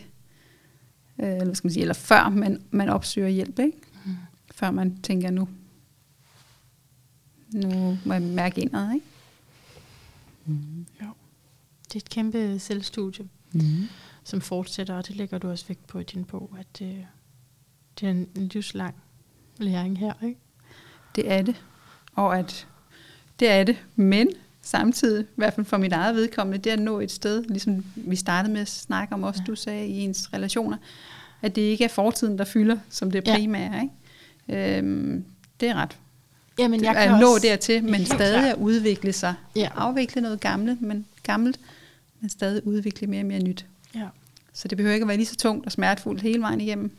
[1.19, 3.77] øh, eller, hvad skal man sige, eller før man, man opsøger hjælp, ikke?
[4.05, 4.15] Mm.
[4.51, 5.47] før man tænker, nu,
[7.53, 8.93] nu må jeg mærke indad.
[8.93, 9.05] Ikke?
[10.45, 10.85] Mm.
[11.01, 11.07] Jo.
[11.83, 13.87] Det er et kæmpe selvstudie, mm.
[14.23, 17.07] som fortsætter, og det lægger du også vægt på i din bog, at det,
[17.99, 18.95] det er en livslang
[19.57, 20.39] læring her, ikke?
[21.15, 21.63] Det er det.
[22.13, 22.67] Og at
[23.39, 24.27] det er det, men
[24.61, 28.15] samtidig, i hvert fald for mit eget vedkommende, det at nå et sted, ligesom vi
[28.15, 29.51] startede med at snakke om også, ja.
[29.51, 30.77] du sagde, i ens relationer,
[31.41, 33.73] at det ikke er fortiden, der fylder som det primære.
[33.73, 33.81] Ja.
[33.81, 34.77] Ikke?
[34.77, 35.25] Øhm,
[35.59, 35.97] det er ret
[36.59, 38.51] Jamen, jeg kan at nå også, dertil, men stadig klar.
[38.51, 39.33] at udvikle sig.
[39.55, 39.69] Ja.
[39.75, 41.59] Afvikle noget gammelt, men gammelt,
[42.21, 43.65] men stadig udvikle mere og mere nyt.
[43.95, 44.07] Ja.
[44.53, 46.91] Så det behøver ikke at være lige så tungt og smertefuldt hele vejen igennem.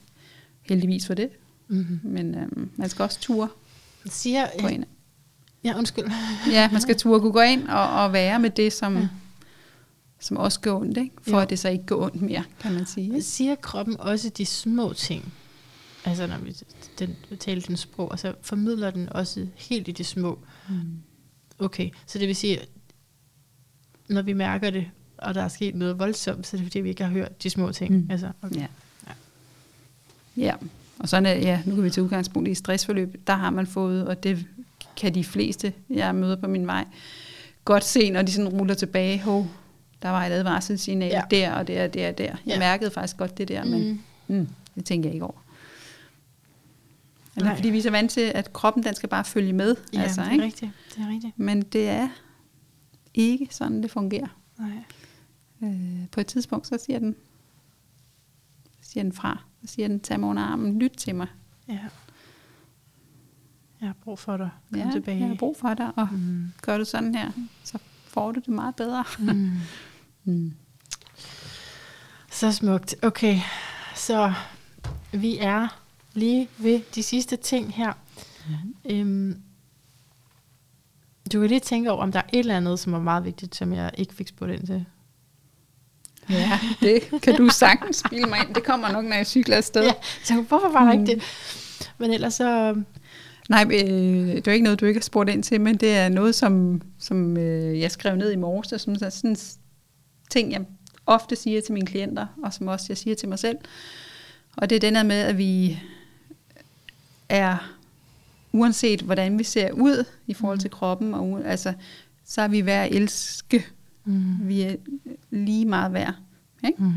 [0.63, 1.31] Heldigvis for det.
[1.69, 2.01] Mm-hmm.
[2.03, 3.49] Men øhm, man skal også ture
[4.07, 4.85] siger, på en.
[5.65, 6.05] Ja, undskyld.
[6.53, 9.09] ja, man skal turde kunne gå ind og, og være med det, som, ja.
[10.21, 11.15] som også går ondt, ikke?
[11.23, 11.39] for jo.
[11.39, 13.07] at det så ikke går ondt mere, kan man sige.
[13.07, 13.23] Ikke?
[13.23, 15.33] Siger kroppen også de små ting?
[16.05, 16.57] Altså når vi
[16.99, 20.39] den, taler den sprog, altså formidler den også helt i de små.
[20.69, 20.75] Mm.
[21.59, 22.61] Okay, så det vil sige,
[24.09, 26.89] når vi mærker det, og der er sket noget voldsomt, så er det fordi, vi
[26.89, 27.95] ikke har hørt de små ting.
[27.95, 28.11] Mm.
[28.11, 28.57] Altså, okay.
[28.57, 28.67] ja.
[29.07, 29.13] ja.
[30.37, 30.55] Ja,
[30.99, 34.07] og sådan er, ja, nu kan vi til udgangspunkt i stressforløb, der har man fået,
[34.07, 34.47] og det
[35.01, 36.85] kan de fleste, jeg møder på min vej,
[37.65, 39.47] godt se, når de sådan ruller tilbage, hov,
[40.03, 41.23] der var et advarselssignal ja.
[41.31, 42.25] der og der og der og der.
[42.25, 42.59] Jeg ja.
[42.59, 44.01] mærkede faktisk godt det der, men mm.
[44.37, 45.45] Mm, det tænker jeg ikke over.
[47.37, 49.77] Eller fordi vi er så vant til, at kroppen den skal bare følge med.
[49.93, 50.45] Ja, altså, det, er ikke?
[50.45, 50.73] Rigtigt.
[50.97, 51.39] det er rigtigt.
[51.39, 52.09] Men det er
[53.15, 54.39] ikke sådan, det fungerer.
[54.59, 54.71] Nej.
[55.63, 57.17] Øh, på et tidspunkt, så siger den,
[58.81, 59.43] så siger den fra.
[59.65, 61.27] Så siger den, tag mig under armen, lyt til mig.
[61.69, 61.79] Ja.
[63.81, 64.51] Jeg har brug for dig.
[64.73, 65.19] Kom ja, tilbage.
[65.19, 66.53] jeg har brug for dig, og mm.
[66.63, 67.31] gør du sådan her,
[67.65, 69.05] så får du det meget bedre.
[69.19, 69.53] Mm.
[70.25, 70.55] mm.
[72.31, 72.95] Så smukt.
[73.03, 73.41] Okay,
[73.95, 74.33] så
[75.13, 75.69] vi er
[76.15, 77.93] lige ved de sidste ting her.
[78.49, 78.75] Mhm.
[78.91, 79.41] Øhm,
[81.33, 83.57] du kan lige tænke over, om der er et eller andet, som er meget vigtigt,
[83.57, 84.85] som jeg ikke fik spurgt ind til.
[86.31, 88.55] Ja, det kan du sagtens spille mig ind.
[88.55, 89.83] Det kommer nok, når jeg cykler afsted.
[89.83, 89.93] Ja,
[90.25, 91.01] så hvorfor var der Mm.
[91.01, 91.23] ikke det?
[91.99, 92.75] Men ellers så...
[93.51, 96.09] Nej, øh, det er ikke noget, du ikke har spurgt ind til, men det er
[96.09, 99.37] noget, som, som øh, jeg skrev ned i morges, og som er sådan
[100.31, 100.65] ting, jeg
[101.07, 103.59] ofte siger til mine klienter, og som også jeg siger til mig selv.
[104.57, 105.79] Og det er den her med, at vi
[107.29, 107.77] er,
[108.53, 111.73] uanset hvordan vi ser ud i forhold til kroppen, og, altså,
[112.25, 113.67] så er vi værd at elske.
[114.05, 114.49] Mm.
[114.49, 114.77] Vi er
[115.31, 116.15] lige meget værd.
[116.65, 116.83] Ikke?
[116.83, 116.93] Mm.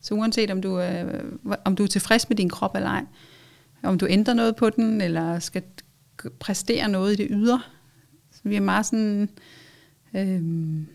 [0.00, 1.04] Så uanset om du, er,
[1.64, 3.04] om du er tilfreds med din krop eller ej,
[3.82, 5.62] om du ændrer noget på den, eller skal
[6.38, 7.62] præstere noget i det ydre.
[8.32, 9.28] Så vi er meget sådan,
[10.14, 10.86] øhm,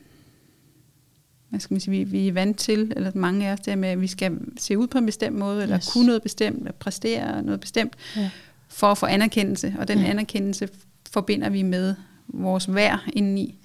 [1.49, 3.89] hvad skal man sige, vi, vi er vant til, eller mange af os, der med,
[3.89, 5.91] at vi skal se ud på en bestemt måde, eller Yes.
[5.93, 8.29] kunne noget bestemt, eller præstere noget bestemt, Ja.
[8.67, 9.75] for at få anerkendelse.
[9.79, 10.05] Og den Ja.
[10.05, 10.69] anerkendelse
[11.11, 11.95] forbinder vi med
[12.27, 13.55] vores værd indeni.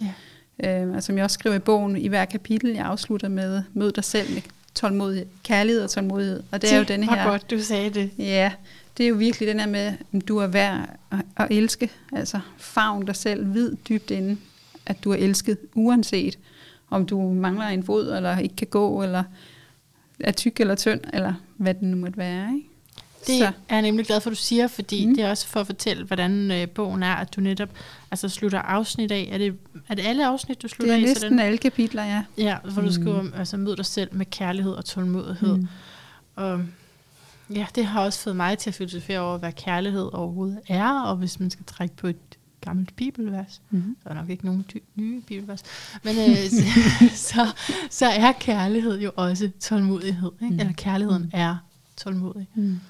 [0.62, 0.82] Ja.
[0.84, 3.92] Øh, og som jeg også skriver i bogen, i hver kapitel, jeg afslutter med, mød
[3.92, 4.42] dig selv med
[4.74, 6.42] tålmodighed, kærlighed og tålmodighed.
[6.50, 8.10] Og det er jo denne her, godt, du sagde det.
[8.18, 8.52] ja,
[8.96, 11.90] det er jo virkelig den her med, at du er værd at, at elske.
[12.12, 14.36] Altså, favn dig selv, vid dybt inde,
[14.86, 16.38] at du er elsket, uanset
[16.90, 19.24] om du mangler en fod, eller ikke kan gå, eller
[20.20, 22.54] er tyk eller tynd, eller hvad det nu måtte være.
[22.54, 22.66] Ikke?
[23.26, 23.44] Det Så.
[23.68, 25.10] er jeg nemlig glad for, at du siger, fordi Mm.
[25.10, 25.16] mm.
[25.16, 27.68] det er også for at fortælle, hvordan øh, bogen er, at du netop
[28.10, 29.28] altså, slutter afsnit af.
[29.32, 29.54] Er det,
[29.88, 31.02] er det alle afsnit, du Det slutter er af?
[31.02, 32.22] næsten alle kapitler, ja.
[32.38, 32.92] Ja, hvor du Mm.
[32.92, 35.56] skriver, altså mød dig selv med kærlighed og tålmodighed.
[35.56, 35.66] Mm.
[36.36, 36.60] Og
[37.54, 41.16] ja, det har også fået mig til at filosofere over, hvad kærlighed overhovedet er, og
[41.16, 42.16] hvis man skal trække på et
[42.60, 43.96] gammelt bibelvers, Mm.
[44.04, 45.62] der er nok ikke nogen dy- nye bibelvers,
[46.04, 46.36] men øh,
[47.30, 47.54] så,
[47.90, 50.32] så, er kærlighed jo også tålmodighed.
[50.42, 50.54] Ikke?
[50.54, 50.60] Mm.
[50.60, 51.30] Eller kærligheden Mm.
[51.32, 51.56] er
[51.96, 52.48] tålmodig.
[52.54, 52.80] Mm.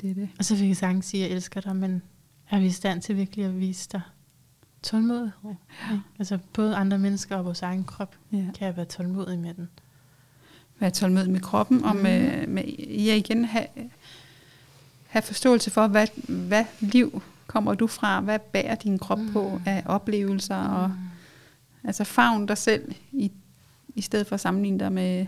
[0.00, 0.28] Det er det.
[0.38, 2.02] Og så fik jeg sagtens sige, at jeg elsker dig, men
[2.50, 4.00] er vi i stand til virkelig at vise dig
[4.82, 5.32] tålmodighed?
[5.90, 5.98] Ja.
[6.18, 8.36] Altså både andre mennesker og vores egen krop Ja.
[8.58, 9.68] kan jeg være tålmodig med den.
[10.80, 13.66] Være tålmodig med kroppen, og med, med ja, igen have,
[15.06, 19.32] have forståelse for, hvad, hvad liv kommer du fra, hvad bærer din krop mm.
[19.32, 20.92] på af oplevelser, og
[21.84, 23.32] altså favn dig selv, i,
[23.94, 25.26] i stedet for at sammenligne dig med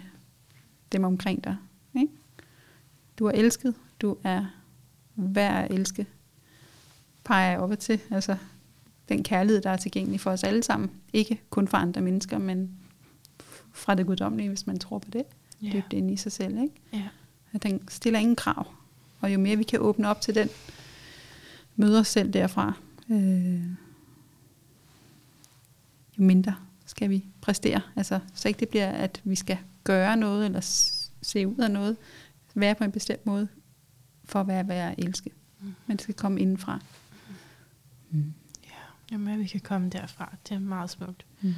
[0.92, 1.56] dem omkring dig.
[1.94, 2.12] Ikke?
[3.18, 4.44] Du er elsket, du er
[5.14, 6.06] værd at elske,
[7.24, 8.00] peger jeg op til.
[8.10, 8.36] Altså
[9.08, 10.90] den kærlighed, der er tilgængelig for os alle sammen.
[11.12, 12.70] Ikke kun for andre mennesker, men
[13.72, 15.24] fra det guddommelige, hvis man tror på det
[15.62, 15.70] Ja.
[15.72, 16.58] dybt inde i sig selv.
[16.58, 16.74] Ikke?
[16.92, 17.08] Ja.
[17.52, 18.66] At den stiller ingen krav.
[19.20, 20.48] Og jo mere vi kan åbne op til den,
[21.76, 22.72] møde os selv derfra,
[23.10, 23.62] øh,
[26.18, 26.54] jo mindre
[26.86, 27.80] skal vi præstere.
[27.96, 30.60] Altså, så ikke det bliver, at vi skal gøre noget, eller
[31.22, 31.96] se ud af noget,
[32.54, 33.48] være på en bestemt måde,
[34.24, 35.30] for at være værd at elske.
[35.60, 35.74] Mm.
[35.86, 36.80] Men det skal komme indenfra.
[38.10, 38.32] Mm.
[39.12, 41.26] Jo mere vi kan komme derfra, det er meget smukt.
[41.40, 41.54] Mm.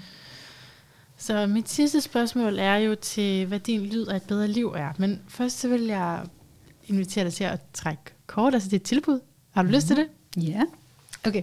[1.18, 4.92] Så mit sidste spørgsmål er jo til, hvad din lyd af et bedre liv er.
[4.98, 6.24] Men først så vil jeg
[6.86, 9.20] invitere dig til at trække kort, altså et tilbud.
[9.50, 9.74] Har du mm.
[9.74, 10.06] lyst til det?
[10.36, 10.62] Ja.
[11.26, 11.42] Okay.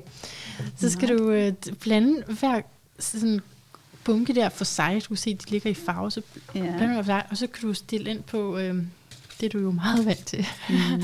[0.78, 2.61] Så skal du øh, blande hver
[2.99, 3.41] sådan
[4.03, 5.01] bunke der for sig.
[5.03, 6.22] Du kan se, de ligger i farve, så
[6.55, 6.59] ja.
[6.59, 8.76] blander du for sig, og så kan du stille ind på, øh,
[9.39, 11.01] det er du jo meget vant til, Mm.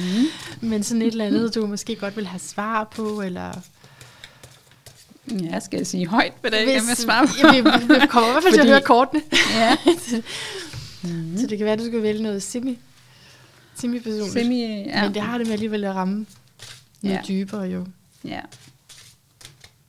[0.69, 3.51] men sådan et eller andet, du måske godt vil have svar på, eller...
[5.31, 7.33] Ja, skal jeg sige højt, hvad det er, jeg vil svare på?
[7.53, 9.21] Jamen, vi, vi kommer i hvert fald til at høre kortene.
[9.55, 9.77] Ja.
[11.03, 11.37] Mm.
[11.39, 12.79] Så det kan være, at du skal vælge noget semi,
[13.75, 14.31] semi-personligt.
[14.33, 15.03] Semi, ja.
[15.03, 16.25] Men det har det med alligevel at ramme
[17.01, 17.21] noget Ja.
[17.27, 17.85] dybere jo.
[18.23, 18.41] Ja.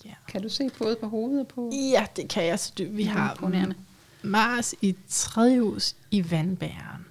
[0.05, 0.11] Ja.
[0.29, 2.59] Kan du se både på hovedet og på Ja, det kan jeg.
[2.59, 3.75] Så vi har imponerende.
[4.23, 7.05] Mars i tredje hus i vandbæren.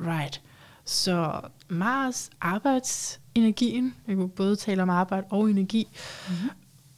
[0.00, 0.40] Right.
[0.84, 5.88] Så Mars arbejdsenergien, jeg kunne både tale om arbejde og energi,
[6.28, 6.50] Mhm.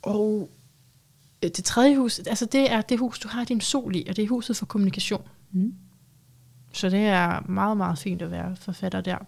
[0.04, 0.50] Og
[1.42, 4.16] øh, det tredje hus, altså det er det hus, du har din sol i, og
[4.16, 5.28] det er huset for kommunikation.
[5.52, 5.74] Mm.
[6.72, 9.18] Så det er meget, meget fint at være forfatter der.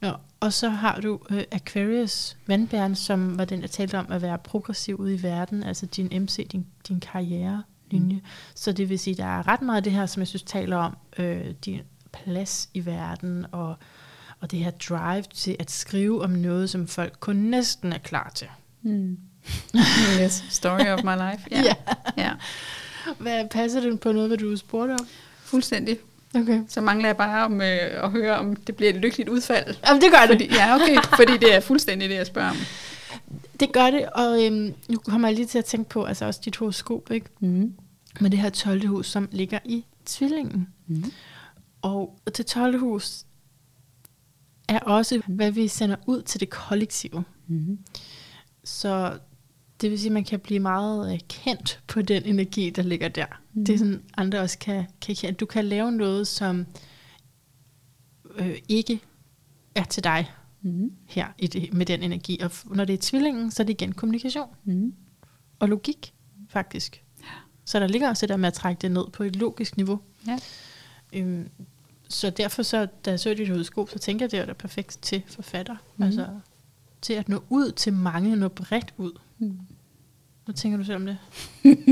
[0.00, 4.22] Nå, og så har du øh, Aquarius vandbæren, som var den, jeg talte om at
[4.22, 8.16] være progressiv ude i verden, altså din MC, din, din karrierelinje.
[8.16, 8.22] Mm.
[8.54, 10.76] Så det vil sige, der er ret meget af det her, som jeg synes taler
[10.76, 11.80] om, øh, din
[12.12, 13.76] plads i verden, og,
[14.40, 18.32] og det her drive til at skrive om noget, som folk kun næsten er klar
[18.34, 18.48] til.
[18.82, 19.18] Mm.
[20.20, 21.42] Yes, story of my life.
[21.50, 21.62] Ja.
[21.62, 21.74] Ja.
[22.16, 22.32] ja.
[23.18, 25.06] Hvad passer det på noget, hvad du spurgte om?
[25.44, 25.98] Fuldstændig.
[26.34, 26.62] Okay.
[26.68, 29.74] Så mangler jeg bare om, øh, at høre, om det bliver et lykkeligt udfald.
[29.86, 30.28] Jamen, det gør det.
[30.28, 32.56] Fordi, ja, okay, fordi det er fuldstændig det, jeg spørger om.
[33.60, 36.40] Det gør det, og øhm, nu kommer jeg lige til at tænke på, altså også
[36.44, 37.26] dit horoskop, ikke?
[37.40, 37.72] Mm.
[38.20, 38.86] med det her 12.
[38.86, 40.68] hus, som ligger i tvillingen.
[40.86, 41.12] Mm.
[41.82, 42.78] Og det 12.
[42.78, 43.24] hus
[44.68, 47.24] er også, hvad vi sender ud til det kollektive.
[47.46, 47.78] Mm-hmm.
[48.64, 49.18] Så
[49.80, 53.08] det vil sige, at man kan blive meget øh, kendt på den energi, der ligger
[53.08, 53.26] der.
[53.52, 53.64] Mm.
[53.64, 55.34] Det er sådan, andre også kan, kan kende.
[55.36, 56.66] Du kan lave noget, som
[58.34, 59.00] øh, ikke
[59.74, 60.30] er til dig
[60.62, 60.92] Mm-hmm.
[61.06, 62.40] her i det, med den energi.
[62.42, 64.94] Og når det er tvillingen, så er det igen kommunikation Mm-hmm.
[65.58, 66.14] og logik,
[66.48, 67.02] faktisk.
[67.64, 70.00] Så der ligger også det der med at trække det ned på et logisk niveau.
[70.26, 70.38] Ja.
[71.12, 71.48] Øhm,
[72.08, 74.98] så derfor, så, da jeg så dit horoskop, så tænker jeg, det er da perfekt
[75.02, 75.76] til forfatter.
[75.96, 76.04] Mm.
[76.04, 76.28] Altså
[77.02, 79.12] til at nå ud til mange, nå bredt ud.
[79.38, 79.58] Mm.
[80.50, 81.18] Hvad tænker du selv om det?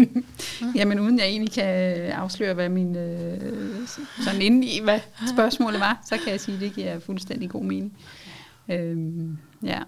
[0.78, 1.64] Jamen uden jeg egentlig kan
[2.12, 3.86] afsløre, hvad min øh,
[4.24, 5.00] sådan inde i, hvad
[5.34, 7.92] spørgsmålet var, så kan jeg sige, at det giver fuldstændig god mening.
[8.68, 9.78] Øhm, ja,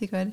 [0.00, 0.32] det gør det.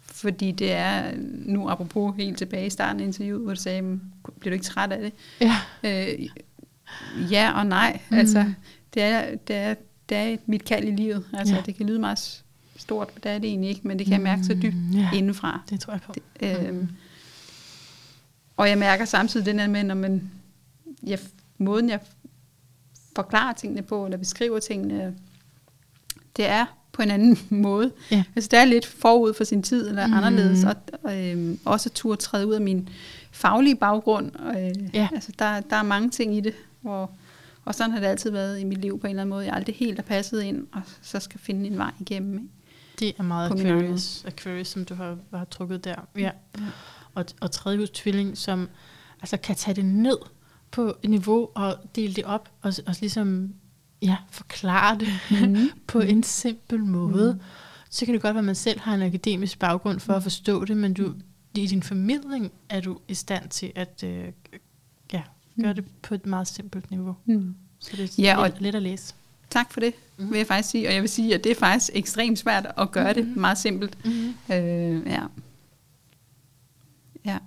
[0.00, 1.12] Fordi det er,
[1.46, 4.02] nu apropos helt tilbage i starten af interviewet, hvor du sagde, "Men
[4.40, 5.12] bliver du ikke træt af det?
[5.40, 5.56] Ja.
[5.84, 6.28] Øh,
[7.32, 8.00] ja og nej.
[8.10, 8.16] Mm.
[8.18, 8.52] Altså,
[8.94, 9.74] det er, det, er,
[10.08, 11.24] det er mit kald i livet.
[11.32, 11.62] Altså, Ja.
[11.66, 12.43] det kan lyde meget
[12.76, 14.90] stort, men det er det egentlig ikke, men det kan jeg mærke så dybt Mm,
[14.90, 15.10] ja.
[15.14, 15.60] indenfra.
[15.70, 16.14] Det tror jeg på.
[16.40, 16.88] Det, øhm,
[18.56, 20.30] og jeg mærker samtidig den her med, når man,
[21.02, 21.18] jeg,
[21.58, 22.00] måden jeg
[23.16, 25.14] forklarer tingene på, eller beskriver tingene,
[26.36, 27.92] det er på en anden måde.
[28.10, 28.24] Ja.
[28.36, 30.12] Altså det er lidt forud for sin tid, eller mm.
[30.14, 32.88] anderledes, og, og øhm, også turde træde ud af min
[33.30, 34.34] faglige baggrund.
[34.34, 35.08] Og, øh, Ja.
[35.14, 37.10] altså, der, der er mange ting i det, hvor,
[37.64, 39.46] og sådan har det altid været i mit liv på en eller anden måde.
[39.46, 42.34] Jeg aldrig helt er passet ind, og så skal finde en vej igennem.
[42.34, 42.48] Ikke?
[42.98, 45.94] Det er meget Aquarius, Aquarius, som du har, har trukket der.
[46.16, 46.30] Ja.
[47.14, 48.68] Og, og tredje hus tvilling, som
[49.20, 50.16] altså, kan tage det ned
[50.70, 53.54] på et niveau og dele det op og, og ligesom
[54.02, 55.70] ja, forklare det Mhm.
[55.86, 57.40] på en simpel måde.
[57.90, 60.64] Så kan det godt være, at man selv har en akademisk baggrund for at forstå
[60.64, 61.14] det, men du,
[61.54, 64.24] i din formidling er du i stand til at øh,
[65.12, 65.22] ja,
[65.62, 67.16] gøre det på et meget simpelt niveau.
[67.24, 67.54] Mm.
[67.80, 69.14] Så det er Ja, og- let at læse.
[69.50, 70.30] Tak for det, Mhm.
[70.30, 70.88] vil jeg faktisk sige.
[70.88, 74.04] Og jeg vil sige, at det er faktisk ekstremt svært at gøre det meget simpelt.
[74.04, 74.54] Mm-hmm.
[74.54, 75.22] Øh, ja.
[77.24, 77.38] Ja.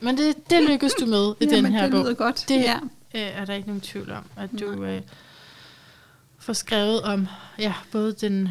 [0.00, 2.00] Men det, det lykkes du med i den Jamen, her det bog.
[2.00, 2.44] lyder godt.
[2.48, 2.78] Det ja.
[3.14, 5.02] øh, er der ikke nogen tvivl om, at du øh,
[6.38, 7.26] får skrevet om
[7.58, 8.48] ja, både den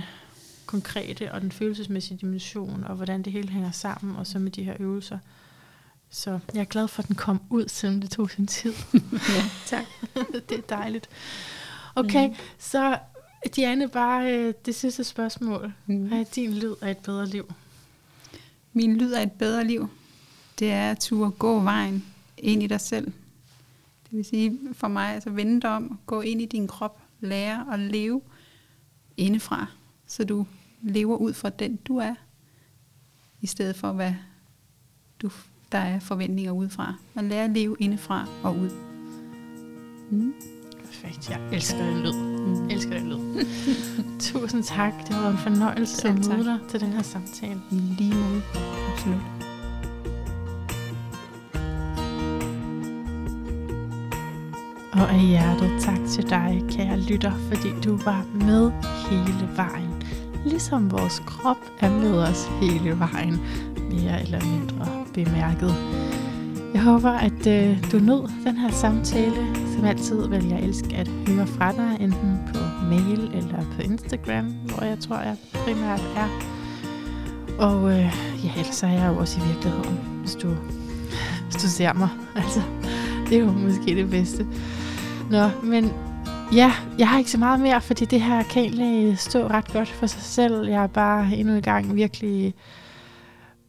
[0.65, 4.63] konkrete og den følelsesmæssige dimension, og hvordan det hele hænger sammen, og så med de
[4.63, 5.17] her øvelser.
[6.09, 8.73] Så jeg er glad for, at den kom ud, selvom det tog sin tid.
[9.35, 9.43] ja.
[9.65, 9.85] Tak.
[10.49, 11.09] det er dejligt.
[11.95, 12.35] Okay, mm.
[12.59, 12.97] så
[13.55, 15.73] Diane, bare øh, det sidste spørgsmål.
[15.85, 16.07] Mm.
[16.07, 17.53] Hvad er din lyd af et bedre liv?
[18.73, 19.87] Min lyd af et bedre liv,
[20.59, 22.05] det er at turde gå vejen
[22.37, 23.05] ind i dig selv.
[24.03, 27.73] Det vil sige for mig, altså vende dig om, gå ind i din krop, lære
[27.73, 28.21] at leve
[29.17, 29.67] indefra,
[30.07, 30.45] så du
[30.81, 32.15] lever ud fra den, du er,
[33.41, 34.13] i stedet for, hvad
[35.21, 35.31] du,
[35.71, 36.95] der er forventninger udefra.
[37.15, 38.69] Og lære at leve indefra og ud.
[40.11, 40.33] Mm.
[41.03, 42.13] Perfekt, jeg elsker den lyd.
[42.13, 42.69] Mm.
[42.69, 43.45] Elsker den lyd.
[44.19, 47.61] Tusind tak, det har været en fornøjelse at møde dig til den her samtale.
[47.71, 48.41] Lige måde.
[48.93, 49.21] Absolut.
[54.93, 58.71] Og af hjertet tak til dig, kære lytter, fordi du var med
[59.09, 60.03] hele vejen.
[60.45, 63.39] Ligesom vores krop er med os hele vejen,
[63.91, 65.75] mere eller mindre bemærket.
[66.73, 69.55] Jeg håber, at øh, du nød den her samtale.
[69.75, 72.59] Som altid vil jeg elske at høre fra dig, enten på
[72.89, 76.27] mail eller på Instagram, hvor jeg tror, jeg primært er.
[77.59, 78.13] Og øh,
[78.43, 80.55] ja, ellers er jeg jo også i virkeligheden, hvis du,
[81.43, 82.09] hvis du ser mig.
[82.35, 82.61] Altså,
[83.29, 84.47] det er jo måske det bedste.
[85.31, 85.91] Nå, men
[86.53, 89.89] ja, jeg har ikke så meget mere, fordi det her kan egentlig stå ret godt
[89.89, 90.67] for sig selv.
[90.67, 92.53] Jeg er bare endnu en gang virkelig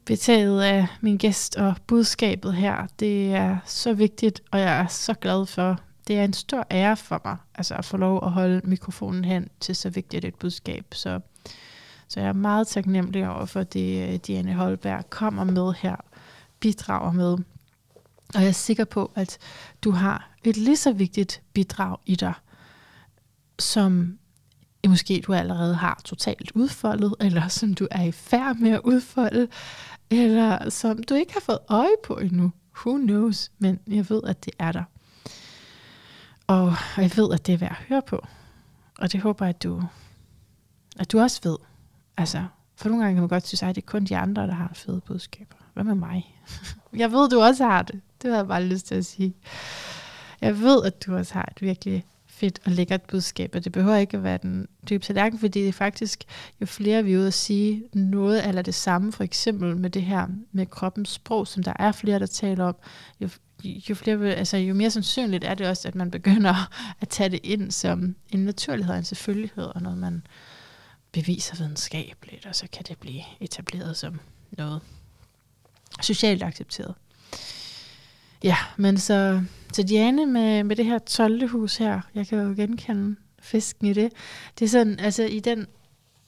[0.07, 2.87] betaget af min gæst og budskabet her.
[2.99, 5.81] Det er så vigtigt, og jeg er så glad for.
[6.09, 9.49] Det er en stor ære for mig, altså at få lov at holde mikrofonen hen
[9.61, 10.85] til så vigtigt et budskab.
[10.93, 11.21] Så,
[12.09, 15.97] så jeg er meget taknemmelig over for det, øh, Diane Holberg kommer med her,
[16.61, 17.37] bidrager med.
[18.35, 19.39] Og jeg er sikker på, at
[19.85, 22.33] du har et lige så vigtigt bidrag i dig,
[23.59, 24.19] som
[24.91, 29.49] måske du allerede har totalt udfoldet, eller som du er i færd med at udfolde,
[30.11, 32.53] eller som du ikke har fået øje på endnu.
[32.77, 33.51] Who knows?
[33.59, 34.85] Men jeg ved, at det er der.
[36.47, 38.27] Og jeg ved, at det er værd at høre på.
[38.99, 39.83] Og det håber jeg, at du,
[40.99, 41.57] at du også ved.
[42.17, 42.45] Altså,
[42.77, 44.71] for nogle gange kan man godt synes, at det er kun de andre, der har
[44.75, 45.57] fede budskaber.
[45.75, 46.41] Hvad med mig?
[47.03, 48.01] jeg ved, du også har det.
[48.23, 49.35] Det har jeg bare lyst til at sige.
[50.41, 52.05] Jeg ved, at du også har et virkelig
[52.35, 55.69] fedt og lækkert budskab, og det behøver ikke at være den dybe tallerken, fordi det
[55.69, 56.25] er faktisk,
[56.61, 60.03] jo flere vi er ude at sige noget eller det samme, for eksempel med det
[60.03, 62.77] her med kroppens sprog, som der er flere, der taler om,
[63.21, 63.29] jo,
[63.65, 67.41] jo, flere, altså, jo mere sandsynligt er det også, at man begynder at tage det
[67.43, 70.27] ind som en naturlighed og en selvfølgelighed, og noget man
[71.13, 74.21] beviser videnskabeligt, og så kan det blive etableret som
[74.59, 74.81] noget
[76.03, 76.95] socialt accepteret.
[78.45, 79.43] Ja, men så,
[79.73, 81.49] så Diane med, med det her 12.
[81.49, 84.13] hus her, jeg kan jo genkende fisken i det.
[84.59, 85.67] Det er sådan, altså i den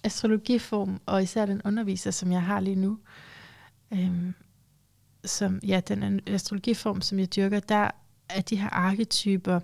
[0.04, 2.98] astrologiform, og især den underviser, som jeg har lige nu,
[3.92, 4.34] øhm,
[5.24, 7.90] som, ja, den astrologiform, som jeg dyrker, der
[8.28, 9.60] er de her arketyper,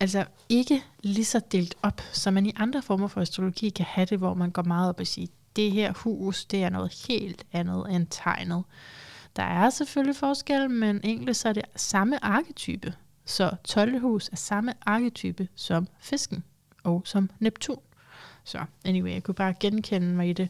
[0.00, 4.06] altså ikke lige så delt op, som man i andre former for astrologi kan have
[4.06, 7.44] det, hvor man går meget op og siger, det her hus, det er noget helt
[7.52, 8.64] andet end tegnet.
[9.36, 12.94] Der er selvfølgelig forskel, men egentlig så er det samme arketype.
[13.24, 14.00] Så 12.
[14.00, 16.44] hus er samme arketype som fisken
[16.84, 17.80] og som Neptun.
[18.44, 20.48] Så anyway, jeg kunne bare genkende mig i det,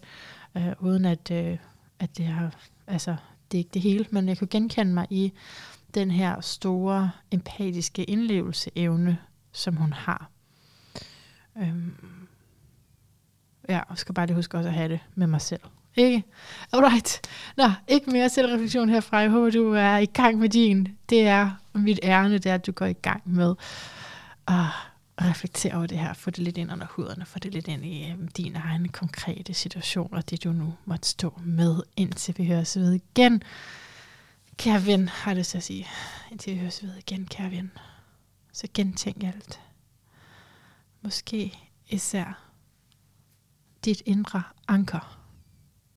[0.56, 1.58] øh, uden at, øh,
[1.98, 2.54] at det har,
[2.86, 3.16] altså
[3.50, 5.32] det er ikke det hele, men jeg kunne genkende mig i
[5.94, 9.18] den her store empatiske indlevelseevne,
[9.52, 10.30] som hun har.
[11.56, 11.94] Øhm,
[13.68, 15.60] ja, og skal bare lige huske også at have det med mig selv.
[15.96, 16.24] Ikke?
[16.72, 17.20] Alright.
[17.56, 19.16] Nå, ikke mere selvreflektion herfra.
[19.16, 20.96] Jeg håber, du er i gang med din.
[21.08, 23.54] Det er mit ærne, det er, at du går i gang med
[24.48, 24.64] at
[25.20, 26.12] reflektere over det her.
[26.12, 27.26] Få det lidt ind under huderne.
[27.26, 31.08] Få det lidt ind i øhm, din egen konkrete situation, og det du nu måtte
[31.08, 33.42] stå med, indtil vi høres ved igen.
[34.56, 35.86] Kære ven, har det så at sige.
[36.30, 37.70] Indtil vi høres ved igen, kære ven.
[38.52, 39.60] Så gentænk alt.
[41.02, 41.58] Måske
[41.88, 42.44] især
[43.84, 45.19] dit indre anker